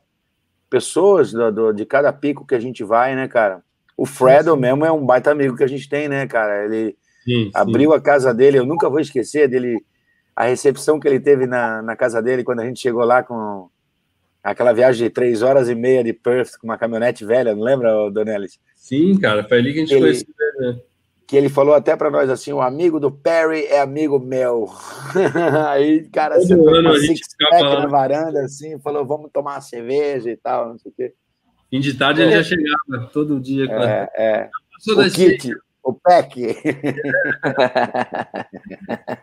[0.69, 3.63] pessoas do, do, de cada pico que a gente vai, né, cara?
[3.97, 6.65] O Fredo sim, mesmo é um baita amigo que a gente tem, né, cara?
[6.65, 7.97] Ele sim, abriu sim.
[7.97, 9.85] a casa dele, eu nunca vou esquecer dele,
[10.35, 13.69] a recepção que ele teve na, na casa dele quando a gente chegou lá com
[14.43, 18.11] aquela viagem de três horas e meia de Perth com uma caminhonete velha, não lembra,
[18.11, 18.59] Donelis?
[18.75, 20.81] Sim, cara, foi ali que a gente ele, conheceu, né?
[21.31, 24.69] Que ele falou até para nós assim, o amigo do Perry é amigo meu.
[25.69, 30.37] Aí, cara, Todo você ano a na varanda assim, falou, vamos tomar uma cerveja e
[30.37, 31.15] tal, não sei o quê.
[31.71, 32.25] Fim de tarde é.
[32.25, 33.65] ele já chegava todo dia.
[33.71, 34.51] É, é.
[34.89, 35.55] O kit,
[35.85, 36.57] o pack.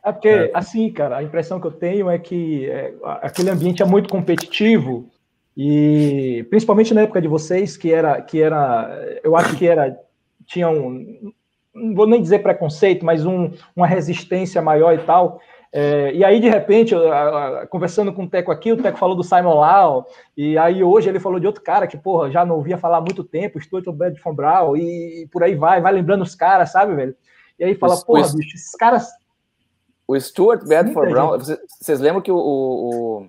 [0.04, 3.86] É porque, assim, cara, a impressão que eu tenho é que é, aquele ambiente é
[3.86, 5.10] muito competitivo
[5.56, 9.98] e principalmente na época de vocês, que era, que era eu acho que era
[10.46, 11.34] tinha um,
[11.78, 15.40] não vou nem dizer preconceito, mas um, uma resistência maior e tal.
[15.72, 19.16] É, e aí, de repente, eu, a, conversando com o Teco aqui, o Teco falou
[19.16, 22.56] do Simon Lau, e aí hoje ele falou de outro cara que, porra, já não
[22.56, 26.24] ouvia falar há muito tempo, Stuart Bedford Brown, e, e por aí vai, vai lembrando
[26.24, 27.16] os caras, sabe, velho?
[27.60, 29.10] E aí fala, porra, bicho, esses caras...
[30.08, 33.28] O Stuart Bedford Brown, vocês lembram que o, o,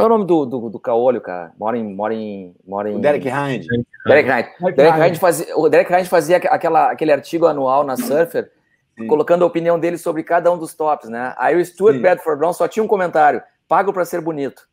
[0.00, 1.52] qual é o nome do, do, do Caolho, cara?
[1.58, 1.94] Mora em.
[1.94, 2.96] Mora em, mora em...
[2.96, 3.66] O Derek Hind.
[4.06, 4.74] Derek Hind.
[4.74, 8.50] Derek Hind fazia, o Derek Hind fazia aquela, aquele artigo anual na Surfer,
[8.98, 9.06] Sim.
[9.06, 11.34] colocando a opinião dele sobre cada um dos tops, né?
[11.36, 12.02] Aí o Stuart Sim.
[12.02, 14.68] Bedford Brown só tinha um comentário: pago para ser bonito.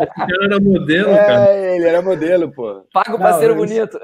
[0.00, 1.56] Esse cara era modelo, É, cara.
[1.56, 2.82] ele era modelo, pô.
[2.92, 4.00] Paga o Não, parceiro isso- bonito.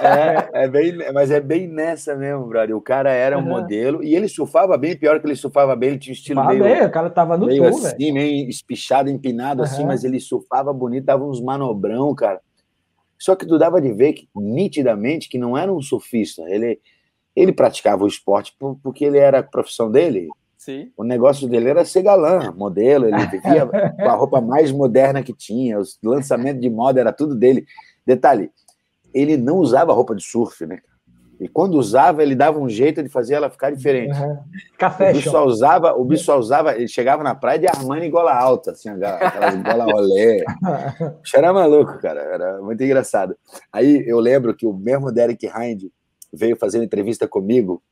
[0.00, 2.76] É, é bem, mas é bem nessa mesmo, brother.
[2.76, 5.98] O cara era um modelo e ele surfava bem, pior que ele surfava bem, ele
[5.98, 7.94] tinha um estilo Mas meio, bem, o cara tava no meio tour, velho.
[7.94, 9.88] assim, meio espichado, empinado assim, Aham.
[9.88, 12.40] mas ele surfava bonito, dava uns manobrão, cara.
[13.18, 16.42] Só que tu dava de ver que, nitidamente que não era um surfista.
[16.48, 16.78] Ele,
[17.34, 20.28] ele praticava o esporte por- porque ele era a profissão dele.
[20.64, 20.90] Sim.
[20.96, 23.06] O negócio dele era ser galã, modelo.
[23.06, 23.66] Ele vivia
[24.00, 25.78] com a roupa mais moderna que tinha.
[25.78, 27.66] Os lançamentos de moda era tudo dele.
[28.06, 28.50] Detalhe,
[29.12, 30.78] ele não usava roupa de surf, né?
[31.38, 34.16] E quando usava, ele dava um jeito de fazer ela ficar diferente.
[34.18, 38.08] O Café, bicho só usava, o bicho só usava, ele chegava na praia de Armani
[38.08, 40.42] gola alta, assim, aquelas gola rolê.
[40.42, 43.36] O bicho era maluco, cara, era muito engraçado.
[43.70, 45.90] Aí eu lembro que o mesmo Derek Hind
[46.32, 47.82] veio fazer uma entrevista comigo.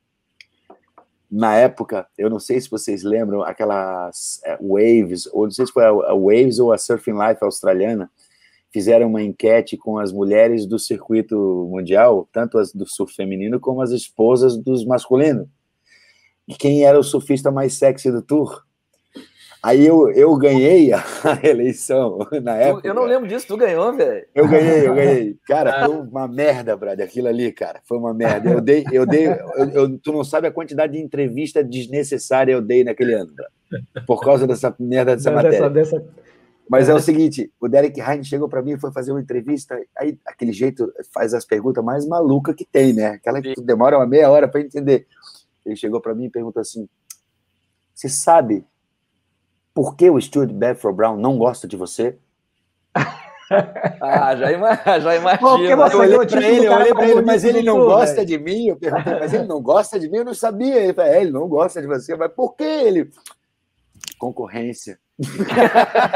[1.35, 5.73] Na época, eu não sei se vocês lembram, aquelas é, Waves, ou não sei se
[5.73, 8.11] foi a, a Waves ou a Surfing Life australiana,
[8.71, 11.35] fizeram uma enquete com as mulheres do circuito
[11.71, 15.49] mundial, tanto as do surf feminino como as esposas dos masculinos.
[16.47, 18.63] E quem era o surfista mais sexy do tour?
[19.63, 21.05] Aí eu, eu ganhei a
[21.45, 22.89] eleição na época.
[22.89, 24.27] eu não lembro disso, tu ganhou, velho.
[24.35, 25.37] Eu ganhei, eu ganhei.
[25.47, 27.81] Cara, foi uma merda, brother, aquilo ali, cara.
[27.85, 28.51] Foi uma merda.
[28.51, 32.61] Eu dei, eu dei, eu, eu- tu não sabe a quantidade de entrevista desnecessária eu
[32.61, 35.71] dei naquele ano, brother, por causa dessa merda dessa matéria.
[35.71, 36.05] dessa, dessa...
[36.69, 39.79] Mas é o seguinte, o Derek Hine chegou para mim e foi fazer uma entrevista,
[39.97, 43.09] aí aquele jeito faz as perguntas mais malucas que tem, né?
[43.09, 45.07] Aquela que tu demora uma meia hora para entender.
[45.65, 46.89] Ele chegou para mim e perguntou assim:
[47.95, 48.65] "Você sabe
[49.75, 52.19] por que o Stuart Bedford Brown não gosta de você?"
[54.01, 55.51] Ah, já, ima já imagino.
[55.51, 58.27] Porque você Eu olhei para ele, eu olhei mais ele, mas ele não gosta velho.
[58.27, 58.69] de mim?
[58.69, 60.17] Eu perguntei, mas ele não gosta de mim?
[60.19, 60.77] Eu não sabia.
[60.77, 62.17] Ele falou, é, ele não gosta de você.
[62.17, 63.11] Mas por que ele?
[64.19, 64.99] Concorrência.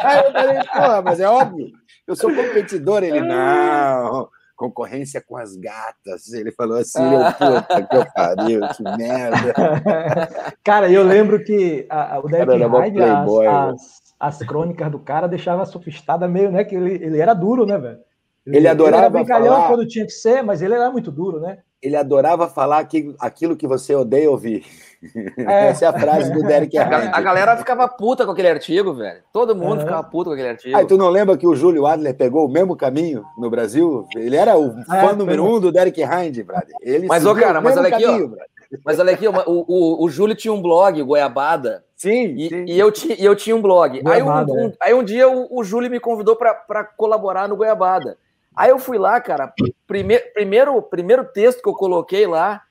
[0.03, 1.73] Aí eu falei, porra, mas é óbvio.
[2.07, 3.03] Eu sou competidor.
[3.03, 4.28] Ele, não.
[4.57, 6.33] Concorrência com as gatas.
[6.33, 9.55] Ele falou assim, eu, puta que eu pariu, que merda.
[10.65, 13.77] Cara, eu lembro que a- a- o Derek Hyde, as, playboy, as,
[14.19, 16.65] as crônicas do cara deixava a sofistada meio, né?
[16.65, 17.99] Que ele, ele era duro, né, velho?
[18.47, 21.39] Ele adorava Ele era brincalhão falar- quando tinha que ser, mas ele era muito duro,
[21.41, 21.59] né?
[21.83, 24.65] Ele adorava falar aquilo, aquilo que você odeia ouvir.
[25.39, 25.68] É.
[25.68, 26.86] Essa é a frase do Derek A,
[27.16, 29.20] a galera ficava puta com aquele artigo, velho.
[29.32, 29.85] Todo mundo É.
[29.85, 30.77] ficava puto com aquele artigo.
[30.77, 34.06] Aí tu não lembra que o Júlio Adler pegou o mesmo caminho no Brasil?
[34.16, 35.56] Ele era o fã É, número pegou.
[35.56, 36.74] um do Derek Hind, brother.
[36.81, 38.09] Ele Mas, ô, cara, mas olha aqui, ó.
[38.09, 38.47] caminho, brother.
[38.85, 42.64] Mas olha aqui, o, o, o Júlio tinha um blog, Goiabada, Sim, e, sim.
[42.66, 43.94] e eu, ti, eu tinha um blog.
[43.98, 44.73] Aí um, Goiabada, um- é.
[44.81, 48.18] aí um dia o, o Júlio me convidou para colaborar no Goiabada.
[48.56, 49.52] Aí eu fui lá, cara,
[49.86, 52.62] primeiro, primeiro, primeiro texto que eu coloquei lá,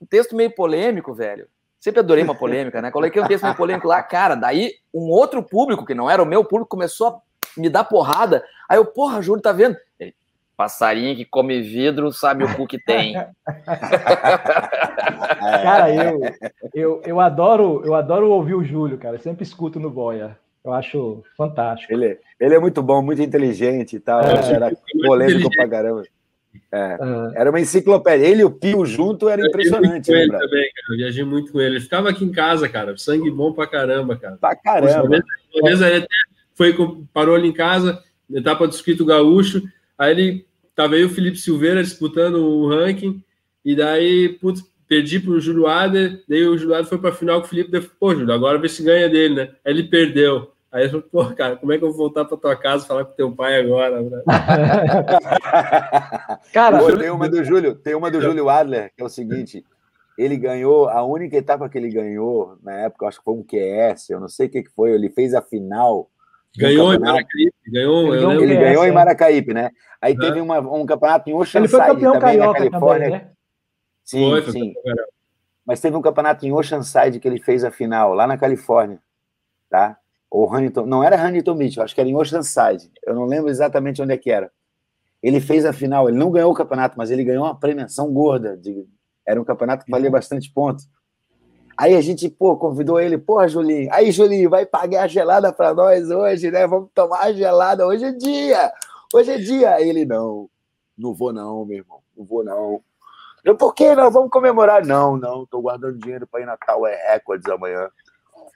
[0.00, 1.46] um texto meio polêmico, velho.
[1.78, 2.90] Sempre adorei uma polêmica, né?
[2.90, 4.34] Coloquei um texto meio polêmico lá, cara.
[4.34, 7.20] Daí um outro público, que não era o meu público, começou a
[7.56, 8.44] me dar porrada.
[8.68, 9.76] Aí eu, porra, Júlio, tá vendo?
[9.98, 10.14] Ele,
[10.56, 13.14] passarinho que come vidro sabe o cu que tem.
[15.42, 15.62] É.
[15.62, 16.20] Cara, eu,
[16.74, 19.16] eu, eu adoro eu adoro ouvir o Júlio, cara.
[19.16, 20.36] Eu sempre escuto no Boia.
[20.62, 21.92] Eu acho fantástico.
[21.92, 24.20] Ele, ele é muito bom, muito inteligente e tal.
[24.20, 24.52] É.
[24.52, 24.70] Era
[25.02, 26.02] polêmico pra caramba.
[26.72, 26.98] É.
[27.00, 28.26] Ah, Era uma enciclopédia.
[28.26, 30.86] Ele e o Pio junto era Eu viajei muito impressionante, com né, ele também, cara.
[30.90, 31.74] Eu viajei muito com ele.
[31.76, 32.96] Ele ficava aqui em casa, cara.
[32.96, 34.36] Sangue bom pra caramba, cara.
[34.36, 35.08] Pra Uma caramba.
[35.08, 35.22] vez,
[35.54, 36.06] uma vez ele até
[36.54, 36.74] foi,
[37.12, 38.02] parou ali em casa,
[38.32, 39.62] etapa do Escrito Gaúcho.
[39.98, 43.22] Aí ele tava aí o Felipe Silveira disputando o ranking.
[43.64, 46.22] E daí, putz, perdi pro Ader.
[46.28, 47.70] Daí o Ader foi pra final com o Felipe.
[47.70, 49.42] Daí, pô, Júlio, agora vê se ganha dele, né?
[49.64, 50.49] Aí ele perdeu.
[50.72, 52.88] Aí eu falei, pô, cara, como é que eu vou voltar pra tua casa e
[52.88, 54.02] falar com teu pai agora?
[54.02, 54.22] né?
[56.52, 59.64] Cara, Pô, tem uma do Júlio, tem uma do Júlio Adler, que é o seguinte:
[60.16, 63.42] ele ganhou, a única etapa que ele ganhou, na época, eu acho que foi um
[63.42, 66.08] QS, eu não sei o que que foi, ele fez a final.
[66.56, 66.98] Ganhou em.
[66.98, 67.50] Maracanã.
[67.66, 68.42] Ganhou, Ele eu ganhou.
[68.42, 68.92] Ele ganhou em é.
[68.92, 69.70] Maracaípe, né?
[70.00, 70.20] Aí Aham.
[70.20, 73.10] teve uma- um campeonato em Oceanside ele foi campeão também, na Califórnia.
[73.10, 73.30] também, né?
[74.04, 74.74] Sim, Foi, sim.
[75.64, 78.98] Mas teve um campeonato em Oceanside que ele fez a final, lá na Califórnia,
[79.68, 79.96] tá?
[80.30, 82.90] Ou Huntington, não era Huntington eu acho que era em Oceanside.
[83.04, 84.50] Eu não lembro exatamente onde é que era.
[85.22, 88.56] Ele fez a final, ele não ganhou o campeonato, mas ele ganhou uma premiação gorda.
[88.56, 88.86] de-
[89.26, 90.88] era um campeonato que valia bastante pontos.
[91.76, 95.72] Aí a gente, pô, convidou ele, pô, Julinho, aí, Julinho, vai pagar a gelada para
[95.72, 96.66] nós hoje, né?
[96.66, 98.72] Vamos tomar a gelada, hoje é dia,
[99.14, 99.74] hoje é dia.
[99.74, 100.48] Aí ele, não,
[100.96, 102.82] não vou não, meu irmão, não vou não.
[103.42, 104.10] Eu, por que não?
[104.10, 104.84] Vamos comemorar.
[104.84, 107.88] Não, não, tô guardando dinheiro para ir na Tower Records amanhã.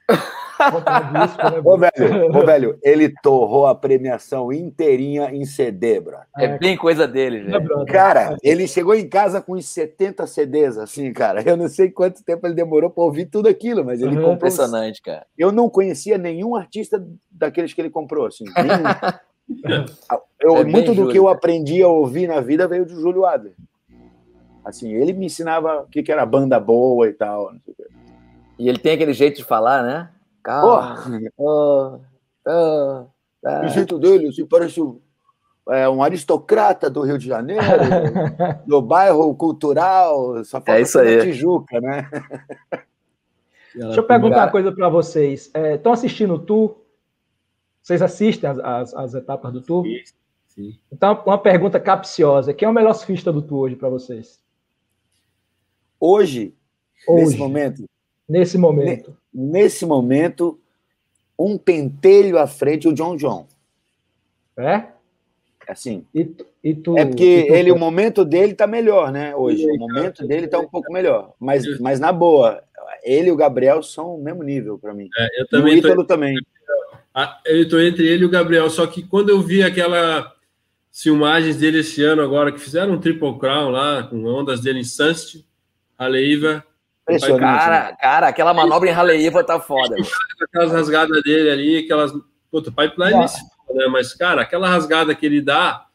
[0.06, 6.16] Disco, né, ô, velho, ô, velho, ele torrou a premiação inteirinha em CD, bro.
[6.36, 7.84] É, é bem coisa dele, velho.
[7.86, 11.42] Cara, ele chegou em casa com uns 70 CDs, assim, cara.
[11.42, 14.16] Eu não sei quanto tempo ele demorou para ouvir tudo aquilo, mas ele uhum.
[14.16, 14.34] comprou.
[14.34, 15.26] Impressionante, cara.
[15.36, 18.44] Eu não conhecia nenhum artista daqueles que ele comprou, assim.
[20.40, 23.54] eu, é muito do que eu aprendi a ouvir na vida veio do Júlio Adler.
[24.64, 27.52] Assim, ele me ensinava o que, que era banda boa e tal.
[28.58, 30.10] E ele tem aquele jeito de falar, né?
[30.42, 31.02] Calma.
[31.36, 31.98] Oh,
[32.46, 33.06] oh,
[33.42, 33.62] tá.
[33.64, 34.80] O jeito dele, assim, parece
[35.70, 37.62] é, um aristocrata do Rio de Janeiro,
[38.66, 41.22] do bairro cultural, só falta é isso aí.
[41.22, 42.08] Tijuca, né?
[43.74, 45.50] Deixa eu perguntar uma coisa para vocês.
[45.74, 46.76] Estão é, assistindo o tour?
[47.82, 49.84] Vocês assistem as, as, as etapas do tour?
[49.84, 50.02] Sim.
[50.54, 50.78] Sim.
[50.92, 52.54] Então, uma pergunta capciosa.
[52.54, 54.40] Quem é o melhor surfista do tour hoje para vocês?
[55.98, 56.54] Hoje,
[57.08, 57.84] hoje, nesse momento?
[58.28, 59.16] Nesse momento.
[59.32, 60.58] Nesse momento,
[61.38, 63.46] um pentelho à frente, o John John.
[64.56, 64.84] É?
[65.68, 66.04] Assim.
[66.14, 69.34] E tu, e tu, é porque ele, o momento dele tá melhor, né?
[69.34, 69.66] Hoje.
[69.66, 71.32] O momento dele tá um pouco melhor.
[71.38, 72.62] Mas, mas na boa,
[73.02, 75.08] ele e o Gabriel são o mesmo nível para mim.
[75.16, 75.72] É, eu também.
[75.72, 76.34] E o Ítalo também.
[77.14, 80.34] Ah, eu estou entre ele e o Gabriel, só que quando eu vi aquela
[80.92, 84.84] filmagens dele esse ano agora, que fizeram um Triple Crown lá, com ondas dele em
[84.84, 85.44] Sunset,
[85.98, 86.64] Aleiva.
[87.38, 87.96] Cara, né?
[88.00, 89.94] cara, aquela manobra em Haleiva tá foda.
[90.42, 92.12] Aquelas rasgadas dele ali, aquelas.
[92.50, 93.86] Puta, pipeline é né?
[93.90, 95.86] Mas, cara, aquela rasgada que ele dá,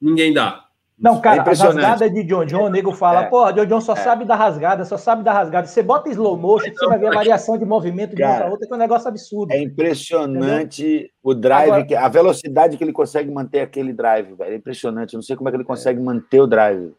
[0.00, 0.64] ninguém dá.
[0.96, 3.26] Não, cara, é a rasgada de John John, o nego fala, é.
[3.26, 3.96] pô, John John só é.
[3.96, 5.66] sabe da rasgada, só sabe da rasgada.
[5.66, 8.50] Você bota slow motion, você vai ver a variação de movimento de cara, uma para
[8.50, 9.52] outra, que é um negócio absurdo.
[9.52, 11.10] É impressionante Entendeu?
[11.22, 14.52] o drive, Agora, a velocidade que ele consegue manter aquele drive, velho.
[14.52, 15.14] É impressionante.
[15.14, 16.92] Eu não sei como é que ele consegue manter o drive.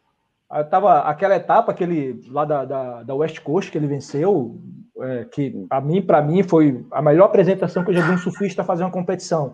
[0.63, 4.59] Tava, aquela etapa que ele, lá da, da, da West Coast que ele venceu,
[5.01, 8.17] é, que a mim, para mim, foi a melhor apresentação que eu já vi um
[8.17, 9.53] surfista fazer uma competição.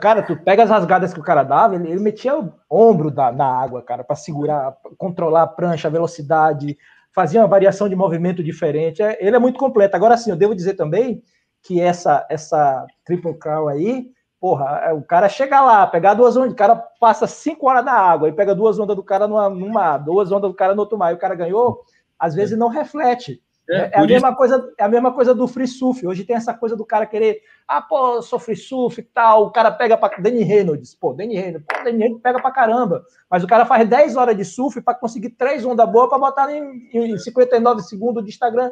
[0.00, 3.32] Cara, tu pega as rasgadas que o cara dava, ele, ele metia o ombro da,
[3.32, 6.76] na água, cara, para segurar, controlar a prancha, a velocidade,
[7.12, 9.02] fazia uma variação de movimento diferente.
[9.02, 9.96] É, ele é muito completo.
[9.96, 11.22] Agora, sim, eu devo dizer também
[11.62, 14.10] que essa, essa triple crown aí,
[14.40, 17.92] porra, é, o cara chega lá, pegar duas ondas, o cara passa cinco horas na
[17.92, 20.96] água e pega duas ondas do cara numa, numa duas ondas do cara no outro
[20.96, 21.82] mar, e o cara ganhou,
[22.18, 23.42] às vezes não reflete.
[23.70, 26.06] É, é, é a mesma coisa, é a mesma coisa do free surf.
[26.06, 29.46] Hoje tem essa coisa do cara querer, ah, pô, eu sou free surf e tal.
[29.46, 33.04] O cara pega para Danny Reynolds, pô, Danny Reynolds, pô, Danny Reynolds pega para caramba.
[33.30, 36.50] Mas o cara faz 10 horas de surf para conseguir três ondas boas para botar
[36.50, 38.70] em, em 59 segundos de Instagram.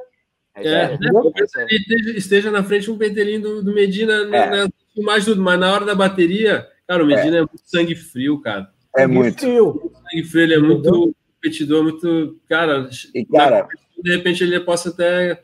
[0.55, 0.99] É, é, né?
[1.69, 4.51] ele esteja na frente um pentelinho do, do Medina é.
[4.51, 4.69] na,
[5.03, 8.41] na tudo, mas na hora da bateria, cara, o Medina é, é muito sangue frio,
[8.41, 8.71] cara.
[8.97, 9.41] É sangue muito.
[9.41, 9.93] Frio.
[10.11, 12.41] Sangue frio, ele é muito competidor, muito.
[12.49, 13.69] Cara, e, cara
[14.03, 15.43] de repente ele possa até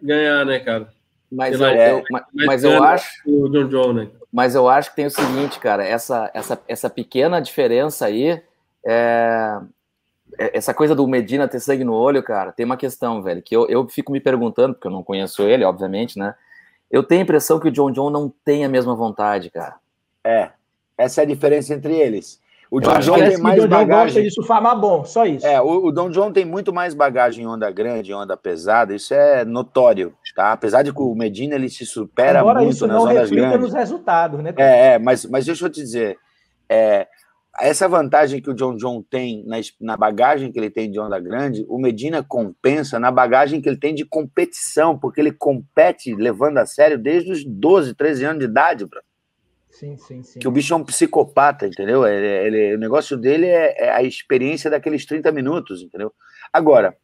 [0.00, 0.88] ganhar, né, cara?
[1.30, 3.22] Mas, eu, eu, mas, mas eu acho.
[3.26, 4.08] O John John, né?
[4.32, 8.42] Mas eu acho que tem o seguinte, cara, essa, essa, essa pequena diferença aí,
[8.86, 9.58] é,
[10.38, 13.54] é, essa coisa do Medina ter sangue no olho, cara, tem uma questão, velho, que
[13.54, 16.34] eu, eu fico me perguntando, porque eu não conheço ele, obviamente, né?
[16.90, 19.76] Eu tenho a impressão que o John John não tem a mesma vontade, cara.
[20.24, 20.50] É,
[20.96, 22.40] essa é a diferença entre eles.
[22.70, 24.04] O John John tem mais o bagagem.
[24.04, 25.46] gosta de surfar mas bom, só isso.
[25.46, 28.94] É, o, o Don John tem muito mais bagagem em onda grande, em onda pesada,
[28.94, 30.52] isso é notório, tá?
[30.52, 33.60] Apesar de que o Medina ele se supera Agora, muito isso nas não ondas grandes.
[33.60, 34.52] nos resultados, né?
[34.56, 36.18] É, é, mas, mas deixa eu te dizer,
[36.68, 37.06] é,
[37.60, 41.18] essa vantagem que o John John tem na, na bagagem que ele tem de onda
[41.18, 46.58] grande, o Medina compensa na bagagem que ele tem de competição, porque ele compete levando
[46.58, 49.00] a sério desde os 12, 13 anos de idade, bro.
[49.70, 50.38] Sim, sim, sim.
[50.38, 52.06] Que o bicho é um psicopata, entendeu?
[52.06, 56.12] Ele, ele, o negócio dele é, é, a experiência daqueles 30 minutos, entendeu?
[56.52, 56.96] Agora,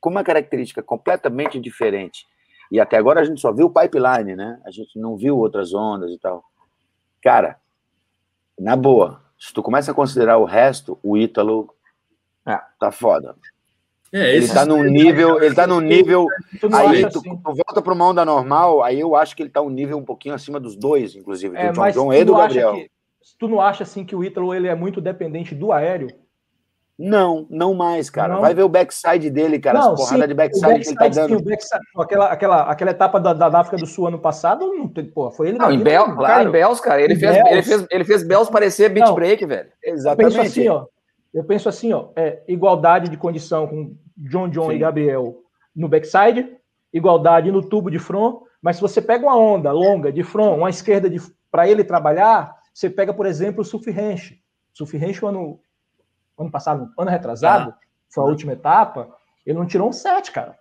[0.00, 2.24] com uma característica completamente diferente,
[2.70, 4.60] e até agora a gente só viu o pipeline, né?
[4.64, 6.44] A gente não viu outras ondas e tal.
[7.22, 7.58] Cara,
[8.58, 11.72] na boa, se tu começa a considerar o resto, o Ítalo
[12.46, 13.36] é, tá foda.
[14.12, 16.26] É, ele está num nível, ele tá num nível.
[16.72, 17.36] aí tu, assim.
[17.36, 20.04] tu volta para uma onda normal, aí eu acho que ele está um nível um
[20.04, 22.74] pouquinho acima dos dois, inclusive, é, do John John e do Gabriel.
[22.74, 22.90] Que,
[23.38, 26.08] tu não acha assim que o Ítalo ele é muito dependente do aéreo?
[26.98, 28.34] Não, não mais, cara.
[28.34, 28.40] Não.
[28.40, 29.78] Vai ver o backside dele, cara.
[29.78, 31.38] Não, as porradas de backside, backside, que ele tá dando.
[31.38, 35.30] Sim, aquela, aquela, aquela etapa da, da África do Sul ano passado, não tem, porra,
[35.30, 37.00] foi ele não, em Bel, claro, em Bells, cara.
[37.00, 37.52] Ele fez, Bells.
[37.52, 39.68] ele fez, ele fez Bells parecer beat break, velho.
[39.84, 40.36] Exatamente.
[40.36, 40.86] Eu penso assim, ó.
[41.32, 44.76] Eu penso assim, ó, é, igualdade de condição com John John Sim.
[44.76, 45.36] e Gabriel
[45.76, 46.56] no backside,
[46.92, 50.70] igualdade no tubo de front, mas se você pega uma onda longa de front, uma
[50.70, 51.08] esquerda
[51.48, 54.40] para ele trabalhar, você pega, por exemplo, o Surf Ranch.
[54.72, 55.60] Surf Ranch, ano,
[56.38, 57.78] ano passado, ano retrasado, ah.
[58.08, 59.08] foi a última etapa,
[59.46, 60.56] ele não tirou um 7, cara.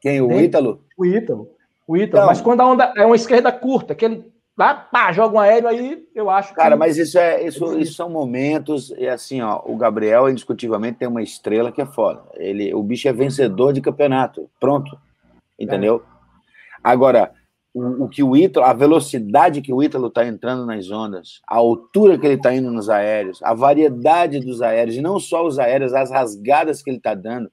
[0.00, 0.20] Quem?
[0.20, 0.84] O Ítalo?
[0.96, 1.50] O Ítalo.
[1.86, 2.22] O Ítalo.
[2.22, 5.40] Então, mas quando a onda é uma esquerda curta, que ele lá, pá, joga um
[5.40, 6.78] aéreo aí, eu acho Cara, que...
[6.78, 11.22] mas isso é isso, isso são momentos, e assim, ó, o Gabriel, indiscutivelmente, tem uma
[11.22, 12.22] estrela que é foda.
[12.34, 14.50] Ele, o bicho é vencedor de campeonato.
[14.58, 14.98] Pronto.
[15.56, 16.02] Entendeu?
[16.04, 16.18] É.
[16.82, 17.32] Agora,
[17.78, 21.56] o, o, que o Ítalo, a velocidade que o Ítalo está entrando nas ondas, a
[21.56, 25.58] altura que ele está indo nos aéreos, a variedade dos aéreos, e não só os
[25.58, 27.50] aéreos, as rasgadas que ele está dando.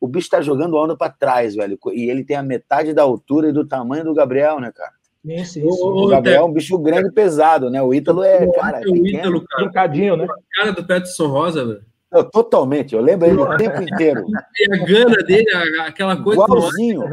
[0.00, 1.78] O bicho está jogando a onda para trás, velho.
[1.92, 4.92] E ele tem a metade da altura e do tamanho do Gabriel, né, cara?
[5.24, 5.84] Isso, isso.
[5.84, 7.82] O, o Gabriel é um bicho grande e pesado, né?
[7.82, 10.24] O Ítalo é, cara, o Ítalo, cara, Truncadinho, né?
[10.24, 11.90] A cara do Peterson Rosa, velho.
[12.12, 14.24] Eu, totalmente, eu lembro ele o tempo inteiro.
[14.58, 15.46] E a gana dele,
[15.80, 16.42] aquela coisa.
[16.42, 17.04] Igualzinho.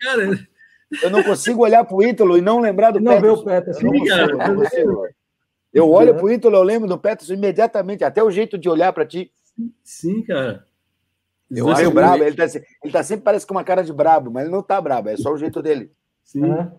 [0.00, 0.38] Cara,
[1.02, 3.28] eu não consigo olhar pro Ítalo e não lembrar do não Peterson.
[3.28, 4.04] Não vê o Peterson.
[4.06, 4.48] Cara.
[4.48, 5.08] Não consigo,
[5.72, 9.06] eu olho pro Ítalo, eu lembro do Peterson imediatamente, até o jeito de olhar para
[9.06, 9.30] ti.
[9.82, 10.64] Sim, cara.
[11.50, 14.44] Eu acho brabo, ele tá, ele tá sempre parece com uma cara de brabo, mas
[14.44, 15.90] ele não tá brabo, é só o jeito dele.
[16.22, 16.44] Sim.
[16.52, 16.70] É.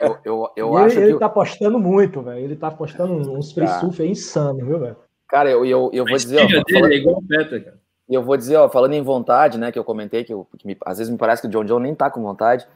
[0.00, 1.12] Eu, eu, eu acho ele, que.
[1.12, 2.40] Ele tá apostando muito, velho.
[2.40, 3.78] Ele tá apostando uns free tá.
[3.78, 4.96] surf insano, viu, velho?
[5.28, 6.40] Cara, eu, eu, eu vou dizer.
[6.40, 7.78] Ó, falando, é igual Petra, cara.
[8.08, 10.66] E eu vou dizer, ó, falando em vontade, né, que eu comentei, que, eu, que
[10.66, 12.66] me, às vezes me parece que o John John nem tá com vontade,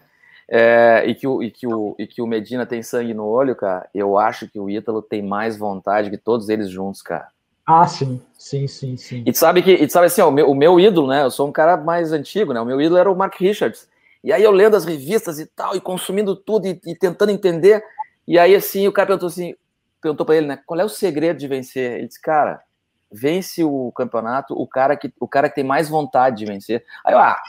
[0.55, 3.57] é, e, que o, e, que o, e que o Medina tem sangue no olho,
[3.57, 7.29] cara, eu acho que o Ítalo tem mais vontade que todos eles juntos, cara.
[7.67, 9.23] Ah, sim, sim, sim, sim.
[9.25, 11.23] E tu sabe que, e sabe assim, ó, o, meu, o meu ídolo, né?
[11.23, 12.61] Eu sou um cara mais antigo, né?
[12.61, 13.89] O meu ídolo era o Mark Richards.
[14.23, 17.83] E aí eu lendo as revistas e tal, e consumindo tudo e, e tentando entender.
[18.29, 19.55] E aí, assim, o cara perguntou assim,
[20.03, 20.59] perguntou para ele, né?
[20.67, 21.93] Qual é o segredo de vencer?
[21.93, 22.61] Ele disse, cara,
[23.11, 26.85] vence o campeonato o cara que, o cara que tem mais vontade de vencer.
[27.07, 27.41] Aí eu, ah,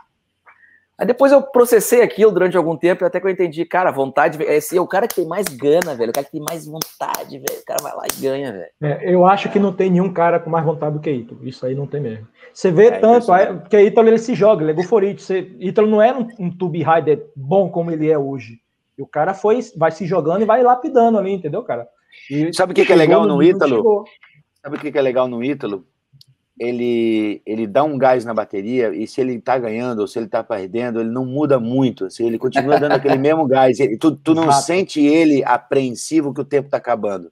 [1.03, 4.41] Aí depois eu processei aquilo durante algum tempo e até que eu entendi, cara, vontade,
[4.41, 7.39] esse é o cara que tem mais gana, velho, o cara que tem mais vontade,
[7.39, 8.69] velho, o cara vai lá e ganha, velho.
[8.81, 11.65] É, eu acho que não tem nenhum cara com mais vontade do que Ítalo, isso
[11.65, 12.25] aí não tem mesmo.
[12.53, 16.01] Você vê é, tanto, aí, porque Ítalo ele se joga, ele é goforite, Ítalo não
[16.01, 18.59] era um, um tube rider bom como ele é hoje.
[18.97, 21.85] E o cara foi, vai se jogando e vai lapidando ali, entendeu, cara?
[22.31, 24.05] E Sabe o que, que é legal no, no Ítalo?
[24.61, 25.85] Sabe o que, que é legal no Ítalo?
[26.59, 30.27] Ele, ele dá um gás na bateria e se ele tá ganhando ou se ele
[30.27, 32.05] tá perdendo, ele não muda muito.
[32.05, 33.79] Assim, ele continua dando aquele mesmo gás.
[33.79, 37.31] Ele, tu, tu não sente ele apreensivo que o tempo tá acabando.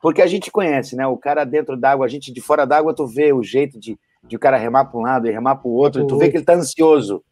[0.00, 1.06] Porque a gente conhece, né?
[1.06, 4.36] O cara dentro d'água, a gente de fora d'água, tu vê o jeito de, de
[4.36, 6.36] o cara remar para um lado e remar para o outro, e tu vê que
[6.36, 7.22] ele tá ansioso.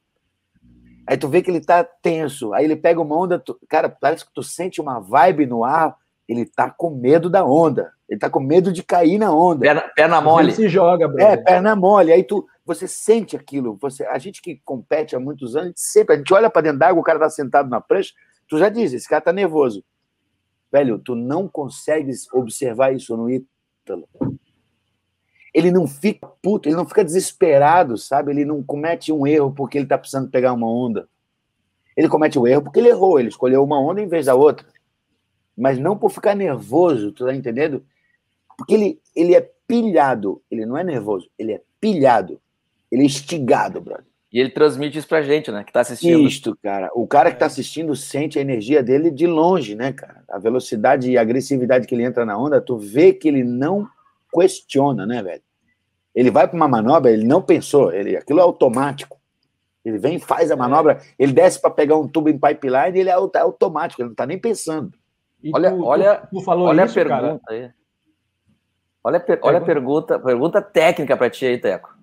[1.07, 2.53] Aí tu vê que ele tá tenso.
[2.53, 5.97] Aí ele pega uma onda, tu, cara, parece que tu sente uma vibe no ar,
[6.29, 7.91] ele tá com medo da onda.
[8.09, 9.61] Ele tá com medo de cair na onda.
[9.61, 10.47] Perna, perna mole.
[10.47, 11.21] Ele se joga, bro.
[11.21, 12.11] É, perna mole.
[12.11, 13.77] Aí tu, você sente aquilo.
[13.81, 16.63] Você, a gente que compete há muitos anos, a gente sempre, a gente olha para
[16.63, 18.15] dentro d'água, o cara tá sentado na prancha,
[18.49, 19.85] tu já diz, esse cara tá nervoso.
[20.73, 24.09] Velho, tu não consegues observar isso no Ítalo.
[25.53, 28.33] Ele não fica puto, ele não fica desesperado, sabe?
[28.33, 31.09] Ele não comete um erro porque ele tá precisando pegar uma onda.
[31.97, 34.35] Ele comete o um erro porque ele errou, ele escolheu uma onda em vez da
[34.35, 34.67] outra.
[35.57, 37.85] Mas não por ficar nervoso, tu tá entendendo?
[38.59, 42.41] Porque ele, ele é pilhado, ele não é nervoso, ele é pilhado,
[42.91, 44.05] ele é instigado, brother.
[44.31, 45.65] E ele transmite isso pra gente, né?
[45.65, 46.21] Que tá assistindo.
[46.21, 46.91] Isto, cara.
[46.95, 50.23] O cara que tá assistindo sente a energia dele de longe, né, cara?
[50.29, 53.89] A velocidade e a agressividade que ele entra na onda, tu vê que ele não
[54.31, 55.43] questiona, né, velho?
[56.15, 59.19] Ele vai para uma manobra, ele não pensou, ele, aquilo é automático.
[59.85, 63.13] Ele vem, faz a manobra, ele desce para pegar um tubo em pipeline, ele é,
[63.13, 64.93] é automático, ele não tá nem pensando.
[65.43, 67.63] E olha, tu, olha, tu, tu falou olha isso, a pergunta cara.
[67.65, 67.71] aí.
[69.09, 71.97] Olha, olha a pergunta, pergunta técnica para ti aí, Teco.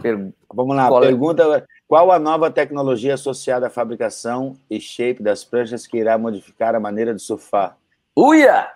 [0.00, 0.32] Per...
[0.50, 1.06] Vamos lá, qual é?
[1.08, 6.74] pergunta: qual a nova tecnologia associada à fabricação e shape das pranchas que irá modificar
[6.74, 7.76] a maneira de surfar?
[8.16, 8.66] Uia!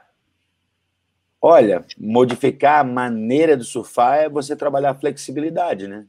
[1.41, 6.05] Olha, modificar a maneira de surfar é você trabalhar a flexibilidade, né?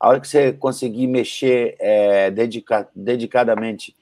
[0.00, 3.94] A hora que você conseguir mexer é, dedica, dedicadamente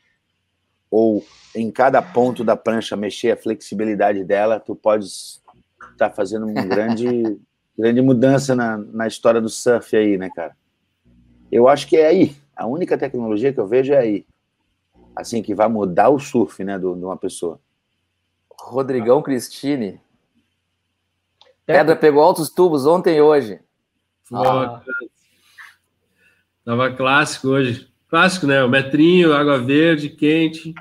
[0.92, 1.24] ou
[1.56, 5.38] em cada ponto da prancha mexer a flexibilidade dela, tu pode estar
[5.96, 7.40] tá fazendo uma grande,
[7.76, 10.54] grande mudança na, na história do surf aí, né, cara?
[11.50, 12.36] Eu acho que é aí.
[12.54, 14.26] A única tecnologia que eu vejo é aí.
[15.16, 17.58] Assim, que vai mudar o surf, né, de uma pessoa.
[18.60, 19.98] Rodrigão Cristine.
[21.64, 23.60] Pedra pegou altos tubos ontem e hoje.
[24.30, 24.82] Ah.
[26.64, 27.91] Tava clássico hoje.
[28.12, 28.62] Clássico, né?
[28.62, 30.74] O metrinho, água verde, quente.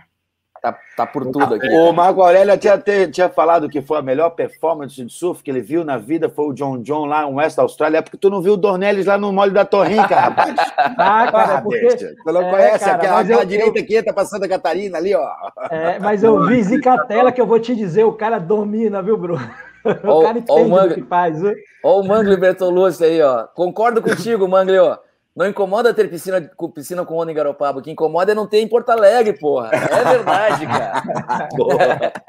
[0.62, 1.66] Tá, tá por tudo aqui.
[1.70, 2.78] O Marco Aurélio tinha,
[3.10, 6.48] tinha falado que foi a melhor performance de surf que ele viu na vida, foi
[6.48, 8.00] o John John lá no West Austrália.
[8.00, 10.54] É porque tu não viu o Dornelles lá no Mole da Torrinca, rapaz.
[10.76, 11.96] ah, cara, ah, porque...
[11.96, 13.84] Tu não é, conhece cara, aquela, aquela eu, direita eu...
[13.84, 15.26] aqui, tá passando a Catarina ali, ó.
[15.72, 19.40] É, mas eu vi Zicatela que eu vou te dizer, o cara domina, viu, Bruno?
[19.84, 21.42] O cara entende o que faz.
[21.84, 23.48] Ó o Mangli Bertolucci aí, ó.
[23.48, 25.00] Concordo contigo, Mangli, ó.
[25.36, 27.80] Não incomoda ter piscina com, piscina com onda em Garopaba.
[27.80, 29.72] O que incomoda é não ter em Porto Alegre, porra.
[29.74, 31.02] É verdade, cara.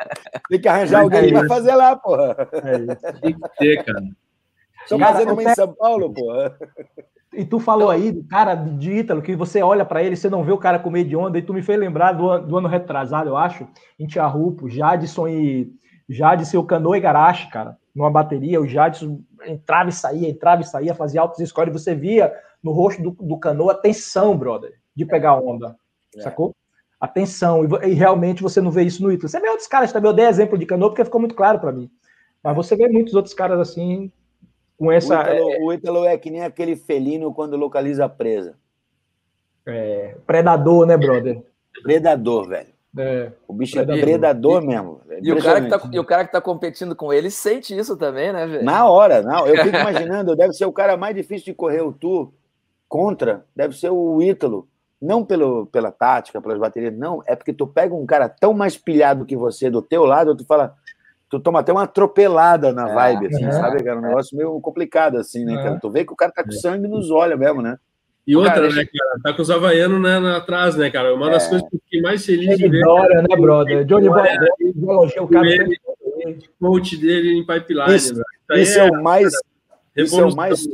[0.48, 1.48] Tem que arranjar alguém É que vai isso.
[1.54, 2.36] fazer lá, porra.
[2.52, 3.20] É isso.
[3.20, 4.04] Tem que ter, cara.
[4.82, 6.56] Estão Cara, fazendo uma em São Paulo, porra.
[7.32, 10.44] E tu falou aí do cara de Ítalo, que você olha pra ele, você não
[10.44, 13.30] vê o cara comer de onda, e tu me fez lembrar do, do ano retrasado,
[13.30, 13.66] eu acho,
[13.98, 15.72] em Tiarrupo, Jadson e
[16.08, 20.66] Jadson, o Canoa e Garache, cara, numa bateria, o Jadson entrava e saía, entrava e
[20.66, 25.04] saía, fazia altos scores, e você via no rosto do, do Canoa tensão, brother, de
[25.04, 25.76] pegar onda,
[26.16, 26.22] É.
[26.22, 26.54] sacou?
[27.00, 29.28] Atenção, e, e realmente você não vê isso no Ítalo.
[29.28, 31.72] Você vê outros caras também, eu dei exemplo de Canoa porque ficou muito claro pra
[31.72, 31.90] mim.
[32.42, 34.10] Mas você vê muitos outros caras assim,
[34.78, 35.18] com essa.
[35.18, 38.54] o, Ítalo, o Ítalo é que nem aquele felino quando localiza a presa.
[39.66, 41.42] é, predador, né, brother?
[41.82, 42.72] Predador, velho.
[42.98, 44.04] É, O bicho é Predador.
[44.04, 45.00] predador mesmo.
[45.08, 47.76] É E o, cara que tá, e o cara que tá competindo com ele sente
[47.76, 48.64] isso também, né, velho?
[48.64, 49.46] Na hora, não.
[49.46, 52.30] Eu fico imaginando, deve ser o cara mais difícil de correr o tour
[52.96, 54.68] contra, deve ser o Ítalo.
[55.00, 57.22] Não pelo, pela tática, pelas baterias, não.
[57.26, 60.44] É porque tu pega um cara tão mais pilhado que você do teu lado, tu
[60.44, 60.74] fala.
[61.30, 63.52] Tu toma até uma atropelada na É, vibe, assim, é.
[63.52, 63.98] sabe, cara?
[63.98, 65.62] Um negócio meio complicado, assim, né, É.
[65.62, 65.78] cara?
[65.80, 67.78] Tu vê que o cara tá com sangue nos olhos mesmo, né?
[68.26, 69.20] E outra, Cara, né, cara?
[69.24, 71.14] Tá com os havaianos né, atrás, né, cara?
[71.14, 71.48] Uma das É.
[71.48, 73.84] coisas que eu fiquei mais feliz de Johnny ver Dória, né, brother?
[73.86, 74.38] Johnny Dória,
[74.76, 75.48] elogia o cara.
[75.48, 75.78] Ele-
[76.60, 77.96] o coach dele em pipeline.
[77.96, 78.14] Isso-
[78.50, 79.32] aí Isso é o mais.
[79.96, 80.36] Isso é o revolução.
[80.36, 80.64] mais.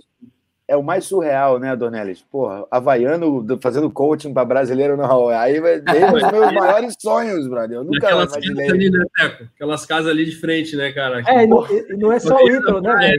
[0.70, 2.20] É o mais surreal, né, Dornelis?
[2.30, 5.28] Porra, Havaiano do- fazendo coaching para brasileiro, não.
[5.28, 7.78] Aí vai ter os meus maiores sonhos, brother.
[7.78, 8.70] Eu nunca Aquelas casas imaginei.
[8.70, 9.44] ali, né, Teco?
[9.54, 11.22] Aquelas casas ali de frente, né, cara?
[11.26, 11.66] É, não,
[11.96, 13.16] não é só o Ítalo, né, É,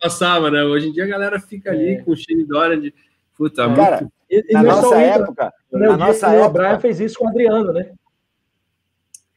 [0.00, 0.62] passava, né?
[0.62, 2.02] Hoje em dia a galera fica ali É.
[2.02, 2.94] com o Shane Dorian de.
[3.36, 4.12] Puta, Cara, muito.
[4.30, 5.86] E, e na é nossa o época, né?
[5.88, 7.90] na O nossa época, O'Brien fez isso com o Adriano, né?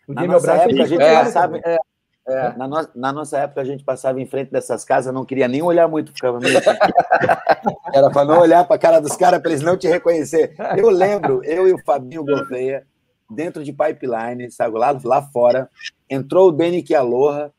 [0.08, 1.80] O nossa O'Brien a fez gente isso com o passava, Adriano.
[2.28, 5.48] É, na, no- na nossa época a gente passava em frente dessas casas, não queria
[5.48, 6.70] nem olhar muito, ficava meio assim.
[7.94, 10.56] Era para não olhar para a cara dos caras para eles não te reconhecer.
[10.78, 12.84] Eu lembro, eu e o Fabinho Gouveia,
[13.30, 15.70] dentro de pipeline, sabe, lá, lá fora,
[16.10, 17.52] entrou o Denick Aloha.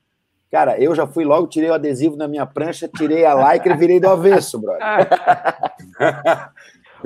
[0.51, 3.77] Cara, eu já fui logo, tirei o adesivo na minha prancha, tirei a lycra e
[3.77, 4.81] virei do avesso, brother.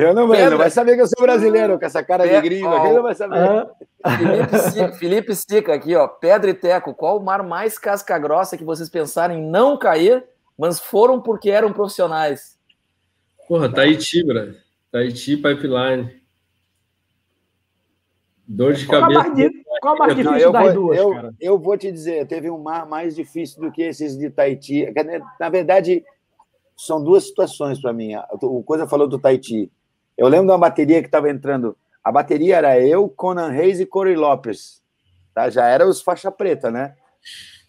[0.01, 2.49] Eu não, ele não vai saber que eu sou brasileiro, com essa cara de Pedro,
[2.49, 3.39] gringo aqui, não vai saber.
[3.39, 6.09] Ah, Felipe, Sica, Felipe Sica aqui, ó.
[6.09, 10.25] Pedra e Teco, qual o mar mais casca grossa que vocês pensaram em não cair,
[10.57, 12.59] mas foram porque eram profissionais?
[13.47, 14.57] Porra, Tahiti, brother.
[14.91, 16.21] Tahiti Pipeline.
[18.47, 19.51] Dor de qual, a cabeça.
[19.81, 21.35] qual a mais Não, difícil eu, das vou, duas, eu, cara?
[21.41, 24.93] eu vou te dizer, teve um mar mais difícil do que esses de Tahiti.
[25.39, 26.05] Na verdade,
[26.77, 28.13] são duas situações para mim.
[28.43, 29.71] O Coisa falou do Tahiti.
[30.21, 31.75] Eu lembro de uma bateria que estava entrando.
[32.05, 34.83] A bateria era eu, Conan Reis e Corey Lopes.
[35.35, 35.49] Tá?
[35.49, 36.95] Já era os faixa preta, né?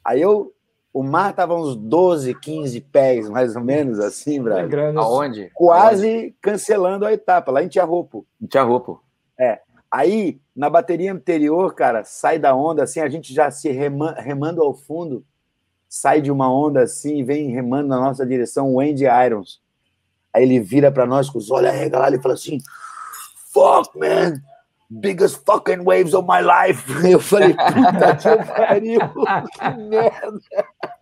[0.03, 0.53] Aí eu.
[0.93, 4.67] O mar estava uns 12, 15 pés, mais ou menos, assim, É Brasil.
[4.67, 4.97] grande.
[4.97, 5.49] Aonde?
[5.53, 8.25] Quase cancelando a etapa, lá em Tiarropo.
[8.49, 8.99] Tinha roupa.
[9.89, 14.61] Aí, na bateria anterior, cara, sai da onda, assim, a gente já se rema- remando
[14.61, 15.23] ao fundo,
[15.87, 19.61] sai de uma onda assim e vem remando na nossa direção o Andy Irons.
[20.33, 22.57] Aí ele vira pra nós com os olhos arregalados e fala assim:
[23.53, 24.41] Fuck, man!
[24.93, 26.83] Biggest fucking waves of my life.
[27.09, 30.39] Eu falei, puta que pariu, que merda.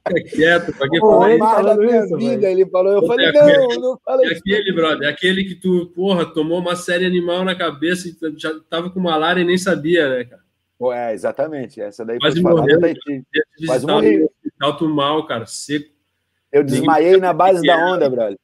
[0.08, 2.50] Fica quieto, pra que Pô, falar ele O mar da falando minha isso, vida.
[2.52, 4.42] Ele falou, eu Pô, falei, é não, aquele- não falei É isso.
[4.42, 8.52] aquele, brother, é aquele que tu, porra, tomou uma série animal na cabeça e já
[8.70, 10.42] tava com malária e nem sabia, né, cara?
[10.78, 11.82] Pô, É, exatamente.
[11.82, 12.80] Essa daí Quase foi morreu.
[12.80, 13.24] da te
[13.66, 14.18] Quase morri.
[14.20, 15.90] no hospital, tu mal, cara, seco.
[16.52, 18.38] Eu desmaiei na base da onda, brother.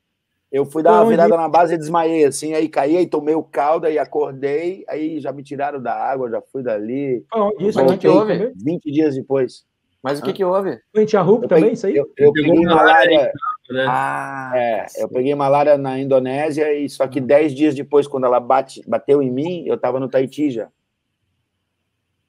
[0.56, 3.44] Eu fui dar uma virada na base e desmaiei, assim, aí caí, aí tomei o
[3.44, 7.26] caldo, aí acordei, aí já me tiraram da água, já fui dali.
[7.60, 7.78] Isso?
[7.78, 8.38] Mas o Onde que houve?
[8.38, 8.54] também?
[8.56, 9.66] 20 dias depois.
[10.02, 10.80] Mas o que, que houve?
[10.94, 11.06] Foi em
[11.44, 11.96] Eu também, peguei- isso aí?
[11.98, 12.76] Eu, eu peguei malária
[13.18, 13.34] malária.
[13.70, 13.86] Né?
[13.90, 18.40] Ah, É, eu peguei malária na Indonésia e só que 10 dias depois, quando ela
[18.40, 20.70] bate, bateu em mim, eu tava no Tahiti já.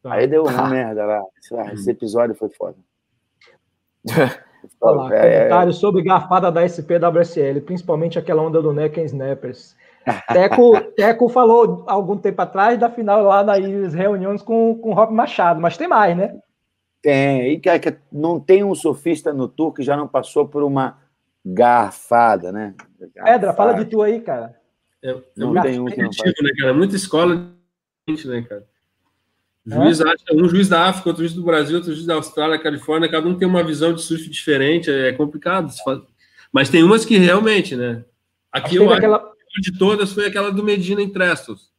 [0.02, 0.14] Tá.
[0.14, 1.22] Aí deu uma merda lá.
[1.52, 2.76] Ah, Esse episódio foi foda.
[4.80, 9.76] Olha lá, É, é, comentário sobre garfada da SPWSL, principalmente aquela onda do Necken Snappers.
[10.32, 15.12] Teco, Teco falou algum tempo atrás da final lá nas reuniões com, com o Rob
[15.12, 16.38] Machado, mas tem mais, né?
[17.02, 17.52] Tem.
[17.52, 20.98] E que, que não tem um surfista no tour que já não passou por uma
[21.44, 22.74] garfada, né?
[23.24, 23.84] Pedra, fala de Garfada.
[23.84, 24.56] tu aí, cara.
[25.02, 26.16] É, é Não muito tem um que não faz.
[26.16, 26.74] competitivo, né, cara?
[26.74, 28.66] Muita escola, né, cara?
[29.66, 33.10] Juiz acha, um juiz da África, outro juiz do Brasil, outro juiz da Austrália, Califórnia,
[33.10, 35.72] cada um tem uma visão de surf diferente, é complicado.
[36.52, 38.04] Mas tem umas que realmente, né?
[38.52, 41.72] Aqui eu acho aquela, que de todas foi aquela do Medina em Trestos.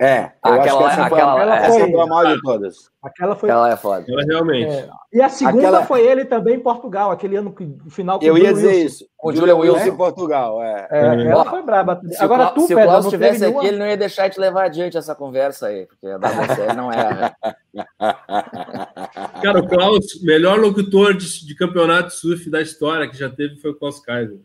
[0.00, 2.36] É, eu Aquela- acho que essa foi, aquela- a, essa essa foi- foi a maior
[2.36, 2.76] de todas.
[3.02, 3.50] Aquela foi.
[3.50, 4.04] Ela é foda.
[4.08, 4.70] Ela realmente.
[4.72, 4.88] é.
[5.12, 8.34] E a segunda Aquela- foi ele também em Portugal, aquele ano que o final Eu
[8.34, 8.86] o ia dizer Wilson.
[8.86, 9.06] isso.
[9.16, 10.86] Com o Julia Wilson em Portugal, é.
[10.88, 11.26] É, É.
[11.26, 12.00] ela foi braba.
[12.12, 13.66] Se Agora o tu, se o Pedro, não estivesse aqui, nenhuma...
[13.68, 17.36] ele não ia deixar de levar adiante essa conversa aí, porque a WSL não erra.
[19.42, 23.56] Cara, o Klaus, melhor locutor de, de campeonato de surf da história que já teve
[23.56, 24.38] foi o Klaus Kaiser.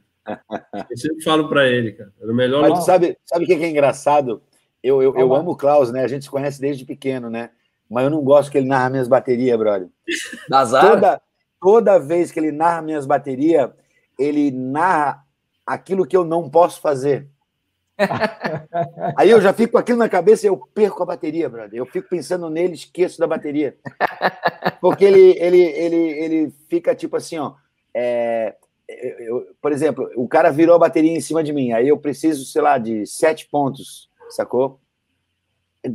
[0.89, 2.09] Eu sempre falo pra ele, cara.
[2.21, 2.85] Era o melhor Mas locutor.
[2.85, 4.41] sabe, sabe o que é engraçado?
[4.83, 6.03] Eu, eu, eu amo o Klaus, né?
[6.03, 7.51] A gente se conhece desde pequeno, né?
[7.89, 9.87] Mas eu não gosto que ele narra minhas baterias, brother.
[10.51, 10.89] Azar.
[10.89, 11.21] Toda,
[11.61, 13.69] toda vez que ele narra minhas baterias,
[14.19, 15.23] ele narra
[15.65, 17.27] aquilo que eu não posso fazer.
[19.15, 21.77] Aí eu já fico com aquilo na cabeça e eu perco a bateria, brother.
[21.79, 23.77] Eu fico pensando nele, esqueço da bateria.
[24.81, 27.53] Porque ele, ele, ele, ele fica tipo assim, ó.
[27.95, 28.55] é,
[29.19, 32.43] eu- por exemplo, o cara virou a bateria em cima de mim, aí eu preciso,
[32.45, 34.79] sei lá, de sete pontos, sacou?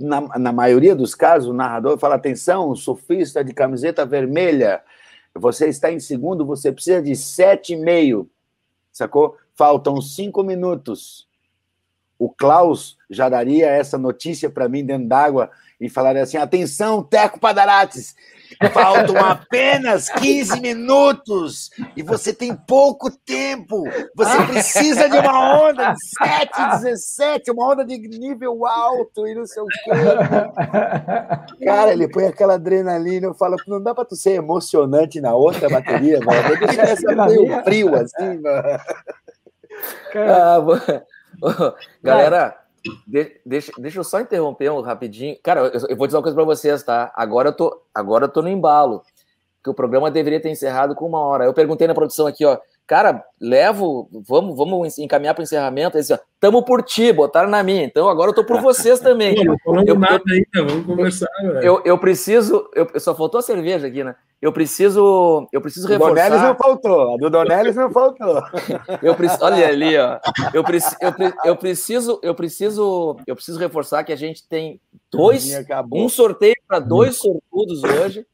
[0.00, 4.82] Na, na maioria dos casos, o narrador fala: atenção, surfista de camiseta vermelha,
[5.34, 8.30] você está em segundo, você precisa de sete e meio,
[8.92, 9.36] sacou?
[9.54, 11.28] Faltam cinco minutos.
[12.18, 15.50] O Klaus já daria essa notícia para mim dentro d'água
[15.80, 18.14] e falaria assim: atenção, Teco Padarates,
[18.72, 23.84] faltam apenas 15 minutos e você tem pouco tempo.
[24.16, 26.50] Você precisa de uma onda de 7,
[26.82, 29.90] 17, uma onda de nível alto e não sei o quê.
[31.64, 33.26] Cara, ele põe aquela adrenalina.
[33.26, 36.58] Eu falo, não dá para tu ser emocionante na outra bateria, velho.
[36.60, 38.80] Deixa essa meio frio assim, mano.
[40.12, 42.56] Cara, Ah, Galera,
[43.06, 45.36] de- deixa, deixa eu só interromper um rapidinho.
[45.42, 47.12] Cara, eu, eu vou dizer uma coisa pra vocês, tá?
[47.14, 49.02] Agora eu tô, agora eu tô no embalo.
[49.62, 51.44] Que o programa deveria ter encerrado com uma hora.
[51.44, 52.58] Eu perguntei na produção aqui, ó.
[52.88, 55.98] Cara, levo, vamos, vamos encaminhar para o encerramento.
[55.98, 57.84] Eles, ó, tamo por ti, botaram na minha.
[57.84, 59.34] Então agora eu tô por vocês também.
[59.34, 61.58] Pô, não falamos Eu- nada ainda, vamos conversar, velho.
[61.62, 64.16] Eu, eu preciso, eu, só faltou a cerveja aqui, né?
[64.40, 66.48] Eu preciso, eu preciso O Donelis reforçar.
[66.48, 67.12] não faltou.
[67.14, 68.42] A do Donelis não faltou.
[69.02, 70.18] Eu preciso, olha ali, ó.
[70.54, 74.80] Eu, preci, eu, pre- eu preciso, eu preciso, eu preciso reforçar que a gente tem
[75.12, 76.02] dois, Acabou.
[76.02, 78.24] um sorteio para dois sortudos hoje,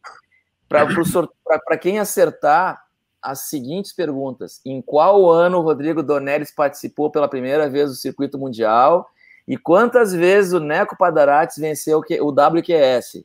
[0.69, 2.84] para quem acertar
[3.25, 8.39] as seguintes perguntas: Em qual ano o Rodrigo Donelis participou pela primeira vez do circuito
[8.39, 9.09] mundial?
[9.49, 13.25] E quantas vezes o Neco Padarates venceu o WQS?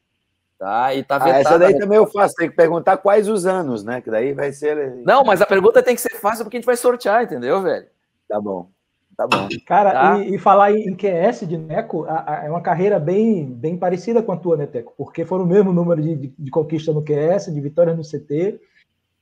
[0.57, 0.93] Tá?
[0.93, 1.39] E tá Ah, vetada.
[1.39, 2.35] essa daí também eu faço.
[2.35, 4.01] Tem que perguntar quais os anos, né?
[4.01, 4.95] Que daí vai ser.
[5.05, 7.85] Não, mas a pergunta tem que ser fácil porque a gente vai sortear, entendeu, velho?
[8.27, 8.67] Tá bom.
[9.15, 9.47] Tá bom.
[9.65, 10.19] Cara, Tá.
[10.19, 13.77] e, e falar em, em QS de Neco a- a- é uma carreira bem, bem
[13.77, 14.93] parecida com a tua, né, Teco?
[14.97, 18.59] Porque foram o mesmo número de, de, de conquista no QS, de vitórias no CT.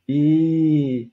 [0.08, 1.10] E,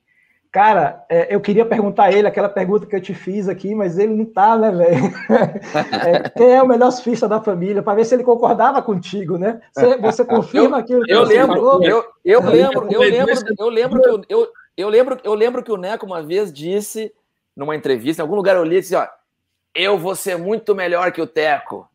[0.51, 3.97] cara, é, eu queria perguntar a ele aquela pergunta que eu te fiz aqui, mas
[3.99, 5.13] ele não tá, né, velho?
[6.05, 7.83] É, quem é o melhor surfista da família?
[7.83, 9.61] Para ver se ele concordava contigo, né?
[9.73, 11.83] Você, você confirma aquilo que Eu lembro, falou?
[11.83, 14.47] eu, eu lembro, eu lembro, eu lembro que eu, eu,
[14.77, 17.11] eu lembro, eu lembro que o Neco uma vez disse
[17.55, 19.07] numa entrevista, em algum lugar eu li, disse, ó,
[19.73, 21.89] eu vou ser muito melhor que o Teco.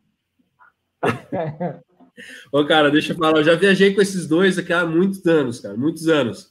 [2.51, 5.59] Ô, cara, deixa eu falar, eu já viajei com esses dois aqui há muitos anos,
[5.59, 6.50] cara, muitos anos.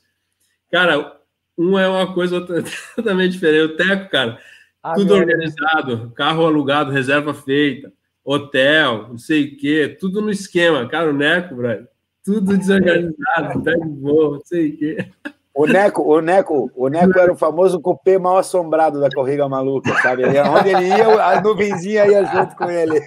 [0.70, 1.16] Cara,
[1.58, 2.62] um é uma coisa outra-
[2.96, 3.72] totalmente diferente.
[3.72, 4.38] O Teco, cara,
[4.82, 7.92] Ah, tudo organizado, carro alugado, reserva feita,
[8.24, 10.88] hotel, não sei o quê, tudo no esquema.
[10.88, 11.86] Cara, o Neco, velho,
[12.24, 15.08] tudo desorganizado, pé de voo, não sei o quê.
[15.52, 19.92] O Neco, o Neco, o Neco era o famoso cupê mal assombrado da corrida maluca,
[20.00, 20.22] sabe?
[20.22, 22.98] Ele- Onde ele ia, a nuvenzinha ia junto com ele.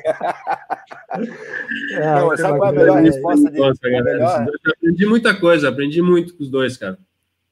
[1.09, 4.27] Ah, Não, sabe qual é a melhor resposta de Nossa, galera, melhor?
[4.27, 6.97] esses dois, eu aprendi muita coisa, aprendi muito com os dois, cara.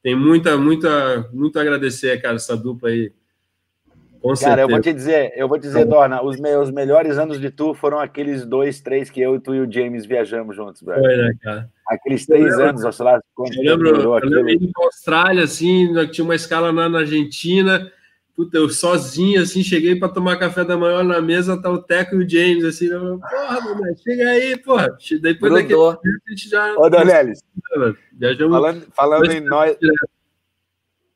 [0.02, 3.12] Tem muita, muita, muito a agradecer, cara, essa dupla aí.
[4.20, 4.60] Com Cara, certeza.
[4.60, 7.74] eu vou te dizer, eu vou te dizer, Dorna, os meus melhores anos de tour
[7.74, 11.02] foram aqueles dois, três que eu, tu e o James viajamos juntos, brother.
[11.02, 11.68] Foi, né, cara?
[11.88, 15.92] Aqueles três lembro- anos, sei lá, quanto Eu lembro, eu lembro indo pra Austrália, assim,
[16.12, 17.90] tinha uma escala na, na Argentina.
[18.34, 22.14] Puta, eu sozinho, assim, cheguei para tomar café da manhã na mesa, tá o Teco
[22.14, 24.96] e o James, assim, eu, porra, Dona, chega aí, porra.
[25.20, 25.96] Depois daquele Grudou.
[25.96, 27.42] tempo, a gente já Ô, Donelis,
[28.12, 28.56] viajamos.
[28.56, 29.76] falando, falando em nós,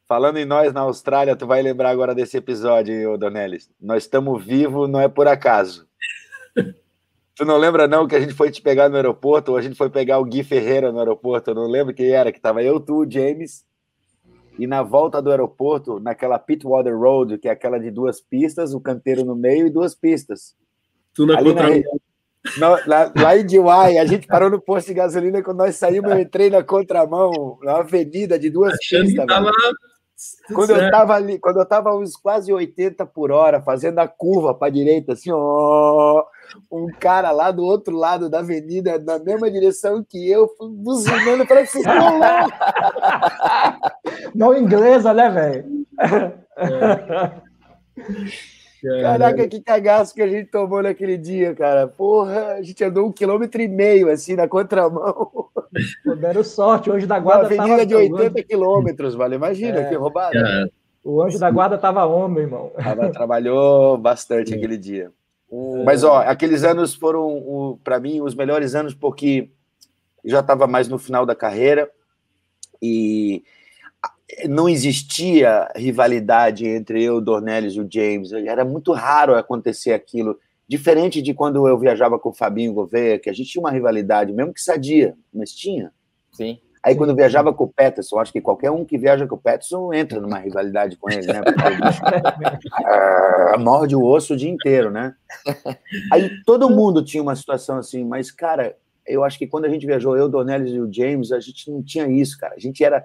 [0.06, 3.70] falando em nós na Austrália, tu vai lembrar agora desse episódio, hein, ô Donelis.
[3.80, 5.86] Nós estamos vivos, não é por acaso.
[7.34, 9.76] Tu não lembra, não, que a gente foi te pegar no aeroporto, ou a gente
[9.76, 11.50] foi pegar o Gui Ferreira no aeroporto?
[11.50, 13.65] Eu não lembro quem era, que tava eu, tu, o James,
[14.58, 18.80] e na volta do aeroporto, naquela Pitwater Road, que é aquela de duas pistas, o
[18.80, 20.54] canteiro no meio e duas pistas.
[21.14, 21.74] Tu na Ali na contra...
[21.74, 21.84] re-
[22.58, 25.42] No- lá, lá em Diwai, a gente parou no posto de gasolina.
[25.42, 29.26] Quando nós saímos, eu entrei na contramão, na avenida de duas achando que pistas.
[29.26, 29.50] tava.
[30.54, 34.54] Quando eu tava ali, quando eu tava uns quase 80 por hora, fazendo a curva
[34.54, 36.24] para direita, assim, ó,
[36.72, 41.66] um cara lá do outro lado da avenida, na mesma direção que eu, buzinando para
[41.66, 41.84] vocês
[44.34, 45.86] Não inglesa, né, velho?
[46.00, 46.32] É.
[49.02, 51.86] Caraca, que cagaço que a gente tomou naquele dia, cara.
[51.86, 55.48] Porra, a gente andou um quilômetro e meio, assim, na contramão.
[56.04, 59.34] Pô, deram sorte, o anjo da guarda Uma avenida de 80 quilômetros, vale.
[59.34, 59.88] Imagina, é.
[59.88, 60.38] que roubada.
[60.38, 60.68] É.
[61.02, 62.72] O anjo da guarda tava homem, irmão.
[63.12, 65.10] trabalhou bastante aquele dia.
[65.84, 69.50] Mas, ó, aqueles anos foram, para mim, os melhores anos, porque
[70.24, 71.88] já estava mais no final da carreira
[72.82, 73.44] e
[74.48, 78.32] não existia rivalidade entre eu, Dornelles e o James.
[78.32, 80.38] Era muito raro acontecer aquilo.
[80.68, 84.32] Diferente de quando eu viajava com o Fabinho Gouveia, que a gente tinha uma rivalidade,
[84.32, 85.92] mesmo que sadia, mas tinha.
[86.32, 86.58] Sim.
[86.82, 89.38] Aí quando eu viajava com o Peterson, acho que qualquer um que viaja com o
[89.38, 91.40] Peterson entra numa rivalidade com ele, né?
[91.42, 91.58] Porque,
[93.58, 95.14] morde o osso o dia inteiro, né?
[96.12, 99.84] Aí todo mundo tinha uma situação assim, mas, cara, eu acho que quando a gente
[99.86, 102.54] viajou, eu, Dornelles e o James, a gente não tinha isso, cara.
[102.54, 103.04] A gente era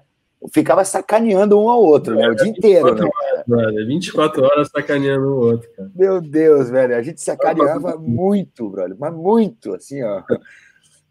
[0.51, 2.27] ficava sacaneando um ao outro, né?
[2.29, 3.09] O dia inteiro, né?
[3.49, 5.91] Horas, 24 horas sacaneando um outro, cara.
[5.95, 10.23] Meu Deus, velho, a gente sacaneava muito, brother, mas muito, assim, ó.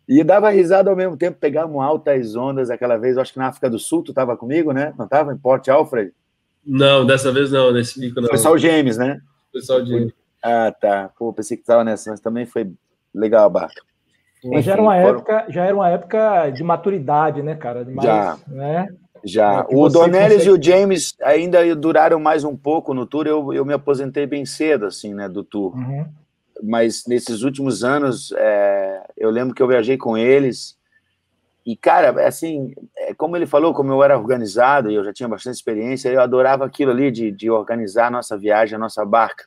[0.08, 3.70] E dava risada ao mesmo tempo, pegávamos altas ondas aquela vez, acho que na África
[3.70, 4.92] do Sul, tu estava comigo, né?
[4.98, 6.12] Não estava em Port Alfred?
[6.66, 8.28] Não, dessa vez não, nesse pico não.
[8.28, 9.20] Foi só o James, né?
[9.52, 10.12] Foi só o James.
[10.42, 11.10] Ah, tá.
[11.18, 12.72] Pô, pensei que estava nessa, mas também foi
[13.14, 13.82] legal a barca.
[14.44, 15.08] Mas já era uma foram...
[15.08, 17.84] época, já era uma época de maturidade, né, cara?
[17.84, 18.38] Mais, já.
[18.48, 18.88] Né?
[19.24, 19.66] Já.
[19.68, 20.48] É, o Donelis consegue...
[20.48, 23.26] e o James ainda duraram mais um pouco no tour.
[23.26, 25.74] Eu, eu me aposentei bem cedo, assim, né, do tour.
[25.76, 26.06] Uhum.
[26.62, 30.78] Mas nesses últimos anos, é, eu lembro que eu viajei com eles.
[31.64, 35.28] E, cara, assim, é, como ele falou, como eu era organizado e eu já tinha
[35.28, 39.44] bastante experiência, eu adorava aquilo ali de, de organizar a nossa viagem, a nossa barca.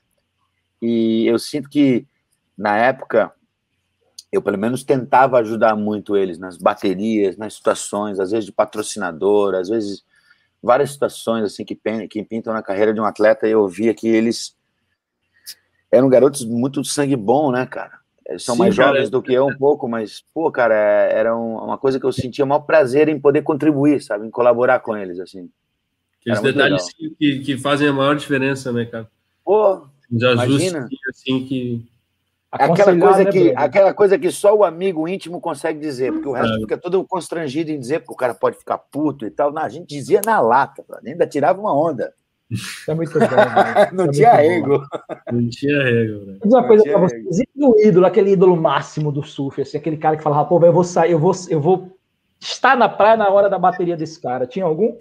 [0.82, 2.06] E eu sinto que,
[2.58, 3.32] na época,
[4.34, 9.54] eu pelo menos tentava ajudar muito eles nas baterias, nas situações, às vezes de patrocinador,
[9.54, 10.04] às vezes
[10.62, 11.80] várias situações assim que,
[12.10, 14.56] que pintam na carreira de um atleta, e eu via que eles
[15.92, 18.00] eram garotos muito sangue bom, né, cara?
[18.26, 21.36] Eles são Sim, mais cara, jovens do que eu um pouco, mas, pô, cara, era
[21.36, 24.26] uma coisa que eu sentia o maior prazer em poder contribuir, sabe?
[24.26, 25.48] Em colaborar com eles, assim.
[26.22, 29.08] Aqueles detalhes que, que, fazem a maior diferença, né, cara?
[29.46, 30.88] Pô, de imagina.
[31.10, 31.86] assim, que
[32.54, 36.34] aquela coisa, né, que, aquela coisa que só o amigo íntimo consegue dizer, porque o
[36.34, 36.60] resto é.
[36.60, 39.52] fica todo constrangido em dizer, porque o cara pode ficar puto e tal.
[39.52, 42.14] Não, a gente dizia na lata, ainda tirava uma onda.
[42.88, 43.26] É muito bom.
[43.26, 43.90] Né?
[43.94, 44.84] não, é tinha rego.
[45.32, 46.26] não tinha rego.
[46.26, 46.38] Né?
[46.44, 47.24] Diz uma coisa pra vocês:
[47.58, 50.84] o ídolo, aquele ídolo máximo do surf, assim, aquele cara que falava, pô, eu vou
[50.84, 51.98] sair, eu vou, eu vou
[52.40, 54.46] estar na praia na hora da bateria desse cara.
[54.46, 54.96] Tinha algum?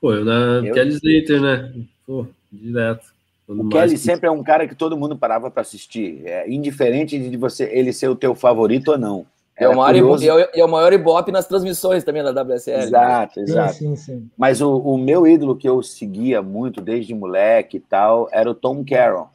[0.00, 0.74] Pô, eu na eu...
[0.74, 1.72] Kelly Slater, né?
[2.06, 3.19] Pô, direto.
[3.58, 3.98] O Kelly que...
[3.98, 7.92] sempre é um cara que todo mundo parava para assistir, é, indiferente de você ele
[7.92, 9.26] ser o teu favorito ou não.
[9.56, 12.84] É o, maior ibope, é o maior ibope nas transmissões também da WSL.
[12.84, 13.44] Exato, né?
[13.46, 13.74] exato.
[13.74, 14.30] Sim, sim, sim.
[14.38, 18.54] Mas o, o, meu ídolo que eu seguia muito desde moleque e tal era o
[18.54, 19.28] Tom Carroll.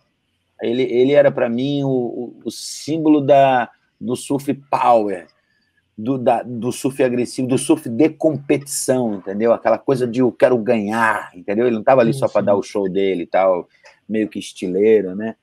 [0.60, 3.70] Ele, ele era para mim o, o, o, símbolo da,
[4.02, 5.28] do surf power,
[5.96, 9.54] do, da, do surf agressivo, do surf de competição, entendeu?
[9.54, 11.68] Aquela coisa de eu quero ganhar, entendeu?
[11.68, 13.68] Ele não estava ali sim, só para dar o show dele e tal
[14.08, 15.36] meio que estileiro, né?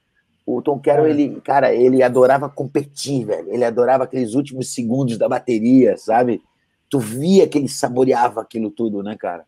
[0.45, 1.11] O Tom Carroll, é.
[1.11, 3.53] ele, cara, ele adorava competir, velho.
[3.53, 6.43] Ele adorava aqueles últimos segundos da bateria, sabe?
[6.91, 9.45] Tu via que ele saboreava aquilo tudo, né, cara?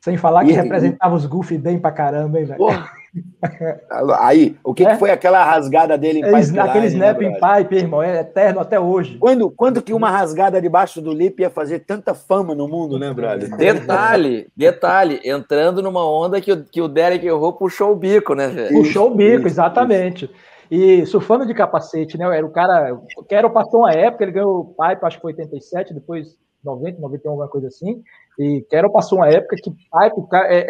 [0.00, 1.18] Sem falar que e, representava e...
[1.18, 2.58] os Goofy bem pra caramba, hein, velho?
[4.20, 4.92] Aí, o que, é?
[4.92, 6.58] que, foi aquela rasgada dele em é, pipeline?
[6.60, 9.18] Aquele snap em pipe, irmão, é eterno até hoje.
[9.18, 13.12] Quando, quando que uma rasgada debaixo do lip ia fazer tanta fama no mundo, né,
[13.12, 13.54] brother?
[13.56, 18.48] Detalhe, detalhe, entrando numa onda que o, que o Derek errou, puxou o bico, né,
[18.48, 18.74] velho?
[18.74, 20.24] Puxou o bico, exatamente.
[20.24, 20.50] Isso.
[20.70, 22.24] E surfando de capacete, né?
[22.36, 22.96] Era o cara,
[23.28, 26.38] que era o passou uma época, ele ganhou o pipe, acho que foi 87, depois
[26.64, 28.02] 90, 91, alguma coisa assim.
[28.38, 30.64] E Quero passou uma época que Pipe é, é,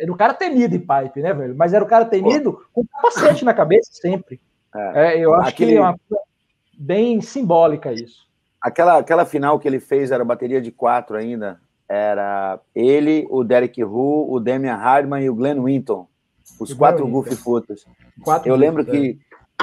[0.00, 1.54] é, era o cara temido em Pipe, né, velho?
[1.56, 4.40] Mas era o cara temido com capacete na cabeça sempre.
[4.74, 5.72] É, é eu acho Aquele...
[5.72, 6.24] que é uma coisa
[6.78, 8.26] bem simbólica isso.
[8.60, 11.60] Aquela, aquela final que ele fez era bateria de quatro ainda.
[11.88, 16.06] Era ele, o Derek Hu, o Damian Hardman e o Glenn Winton.
[16.58, 17.84] Os quatro Goofy Footers.
[18.44, 19.18] Eu lembro que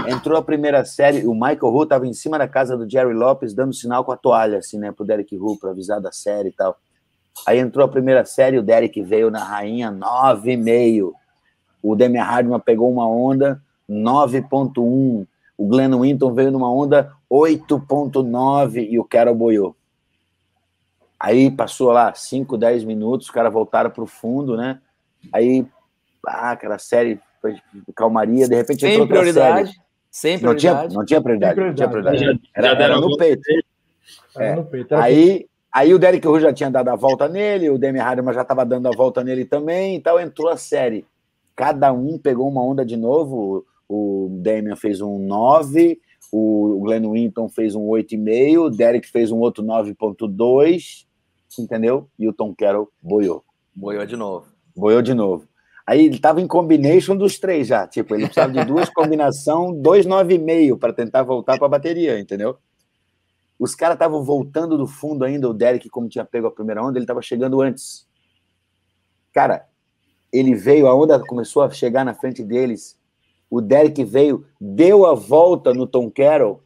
[0.07, 3.53] entrou a primeira série, o Michael Hu estava em cima da casa do Jerry Lopes
[3.53, 6.53] dando sinal com a toalha, assim, né, pro Derek Hu, para avisar da série e
[6.53, 6.77] tal.
[7.45, 11.13] Aí entrou a primeira série, o Derek veio na rainha 9,5.
[11.81, 15.25] O Demi Hardman pegou uma onda 9,1.
[15.57, 19.75] O Glenn Winton veio numa onda 8,9 e o Carol boiou.
[21.19, 24.79] Aí passou lá 5, 10 minutos, os caras voltaram pro fundo, né?
[25.33, 25.65] Aí,
[26.25, 27.55] ah, aquela série foi
[27.93, 29.67] calmaria, de repente Sem entrou outra prioridade.
[29.71, 29.79] série.
[30.11, 30.95] Sem Não tinha, prioridade.
[30.95, 32.49] não tinha prioridade, Sem não tinha prioridade, prioridade.
[32.55, 33.41] Já- já Era, deram era a no peito.
[34.35, 34.55] Era É.
[34.55, 34.93] no peito.
[34.93, 38.33] Era Aí, aí o Derek Ru já tinha dado a volta nele, o Demi Harriman
[38.33, 41.05] já estava dando a volta nele também, então entrou a série.
[41.55, 43.65] Cada um pegou uma onda de novo.
[43.87, 45.99] O Damian fez um 9,
[46.31, 51.05] o Glenn Winton fez um 8,5, o Derek fez um outro 9,2,
[51.57, 52.07] entendeu?
[52.17, 53.43] E o Tom Carroll boiou.
[53.75, 54.45] Boiou de novo.
[54.75, 55.47] Boiou de novo.
[55.87, 57.87] Aí ele estava em combination dos três já.
[57.87, 61.69] Tipo, ele precisava de duas combinação, dois nove e meio para tentar voltar para a
[61.69, 62.57] bateria, entendeu?
[63.59, 65.49] Os caras estavam voltando do fundo ainda.
[65.49, 68.07] O Derek, como tinha pego a primeira onda, ele estava chegando antes.
[69.33, 69.67] Cara,
[70.31, 72.97] ele veio, a onda começou a chegar na frente deles.
[73.49, 76.63] O Derek veio, deu a volta no Tom Carroll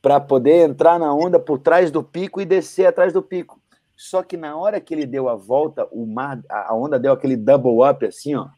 [0.00, 3.60] para poder entrar na onda por trás do pico e descer atrás do pico.
[3.96, 7.36] Só que na hora que ele deu a volta, o mar, a onda deu aquele
[7.36, 8.48] double up assim, ó,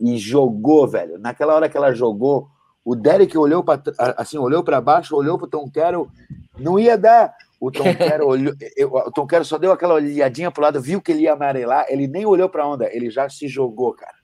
[0.00, 1.18] e jogou, velho.
[1.18, 2.48] Naquela hora que ela jogou,
[2.86, 3.82] o Derek olhou para
[4.16, 6.08] assim, olhou para baixo, olhou pro Tom Carroll,
[6.56, 7.34] não ia dar.
[7.60, 11.02] O Tom Carroll olhou, eu- o Tom Carroll só deu aquela olhadinha pro lado, viu
[11.02, 14.14] que ele ia amarelar, ele nem olhou para a onda, ele já se jogou, cara.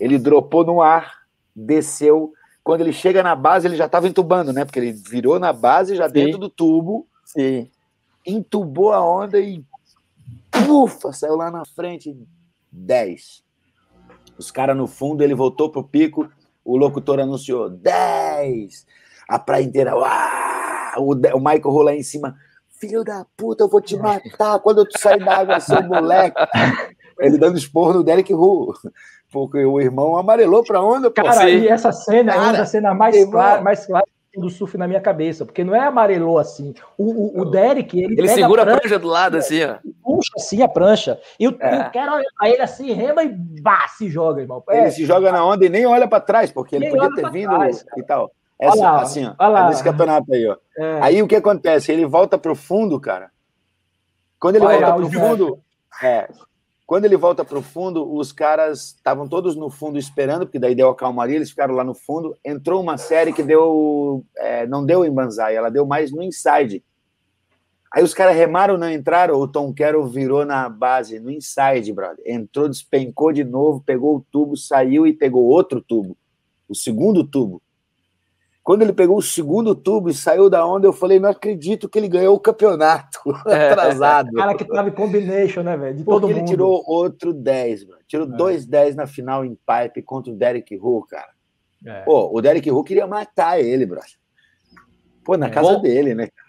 [0.00, 1.22] Ele dropou no ar,
[1.54, 2.32] desceu.
[2.64, 4.64] Quando ele chega na base, ele já estava entubando, né?
[4.64, 6.12] Porque ele virou na base já Sim.
[6.14, 7.70] dentro do tubo Sim.
[8.26, 9.64] entubou a onda e
[10.68, 12.16] ufa, saiu lá na frente
[12.72, 13.44] 10.
[14.36, 16.28] Os caras no fundo, ele voltou pro pico,
[16.66, 18.86] o locutor anunciou 10.
[19.28, 20.94] A praia inteira, uá!
[20.98, 22.36] o, o Michael rolou lá em cima,
[22.80, 26.36] filho da puta, eu vou te matar quando tu sair da água, seu moleque.
[27.18, 28.74] Ele dando esporro no Derek Ru,
[29.32, 31.22] porque o irmão amarelou pra onda, pô.
[31.22, 34.06] Cara, e essa cena é uma Cara, das cenas mais claras mais clara
[34.40, 36.74] do surf na minha cabeça, porque não é amarelou assim.
[36.96, 39.64] O, o, o Derek, ele, Ele pega segura a a prancha, prancha do lado, assim,
[39.64, 39.76] ó.
[40.02, 41.76] puxa assim a prancha, e o, É.
[41.76, 44.62] e o cara olha pra ele assim, rema e bah, se joga, irmão.
[44.70, 47.30] É, Ele se joga na onda e nem olha pra trás, porque ele podia ter
[47.30, 48.30] vindo trás, e tal.
[48.58, 49.66] Essa, Olha lá, assim, ó, olha lá.
[49.66, 50.56] é nesse campeonato aí, ó.
[50.78, 50.98] é.
[51.02, 51.92] Aí o que acontece?
[51.92, 53.30] Ele volta pro fundo, cara.
[54.40, 55.58] Quando ele Olha volta pro o fundo,
[56.02, 56.28] é,
[56.86, 60.88] quando ele volta pro fundo, os caras estavam todos no fundo esperando, porque daí deu
[60.88, 62.36] a calmaria, eles ficaram lá no fundo.
[62.44, 66.84] Entrou uma série que deu, é, não deu em Banzai, ela deu mais no inside.
[67.92, 72.22] Aí os caras remaram, não entraram, o Tom Carroll virou na base, no inside, brother.
[72.24, 76.16] Entrou, despencou de novo, pegou o tubo, saiu e pegou outro tubo,
[76.68, 77.60] o segundo tubo.
[78.66, 81.96] Quando ele pegou o segundo tubo e saiu da onda, eu falei, não acredito que
[81.96, 83.70] ele ganhou o campeonato É.
[83.70, 84.32] atrasado.
[84.32, 85.96] cara que tava em combination, né, velho?
[85.96, 86.48] De Porque todo ele mundo.
[86.48, 87.96] tirou outro 10, bro.
[88.08, 88.36] Tirou É.
[88.36, 91.30] dois 10 na final em pipe contra o Derek Ru, cara.
[91.86, 92.00] É.
[92.00, 94.00] Pô, o Derek Ru queria matar ele, bro.
[95.24, 95.50] Pô, na É.
[95.50, 95.82] casa Bom.
[95.82, 96.26] dele, né?
[96.26, 96.45] Cara,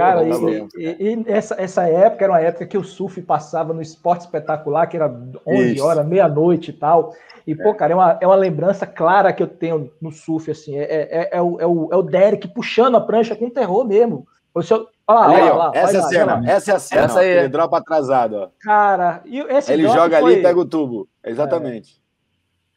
[0.00, 0.68] Tá e, bom.
[0.76, 4.86] e- e essa, essa época era uma época que o surf passava no esporte espetacular,
[4.86, 5.08] que era
[5.46, 5.84] 11 Isso.
[5.84, 7.14] horas, meia-noite e tal.
[7.46, 10.76] E, pô, cara, é uma, é uma lembrança clara que eu tenho no surf, assim.
[10.78, 14.26] É, é, é, o, é, o, é o Derek puxando a prancha com terror mesmo.
[14.54, 16.42] O seu, olha lá, olha lá, essa é a lá, cena, lá.
[16.46, 17.02] essa é a cena.
[17.04, 17.38] Essa ó, aí que é.
[17.40, 18.48] Ele dropa atrasado, ó.
[18.60, 21.08] Cara, e esse Ele joga ali foi- e pega o tubo.
[21.24, 22.00] Exatamente.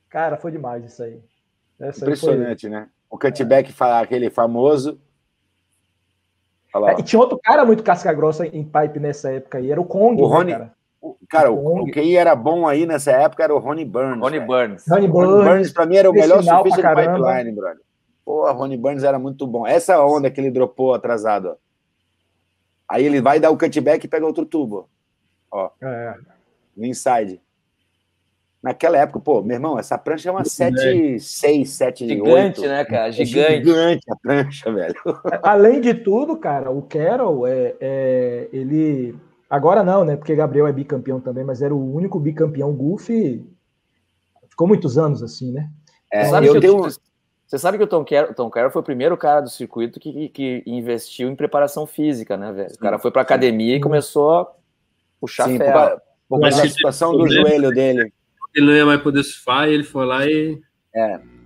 [0.09, 1.19] Cara, foi demais isso aí.
[1.79, 2.87] Essa aí foi- Impressionante, né?
[3.09, 4.99] O cutback fala aquele famoso.
[6.73, 6.99] Olha lá, É, ó.
[6.99, 10.27] e tinha outro cara muito casca-grossa em pipe nessa época aí, era o Kong, O
[10.29, 10.73] né, Rony- cara?
[11.01, 11.89] O- Cara, o, Kong.
[11.89, 14.19] o que era bom aí nessa época era o Ronnie Burns.
[14.21, 14.47] Ronnie velho.
[14.47, 14.85] Burns.
[14.87, 17.27] Ronnie Ronnie Burns, Burns, pra mim, era o melhor surfista do caramba.
[17.27, 17.81] pipeline, brother.
[18.23, 19.67] Pô, Ronnie Burns era muito bom.
[19.67, 21.55] Essa onda que ele dropou atrasado, ó.
[22.87, 24.87] Aí ele vai dar o cutback e pega outro tubo,
[25.81, 26.15] é,
[26.77, 27.41] no inside.
[28.63, 32.13] Naquela época, pô, meu irmão, essa prancha é uma 7, 6, 7, 8.
[32.25, 33.09] Gigante, né, cara?
[33.09, 33.55] É Gigante.
[33.67, 34.95] gigante a prancha, velho.
[35.43, 39.15] Além de tudo, cara, o Carroll, é, é, ele.
[39.49, 40.15] Agora não, né?
[40.15, 43.45] Porque Gabriel é bicampeão também, mas era o único bicampeão Goofy.
[44.49, 45.69] Ficou muitos anos assim, né?
[46.09, 46.77] É, Você sabe, eu que, tenho...
[46.87, 46.89] o-
[47.45, 50.29] você sabe que o Tom Carroll, Tom Carroll foi o primeiro cara do circuito que,
[50.29, 52.73] que investiu em preparação física, né, velho?
[52.73, 54.51] O cara foi pra academia e começou a
[55.19, 55.73] puxar Sim, por, ferro.
[55.73, 58.13] causa- por Mas causa da se situação tem do joelho dele.
[58.55, 60.59] Ele não ia mais poder surfar e ele foi lá e.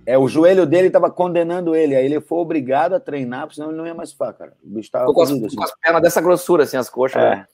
[0.06, 1.94] É, o joelho dele tava condenando ele.
[1.94, 4.54] Aí ele foi obrigado a treinar, porque senão ele não ia mais surfar, cara.
[4.64, 5.56] O bicho tava Ficou com assim.
[5.56, 7.22] com as pernas dessa grossura, assim, as coxas.
[7.22, 7.30] É.
[7.36, 7.46] né?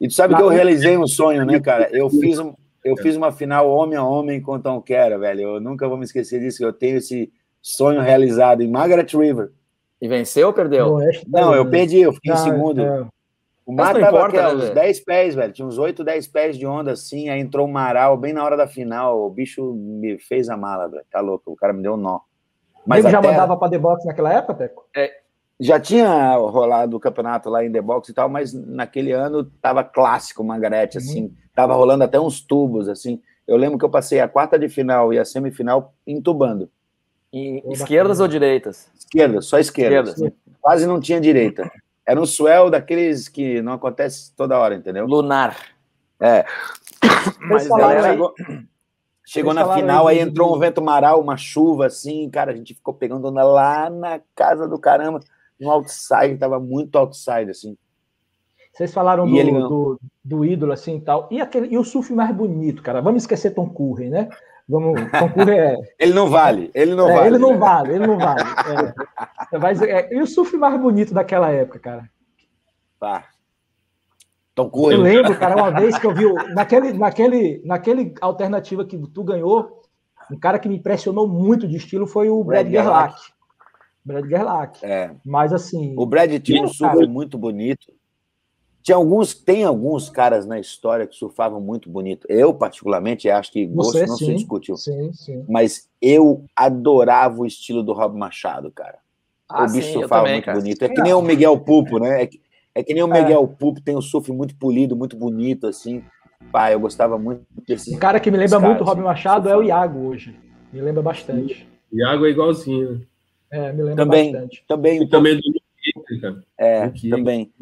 [0.00, 1.88] E tu sabe que eu realizei um sonho, né, cara?
[1.92, 2.54] Eu fiz, um,
[2.84, 5.40] eu fiz uma final homem a homem com o Tom Kera, velho.
[5.42, 7.30] Eu nunca vou me esquecer disso, que eu tenho esse
[7.62, 9.52] sonho realizado em Margaret River.
[10.00, 10.98] E venceu ou perdeu?
[11.28, 11.70] Não, eu Irlanda.
[11.70, 12.80] perdi, eu fiquei em Ah, segundo.
[12.82, 13.06] é.
[13.66, 14.74] O mar não tava importa, aqui, né, uns velho?
[14.74, 15.52] 10 pés, velho.
[15.52, 17.28] Tinha uns 8, 10 pés de onda assim.
[17.30, 19.22] Aí entrou um maral bem na hora da final.
[19.24, 21.04] O bicho me fez a mala, velho.
[21.10, 21.52] Tá louco.
[21.52, 22.20] O cara me deu um nó.
[22.86, 24.84] Mas já terra- mandava pra The Box naquela época, Teco?
[25.58, 29.82] já tinha rolado o campeonato lá em The Box e tal, mas naquele ano tava
[29.84, 31.02] clássico Margarete, Uhum.
[31.04, 33.22] assim, tava rolando até uns tubos, assim.
[33.46, 36.68] Eu lembro que eu passei a quarta de final e a semifinal entubando.
[37.32, 38.90] E esquerdas ou direitas?
[38.98, 40.10] Esquerda, só esquerda.
[40.10, 40.34] Esquerda.
[40.60, 41.70] Quase não tinha direita.
[42.06, 45.06] Era um swell daqueles que não acontece toda hora, entendeu?
[45.06, 45.56] Lunar.
[47.40, 48.64] Mas falaram galera aí-
[49.24, 52.94] chegou, na final, aí entrou um vento maral, uma chuva assim, cara, a gente ficou
[52.94, 55.20] pegando onda lá na casa do caramba,
[55.58, 57.76] no outside, tava muito outside, assim.
[58.72, 61.28] Vocês falaram do, do, do ídolo assim e tal.
[61.30, 63.00] E, aquele, e o surf mais bonito, cara?
[63.00, 64.28] Vamos esquecer Tom Curren, né?
[64.68, 67.28] Vamos, Tom Curren é, Ele não vale, ele não é, vale.
[67.28, 67.56] ele não né?
[67.56, 68.40] vale, ele não vale.
[68.42, 68.94] É.
[69.58, 72.10] Mas, é, e o surf mais bonito daquela época, cara?
[72.98, 73.28] Tá.
[74.56, 76.24] Eu lembro, cara, uma vez que eu vi
[76.54, 79.82] naquele, naquele, naquele alternativa que tu ganhou,
[80.30, 83.32] um cara que me impressionou muito de estilo foi o Brad, Brad Gerlach.
[84.04, 84.84] Brad Gerlach.
[84.84, 87.06] É, Mas assim, o Brad tinha um surf cara.
[87.06, 87.92] muito bonito.
[88.80, 92.26] Tinha alguns, tem alguns caras na história que surfavam muito bonito.
[92.28, 94.34] Eu, particularmente, acho que gosto Você, não se sim.
[94.34, 94.76] discutiu.
[94.76, 95.44] sim, sim.
[95.48, 98.98] Mas eu adorava o estilo do Rob Machado, cara.
[99.54, 100.58] Ah, o bicho sim, surfava também, muito cara.
[100.58, 100.82] bonito.
[100.82, 102.22] É que nem o Miguel Pupo, né?
[102.22, 102.40] É que,
[102.74, 103.22] é que nem o É.
[103.22, 106.02] Miguel Pupo, tem um surf muito polido, muito bonito, assim.
[106.52, 107.94] Pá, eu gostava muito desses.
[107.94, 110.34] Um cara que me lembra muito o Robin Machado é o Iago hoje.
[110.72, 111.66] Me lembra bastante.
[111.92, 112.92] Iago é igualzinho.
[112.92, 113.00] né?
[113.50, 114.32] É, me lembra Também.
[114.32, 114.64] bastante.
[114.66, 115.42] Também, E também do
[115.96, 116.42] Luke, cara.
[116.58, 117.52] é, Luke também.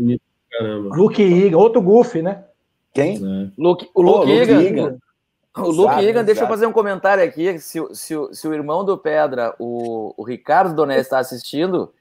[0.50, 0.96] Caramba.
[0.96, 2.44] Luke Iga, outro Goofy, né?
[2.94, 3.16] Quem?
[3.16, 3.48] É.
[3.58, 4.62] Luke, o Luke Luke Egan.
[4.62, 4.98] Egan.
[5.56, 6.48] O Luke Exato, Egan, deixa eu exato.
[6.48, 7.58] fazer um comentário aqui.
[7.58, 11.92] Se, o- se, se o irmão do Pedra, o, o Ricardo Doné, está assistindo,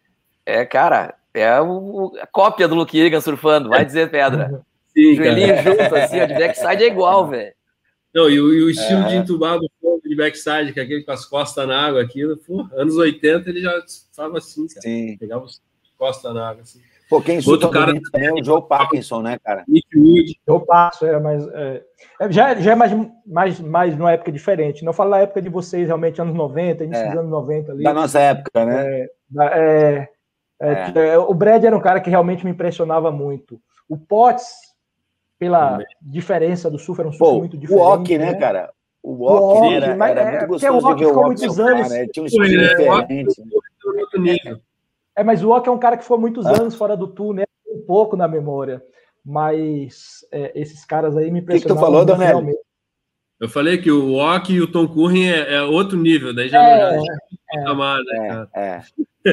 [0.45, 3.67] é, cara, é o- a cópia do Luke Egan surfando.
[3.69, 4.61] Vai dizer, Pedra.
[4.95, 5.33] Sim, cara.
[5.33, 7.53] Joelhinho junto, assim, ó, de backside é igual, velho.
[8.13, 9.07] Não, e o, e o estilo É.
[9.07, 9.61] de entubado
[10.03, 13.61] de backside, que é aquele com as costas na água, aquilo, pô, anos 80 ele
[13.61, 14.81] já estava assim, cara.
[14.81, 15.17] Sim.
[15.17, 15.61] Pegava as
[15.97, 16.81] costas na água, assim.
[17.11, 19.65] Pô, quem Outro cara- é o Joe Parkinson, né, cara?
[19.67, 21.83] Nick Wood, Eu passo, é, mas é,
[22.21, 22.91] é, já, já é mais,
[23.27, 24.85] mais, mais numa época diferente.
[24.85, 27.09] Não falo da época de vocês, realmente, anos 90, início É.
[27.09, 27.83] dos anos 90 ali.
[27.83, 29.07] Da nossa época, né?
[29.41, 30.07] É,
[30.61, 33.59] é, é, o Brad era um cara que realmente me impressionava muito.
[33.89, 34.47] O Potts,
[35.37, 35.87] pela Também.
[36.01, 37.83] diferença do surf, era um surf Pô, muito o diferente.
[37.83, 38.71] Walk, né, cara?
[39.03, 41.09] O O Walk, Walk, era, era é, muito porque o gostoso Walk de ver o
[41.09, 42.07] ficou Walk muitos surfar, anos- né?
[42.07, 43.41] Tinha um estilo é diferente.
[44.19, 44.61] nível.
[45.21, 46.53] É, mas o Walk é um cara que ficou muitos Ah.
[46.59, 47.43] anos fora do tour, né?
[47.69, 48.83] Um pouco na memória.
[49.23, 51.81] Mas é, esses caras aí me que tu impressionavam.
[51.83, 52.31] falou, muito, Donelli?
[52.31, 52.59] realmente.
[53.39, 56.61] Eu falei que o Walk e o Tom Curren é, é outro nível, daí já
[56.63, 58.49] É, não já é, patamar, né, cara?
[58.55, 58.81] É,
[59.25, 59.31] é.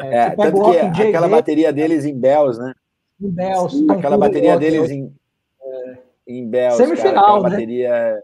[0.00, 2.72] É, É, tanto o que aquela bateria deles em Bells, né?
[3.20, 5.12] o Nelson, Tom Aquela bateria Walk, deles em,
[6.26, 7.50] em Bells, Semifinal, cara, né?
[7.50, 8.22] bateria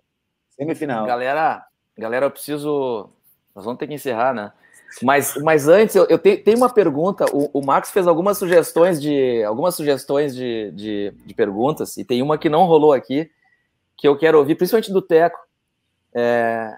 [0.51, 1.07] semifinal.
[1.07, 1.65] Galera,
[1.99, 3.09] galera, eu preciso.
[3.55, 4.53] Nós vamos ter que encerrar, né?
[5.03, 7.25] Mas, mas antes, eu, eu tenho, tenho uma pergunta.
[7.33, 12.23] O, o Max fez algumas sugestões de algumas sugestões de, de, de perguntas, e tem
[12.23, 13.31] uma que não rolou aqui,
[13.97, 15.39] que eu quero ouvir, principalmente do Teco.
[16.15, 16.73] É,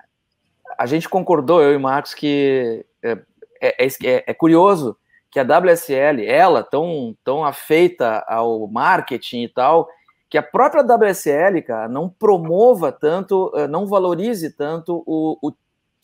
[0.79, 3.19] a gente concordou, eu e o Max, que é,
[3.61, 4.97] é, é- é curioso
[5.31, 9.87] que a WSL, ela, tão, tão afeita ao marketing e tal,
[10.31, 15.53] que a própria WSL, cara, não promova tanto, eh, não valorize tanto o, o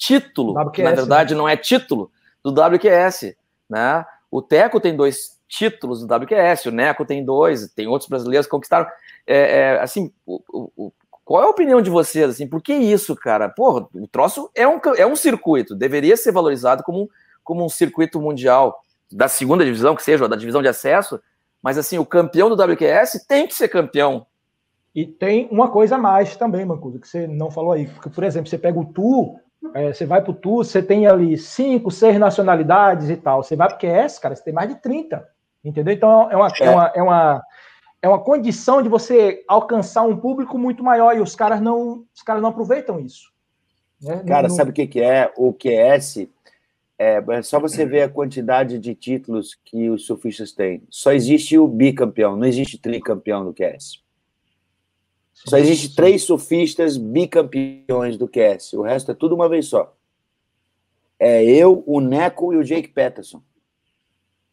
[0.07, 2.11] título, que na WQS, verdade não é título,
[2.43, 3.37] do WQS,
[3.71, 4.05] né?
[4.31, 8.51] O Teco tem dois títulos do WQS, o Neco tem dois, tem outros brasileiros que
[8.51, 8.87] conquistaram.
[9.27, 10.41] É, é, assim, o-
[10.77, 10.93] o-
[11.25, 12.31] qual é a opinião de vocês?
[12.31, 13.49] Assim, por que isso, cara?
[13.49, 17.09] Porra, o troço é um, é um circuito, deveria ser valorizado como, um-
[17.45, 18.81] como um circuito mundial
[19.11, 21.21] da segunda divisão, que seja, da divisão de acesso,
[21.63, 24.27] mas assim, o campeão do WQS tem que ser campeão.
[24.95, 27.87] E tem uma coisa a mais também, Mancuso, que você não falou aí.
[27.87, 29.37] Porque, por exemplo, você pega o Tour,
[29.75, 33.43] é, você vai pro Tour, você tem ali cinco, seis nacionalidades e tal.
[33.43, 35.27] Você vai pro QS, cara, você tem mais de 30.
[35.65, 35.95] Entendeu?
[35.95, 36.65] Então é uma, é.
[36.65, 36.71] É.
[36.71, 37.43] uma, é uma,
[38.03, 42.23] é uma condição de você alcançar um público muito maior e os caras não, os
[42.23, 43.31] caras não aproveitam isso.
[44.01, 44.23] né?
[44.27, 45.33] Cara, Não- sabe o que, que é?
[45.37, 46.29] O QS
[46.99, 50.83] é, é só você ver a quantidade de títulos que os surfistas têm.
[50.91, 54.02] Só existe o bicampeão, não existe tricampeão do QS.
[55.47, 58.75] Só existe três surfistas bicampeões do QS.
[58.75, 59.95] O resto é tudo uma vez só.
[61.19, 63.43] É eu, o Neco e o Jake Peterson.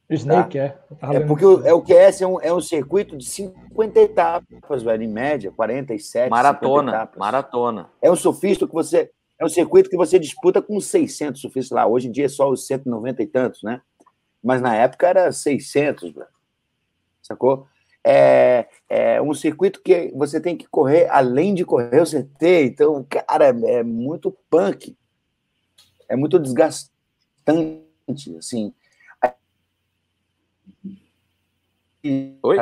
[0.09, 0.69] O Snake é.
[0.99, 3.99] Tava É lendo porque o, é, o QS é um, é um circuito de 50
[3.99, 7.19] etapas, velho, em média, 47, 50 Maratona, etapas.
[7.19, 7.89] maratona.
[8.01, 9.11] É um surfista que você.
[9.37, 11.85] É um circuito que você disputa com 600 surfistas lá.
[11.87, 13.81] Hoje em dia é só os 190 e tantos, né?
[14.43, 16.27] Mas na época era 600, velho.
[17.21, 17.67] Sacou?
[18.11, 22.65] É, é um circuito que você tem que correr além de correr o CT.
[22.65, 24.97] Então, cara, é muito punk.
[26.07, 26.89] É muito desgastante,
[28.35, 28.73] assim.
[32.41, 32.57] Oi?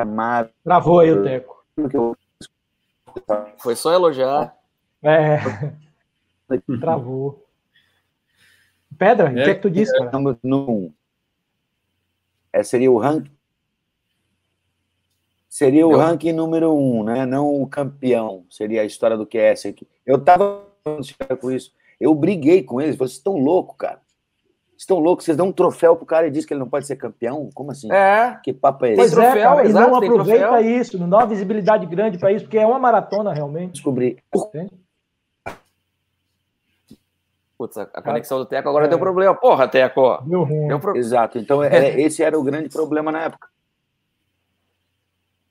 [0.65, 1.65] Travou aí o Teco.
[3.59, 4.53] Foi só elogiar.
[5.01, 5.37] É.
[6.81, 7.45] Travou.
[8.97, 10.05] Pedra, o É, que é que tu disse, cara?
[10.05, 10.91] Estamos no.
[12.51, 13.36] É, seria o ranking.
[15.57, 15.97] Seria o Não.
[15.97, 17.25] ranking número um, né?
[17.25, 18.45] Não o campeão.
[18.47, 19.87] Seria a história do QS aqui.
[20.05, 20.61] Eu tava
[21.41, 21.71] com isso.
[21.99, 22.95] Eu briguei com eles.
[22.95, 23.99] Vocês estão loucos, cara.
[24.67, 25.25] Vocês estão loucos.
[25.25, 27.49] Vocês dão um troféu pro cara e diz que ele não pode ser campeão?
[27.55, 27.91] Como assim?
[27.91, 28.37] É.
[28.43, 28.97] Que papo é esse?
[28.97, 30.61] Pois é, troféu, cara, e exato, não aproveita troféu.
[30.79, 33.71] isso, não dá uma visibilidade grande para isso, porque é uma maratona realmente.
[33.71, 34.19] Descobri.
[34.35, 34.71] entende?
[37.57, 38.89] Putz, a, a conexão do Teco agora É.
[38.89, 39.33] deu problema.
[39.33, 40.21] Porra, Teco.
[40.23, 40.67] Deu ruim.
[40.67, 40.95] Deu pro...
[40.95, 41.39] Exato.
[41.39, 43.47] Então, é- esse era o grande problema na época.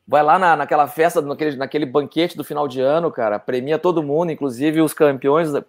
[0.09, 4.03] Vai lá na, naquela festa, naquele, naquele banquete do final de ano, cara, premia todo
[4.03, 5.53] mundo, inclusive os campeões.
[5.53, 5.65] da-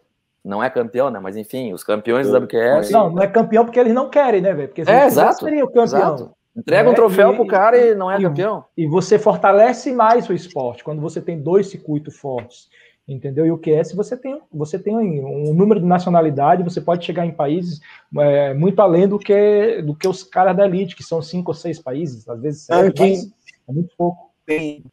[0.45, 1.19] Não é campeão, né?
[1.19, 2.91] Mas enfim, os campeões da WQS.
[2.91, 4.67] Não, não é campeão porque eles não querem, né, velho?
[4.69, 5.83] Porque se É, exato, seria o campeão.
[5.83, 6.31] Exato.
[6.55, 8.63] Entrega um É, troféu e- pro cara e não é e- campeão.
[8.77, 12.67] E você fortalece mais o esporte quando você tem dois circuitos fortes,
[13.07, 13.45] entendeu?
[13.45, 17.31] E o QS você tem, você tem um número de nacionalidade, você pode chegar em
[17.31, 17.79] países
[18.17, 21.55] é, muito além do que do que os caras da elite, que são cinco ou
[21.55, 23.31] seis países, às vezes sete,
[23.67, 24.26] é muito pouco.
[24.47, 24.83] Tem-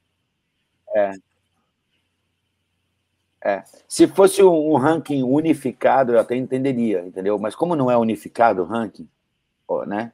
[0.94, 1.12] É.
[3.42, 3.62] É.
[3.88, 7.38] Se fosse um, um ranking unificado, eu até entenderia, entendeu?
[7.38, 9.08] Mas como não é unificado o ranking,
[9.68, 10.12] ó, né?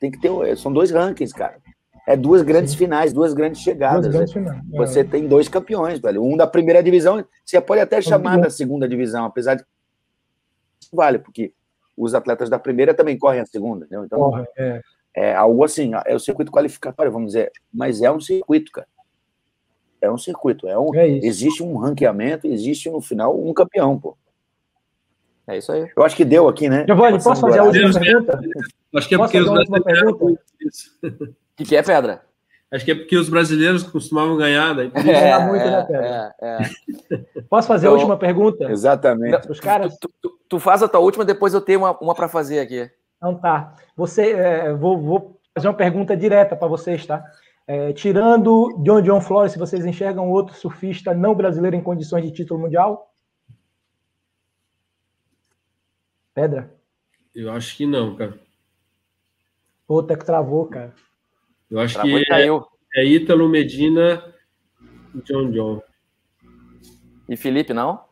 [0.00, 0.30] Tem que ter.
[0.56, 1.58] São dois rankings, cara.
[2.06, 4.02] É duas grandes finais, duas grandes chegadas.
[4.02, 4.62] Duas grandes finais.
[4.76, 5.04] Você É.
[5.04, 6.22] tem dois campeões, velho.
[6.24, 9.62] Um da primeira divisão, você pode até chamar da segunda divisão, apesar de
[10.80, 11.52] que vale, porque
[11.94, 14.04] os atletas da primeira também correm a segunda, entendeu?
[14.06, 14.80] Então, Porra, é.
[15.18, 18.86] É algo assim, é o circuito qualificatório, vamos dizer, mas é um circuito, cara.
[20.00, 24.16] É um circuito, é um, É existe um ranqueamento, existe no final um campeão, pô.
[25.46, 25.90] É isso aí.
[25.96, 26.84] Eu acho que deu aqui, né?
[26.86, 28.00] Giovanni, posso fazer a última horário.
[28.26, 28.40] pergunta?
[28.94, 30.98] Acho que é Posso porque os fazer uma última brasileiros.
[31.02, 32.22] O que, que é pedra?
[32.70, 36.34] Acho que é porque os brasileiros costumavam ganhar, daí por isso- É, muito, né, Pedra?
[36.40, 37.42] é, é.
[37.48, 38.70] Posso fazer a Eu- última pergunta?
[38.70, 39.50] Exatamente.
[39.50, 39.96] Os caras.
[39.98, 42.88] Tu, tu- tu faz a tua última, depois eu tenho uma, uma para fazer aqui.
[43.18, 43.76] Então tá.
[43.94, 47.22] Você, é, vou, vou fazer uma pergunta direta para vocês, tá?
[47.66, 52.32] É, tirando John John Flores, se vocês enxergam outro surfista não brasileiro em condições de
[52.32, 53.12] título mundial?
[56.32, 56.72] Pedra?
[57.34, 58.38] Eu acho que não, cara.
[59.86, 60.94] Puta que travou, cara.
[61.70, 62.66] Eu acho Travou que é, caiu.
[62.94, 64.34] é Ítalo Medina
[65.14, 65.82] e John John.
[67.28, 68.07] E Felipe, não?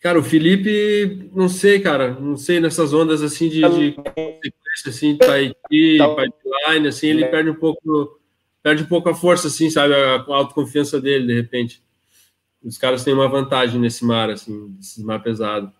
[0.00, 3.96] Cara, o Felipe, não sei, cara, não sei, nessas ondas assim de, de
[4.86, 8.18] assim, Tahiti, Tá- pipeline, assim, ele perde um pouco,
[8.62, 11.82] perde um pouco a força, assim, sabe, a, a autoconfiança dele, de repente.
[12.64, 15.70] Os caras têm uma vantagem nesse mar, assim, nesse mar pesado.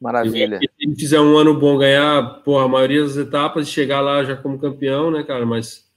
[0.00, 0.58] Maravilha.
[0.58, 4.24] Se ele fizer um ano bom, ganhar, porra, a maioria das etapas, e chegar lá
[4.24, 5.88] já como campeão, né, cara, mas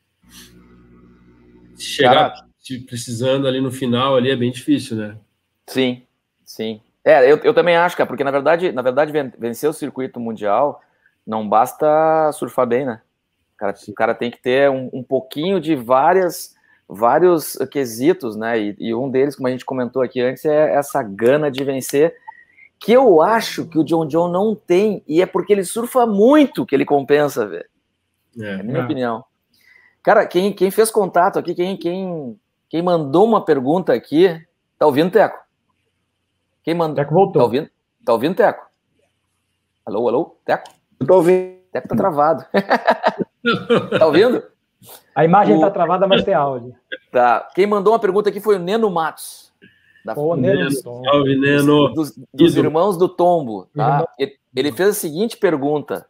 [1.75, 2.47] chegar
[2.85, 5.17] precisando ali no final, ali é bem difícil, né?
[5.67, 6.03] Sim,
[6.49, 6.81] sim.
[7.05, 10.19] É, eu, eu também acho, cara, porque na verdade, na verdade, ven- vencer o circuito
[10.19, 10.81] mundial
[11.25, 13.01] não basta surfar bem, né?
[13.53, 16.55] O cara, o cara tem que ter um, um pouquinho de várias,
[16.87, 18.59] vários quesitos, né?
[18.59, 22.15] E, e um deles, como a gente comentou aqui antes, é essa gana de vencer,
[22.79, 26.65] que eu acho que o John John não tem, e é porque ele surfa muito
[26.65, 27.65] que ele compensa, velho.
[28.39, 28.83] É a minha É.
[28.83, 29.23] opinião.
[30.01, 32.39] Cara, quem, quem fez contato aqui, quem, quem,
[32.69, 34.39] quem mandou uma pergunta aqui,
[34.77, 35.48] tá ouvindo, Teco?
[36.69, 36.93] Quem mandou?
[36.93, 37.41] Até que Tá voltou.
[37.41, 37.69] ouvindo?
[38.05, 38.63] Tá ouvindo, Teco?
[39.83, 40.35] Alô, alô?
[40.45, 40.65] Teco?
[40.99, 41.55] Eu tô ouvindo.
[41.73, 42.45] Teco tá travado.
[43.97, 44.43] tá ouvindo?
[45.15, 46.75] A imagem O- tá travada, mas tem áudio.
[47.11, 47.47] Tá.
[47.55, 49.51] Quem mandou uma pergunta aqui foi o Neno Matos.
[50.05, 50.69] Da, Pô, Neno.
[50.69, 51.91] Salve, Neno.
[51.91, 53.67] dos, dos irmãos do Tombo.
[53.75, 54.07] Tá?
[54.19, 56.05] Ele, ele fez a seguinte pergunta: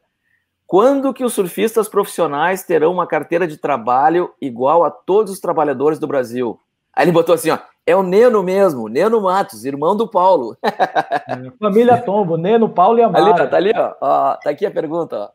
[0.67, 5.99] Quando que os surfistas profissionais terão uma carteira de trabalho igual a todos os trabalhadores
[5.99, 6.59] do Brasil?
[6.93, 7.57] Aí ele botou assim, ó,
[7.89, 10.55] é o Neno mesmo, Neno Matos, irmão do Paulo.
[10.63, 13.43] É, Família Tombo, Neno, Paulo e Ali, Amaro.
[13.43, 15.29] ó, tá ali, ó, ó, tá aqui a pergunta, ó.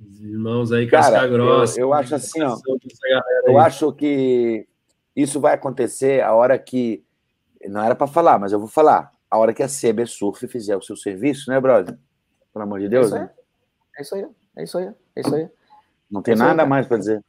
[0.00, 1.80] Os irmãos aí, Cara, casca grossa.
[1.80, 2.56] eu- eu acho assim, ó,
[3.46, 3.66] Eu aí.
[3.66, 4.66] acho que
[5.14, 7.02] isso vai acontecer a hora que.
[7.66, 9.10] Não era para falar, mas eu vou falar.
[9.30, 11.96] A hora que a CB Surf fizer o seu serviço, né, brother?
[12.52, 13.22] Pelo amor de Deus, isso aí.
[13.22, 13.30] né?
[13.98, 14.26] É isso aí,
[14.56, 14.86] é isso aí,
[15.16, 15.48] é isso aí.
[16.10, 16.68] Não tem aí, nada cara.
[16.68, 17.24] mais para dizer.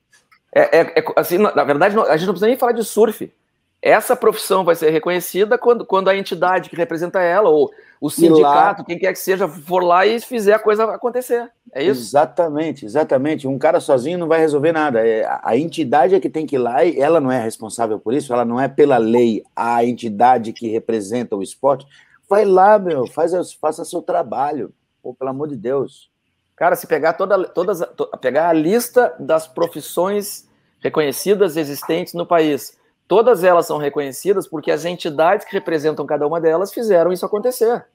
[0.53, 3.33] É, é- é- assim, na verdade, a gente não precisa nem falar de surf.
[3.81, 7.71] Essa profissão vai ser reconhecida quando, quando a entidade que representa ela, ou
[8.01, 11.49] o sindicato, quem quer que seja, for lá e fizer a coisa acontecer.
[11.73, 12.01] É isso?
[12.01, 13.47] Exatamente, exatamente.
[13.47, 15.05] Um cara sozinho não vai resolver nada.
[15.07, 17.99] É, a- a entidade é que tem que ir lá e ela não é responsável
[17.99, 21.85] por isso, ela não é pela lei a entidade que representa o esporte.
[22.29, 24.73] Vai lá, meu, faz, faça seu trabalho.
[25.01, 26.09] Pô, pelo amor de Deus.
[26.55, 30.47] Cara, se pegar toda, todas, to, pegar a lista das profissões
[30.79, 36.41] reconhecidas existentes no país, todas elas são reconhecidas porque as entidades que representam cada uma
[36.41, 37.85] delas fizeram isso acontecer.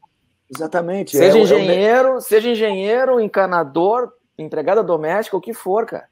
[0.49, 1.17] Exatamente.
[1.17, 2.21] Seja é, engenheiro, é...
[2.21, 6.07] seja engenheiro, encanador, empregada doméstica, o que for, cara.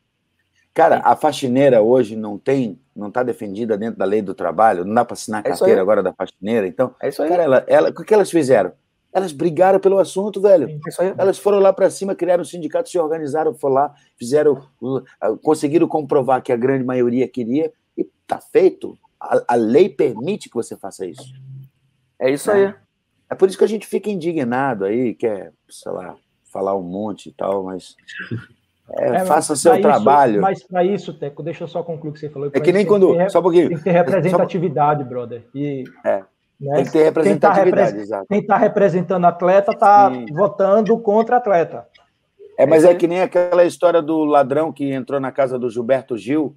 [0.72, 4.94] Cara, a faxineira hoje não tem, não está defendida dentro da lei do trabalho, não
[4.94, 6.66] dá para assinar a carteira é agora da faxineira.
[6.66, 7.28] Então, é isso aí.
[7.28, 8.72] cara, ela, ela, o que elas fizeram?
[9.12, 10.68] Elas brigaram pelo assunto, velho.
[10.68, 14.62] É elas foram lá para cima, criaram um sindicato, se organizaram, foram lá, fizeram,
[15.42, 17.72] conseguiram comprovar que a grande maioria queria
[18.30, 18.96] e tá feito.
[19.20, 21.32] A, a lei permite que você faça isso.
[22.18, 22.72] É isso aí.
[23.28, 26.16] É por isso que a gente fica indignado aí, quer, sei lá,
[26.52, 27.94] falar um monte e tal, mas
[28.98, 30.40] é, é, faça seu isso, trabalho.
[30.40, 32.50] Mas para isso, Teco, deixa eu só concluir o que você falou.
[32.52, 33.16] É que nem quando.
[33.16, 33.68] Ter, só um pouquinho.
[33.68, 35.08] Tem que ter representatividade, só...
[35.08, 35.44] brother.
[35.54, 36.24] E, é.
[36.60, 41.86] Né, tem que ter representatividade, quem tá, Quem está representando atleta está votando contra atleta.
[42.58, 45.70] É, mas é, é que nem aquela história do ladrão que entrou na casa do
[45.70, 46.54] Gilberto Gil.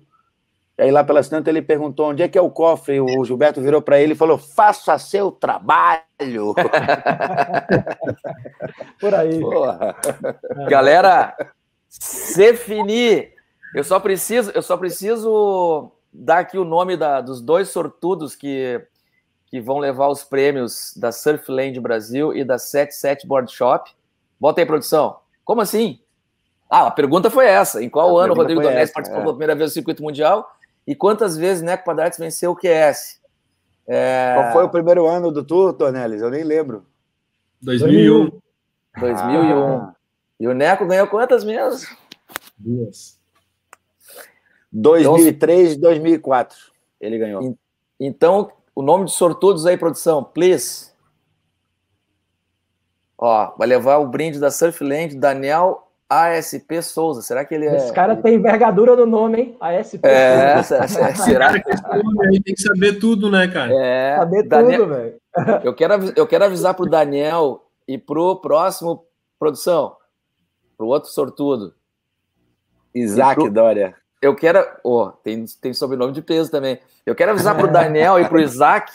[0.77, 2.99] E aí lá pelas tantas ele perguntou onde é que é o cofre.
[2.99, 6.53] O Gilberto virou para ele e falou: faça seu trabalho.
[8.99, 9.39] Por aí.
[9.39, 9.95] Porra.
[10.67, 11.35] Galera,
[11.87, 13.33] se finir.
[13.75, 18.79] Eu só preciso, eu só preciso dar aqui o nome da, dos dois sortudos que,
[19.47, 23.91] que vão levar os prêmios da Surfland Brasil e da 77 Board Shop.
[24.39, 25.17] Bota aí, produção.
[25.43, 25.99] Como assim?
[26.69, 27.83] Ah, a pergunta foi essa.
[27.83, 29.23] Em qual a ano o Rodrigo Donés participou é.
[29.23, 30.47] pela primeira vez do circuito mundial?
[30.85, 33.21] E quantas vezes Neco Padrates venceu o QS?
[33.87, 34.33] É...
[34.35, 36.21] Qual foi o primeiro ano do Tour, Tornelis?
[36.21, 36.85] Eu nem lembro.
[37.61, 38.31] 2001.
[38.99, 39.77] 2001.
[39.77, 39.95] Ah.
[40.39, 41.87] E o Neco ganhou quantas mesmo?
[42.57, 43.19] Duas.
[44.71, 46.57] 2003 e 2004
[46.99, 47.57] ele ganhou.
[47.99, 50.91] Então, o nome de sortudos aí, produção, please.
[53.17, 57.21] Ó, vai levar o brinde da Surfland, Daniel ASP Souza.
[57.21, 57.75] Será que ele é.
[57.75, 59.57] Esse cara tem envergadura no nome, hein?
[59.59, 60.87] ASP é, Souza.
[61.15, 63.73] Será que tem que saber tudo, né, cara?
[63.73, 64.81] É, saber Daniel...
[64.81, 65.23] tudo, velho.
[65.63, 69.03] Eu quero, eu quero avisar pro Daniel e pro próximo
[69.39, 69.95] produção
[70.77, 71.73] para o outro sortudo.
[72.93, 73.51] Isaac pro...
[73.51, 73.95] Dória.
[74.21, 74.63] Eu quero.
[74.83, 76.79] Oh, tem, tem sobrenome de peso também.
[77.05, 78.91] Eu quero avisar para o Daniel e para o Isaac.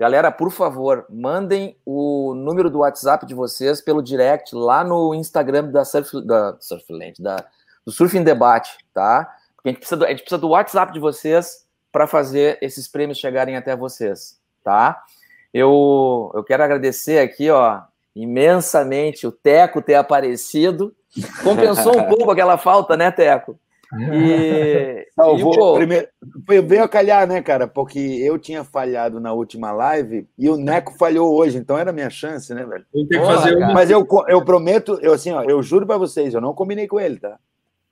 [0.00, 5.70] Galera, por favor, mandem o número do WhatsApp de vocês pelo direct lá no Instagram
[5.70, 7.44] da, Surf, da Surfland, da,
[7.84, 9.30] do Surfing Debate, tá?
[9.54, 12.88] Porque a gente precisa do, a gente precisa do WhatsApp de vocês para fazer esses
[12.88, 15.04] prêmios chegarem até vocês, tá?
[15.52, 17.82] Eu, eu quero agradecer aqui, ó,
[18.16, 20.96] imensamente o Teco ter aparecido.
[21.44, 23.60] Compensou um pouco aquela falta, né, Teco?
[23.98, 25.74] E, Não, e, vou, pô...
[25.74, 26.08] primeiro,
[26.46, 27.66] veio a calhar, né, cara?
[27.66, 31.92] Porque eu tinha falhado na última live e o Neco falhou hoje, então era a
[31.92, 32.84] minha chance, né, velho?
[32.94, 33.56] Eu tenho que fazer.
[33.58, 37.00] Mas eu, eu prometo, eu assim, ó, eu juro para vocês, eu não combinei com
[37.00, 37.36] ele, tá?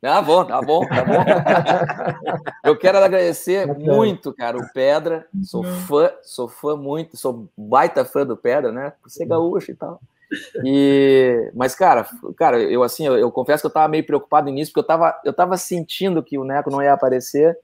[0.01, 1.25] Tá bom, tá bom, tá bom.
[2.65, 5.27] Eu quero agradecer muito, cara, o Pedra.
[5.43, 8.93] Sou fã, sou fã muito, sou baita fã do Pedra, né?
[9.03, 10.01] Por ser gaúcho e tal.
[10.65, 12.07] E, mas, cara,
[12.37, 15.19] cara, eu assim, eu, eu, confesso que eu tava meio preocupado nisso, porque eu tava,
[15.25, 17.59] eu tava sentindo que o Neco não ia aparecer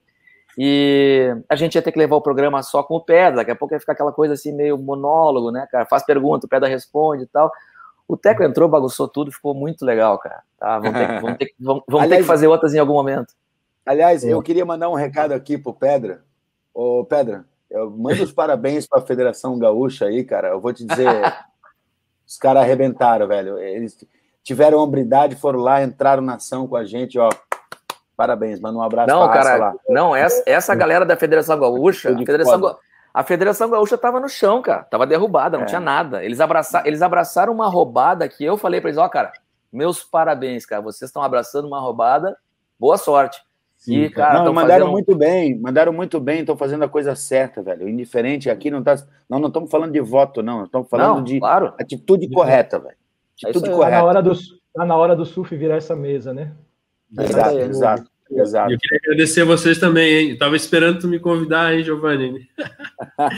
[0.56, 3.36] e a gente ia ter que levar o programa só com o Pedra.
[3.36, 5.84] Daqui a pouco ia ficar aquela coisa assim, meio monólogo, né, cara?
[5.84, 7.52] Faz pergunta, o Pedra responde e tal.
[8.06, 10.42] O Teco entrou, bagunçou tudo, ficou muito legal, cara.
[10.58, 13.34] Tá, vamos ter, vamos ter, vamos, vamos aliás, ter que fazer outras em algum momento.
[13.84, 16.22] Aliás, eu queria mandar um recado aqui pro Pedra.
[16.72, 20.48] Ô, Pedra, eu mando os parabéns para a Federação Gaúcha aí, cara.
[20.48, 21.08] Eu vou te dizer,
[22.26, 23.58] os caras arrebentaram, velho.
[23.58, 23.96] Eles
[24.42, 27.28] tiveram hombridade, foram lá, entraram na ação com a gente, ó.
[28.16, 29.74] Parabéns, manda um abraço não, cara, lá.
[29.88, 32.76] Não, essa, essa galera da Federação Gaúcha, a Federação,
[33.12, 34.84] a Federação Gaúcha tava no chão, cara.
[34.84, 35.68] Tava derrubada, não é.
[35.68, 36.24] tinha nada.
[36.24, 39.32] Eles, abraça, eles abraçaram uma roubada que eu falei para eles, ó, cara,
[39.72, 40.80] meus parabéns, cara.
[40.80, 42.36] Vocês estão abraçando uma roubada.
[42.78, 43.42] Boa sorte.
[43.84, 44.92] Sim, e, cara, não, mandaram fazendo...
[44.92, 47.86] muito bem, mandaram muito bem, estão fazendo a coisa certa, velho.
[47.86, 48.96] Indiferente, aqui não tá.
[49.28, 50.64] Não, não estamos falando de voto, não.
[50.64, 51.74] Estamos falando não, de claro.
[51.78, 52.96] atitude correta, velho.
[53.44, 53.96] É atitude é correta.
[53.96, 54.32] Tá na, hora do,
[54.74, 56.52] tá na hora do surf virar essa mesa, né?
[57.18, 58.10] Exato, exato.
[58.30, 58.72] Exato.
[58.72, 60.38] Eu queria agradecer vocês também, hein?
[60.38, 62.48] Tava esperando tu me convidar, hein, Giovanni?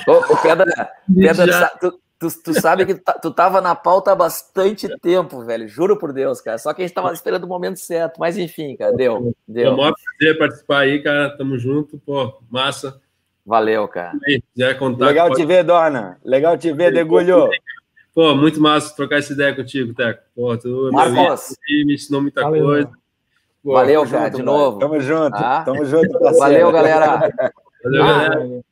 [0.06, 4.88] ô, ô, Pedra, Pedra tu, Tu, tu sabe que tu tava na pauta há bastante
[5.00, 5.68] tempo, velho.
[5.68, 6.56] Juro por Deus, cara.
[6.56, 8.18] Só que a gente tava esperando o momento certo.
[8.18, 9.34] Mas enfim, cara, deu.
[9.46, 9.66] deu.
[9.66, 11.36] É um prazer participar aí, cara.
[11.36, 12.98] Tamo junto, pô, massa.
[13.44, 14.18] Valeu, cara.
[14.78, 15.40] contar, Legal pode...
[15.40, 16.18] te ver, dona.
[16.24, 17.50] Legal te ver, Degulho.
[18.14, 20.22] Pô, muito massa trocar essa ideia contigo, Teco.
[20.34, 20.90] Pô, tu
[21.84, 22.90] me ensinou muita Valeu, coisa.
[23.62, 24.78] Pô, Valeu, cara, junto, de novo.
[24.78, 25.36] Tamo junto.
[25.36, 25.62] Ah?
[25.66, 26.38] Tamo junto, parceiro.
[26.38, 27.52] Valeu, galera.
[27.84, 28.62] Valeu, ah, galera.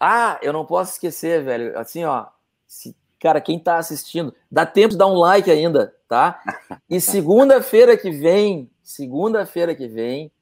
[0.00, 1.78] Ah, eu não posso esquecer, velho.
[1.78, 2.26] Assim, ó
[2.70, 6.40] se Cara, quem tá assistindo, dá tempo de dar um like ainda, tá?
[6.88, 10.32] E segunda-feira que vem, segunda-feira que vem,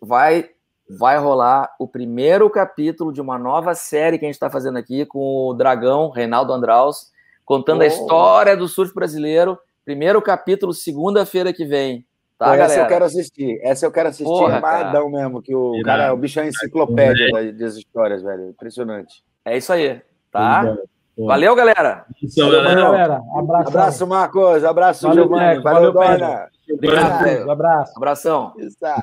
[0.00, 0.48] vai
[0.88, 5.06] vai rolar o primeiro capítulo de uma nova série que a gente está fazendo aqui
[5.06, 7.12] com o Dragão, Reinaldo Andraus,
[7.44, 7.84] contando oh.
[7.84, 9.58] a história do surf brasileiro.
[9.84, 12.04] Primeiro capítulo, segunda-feira que vem.
[12.38, 13.60] Tá, Pô, essa eu quero assistir.
[13.62, 17.52] Essa eu quero assistir Porra, amadão mesmo, que o cara, é o bicho é enciclopédia
[17.52, 18.48] das histórias, velho.
[18.48, 19.22] Impressionante.
[19.44, 20.00] É isso aí,
[20.32, 20.76] tá?
[21.18, 22.04] Valeu, galera.
[22.22, 22.82] Isso, Valeu, galera.
[22.82, 23.20] galera.
[23.36, 23.68] Abraço.
[23.68, 24.64] abraço, Marcos.
[24.64, 25.60] Abraço, Valeu, Giovanni.
[25.60, 26.48] Valeu, Valeu Dona.
[26.72, 27.46] Obrigado.
[27.46, 27.92] Um abraço.
[27.96, 28.52] Abração.
[28.58, 29.02] Isso, tá.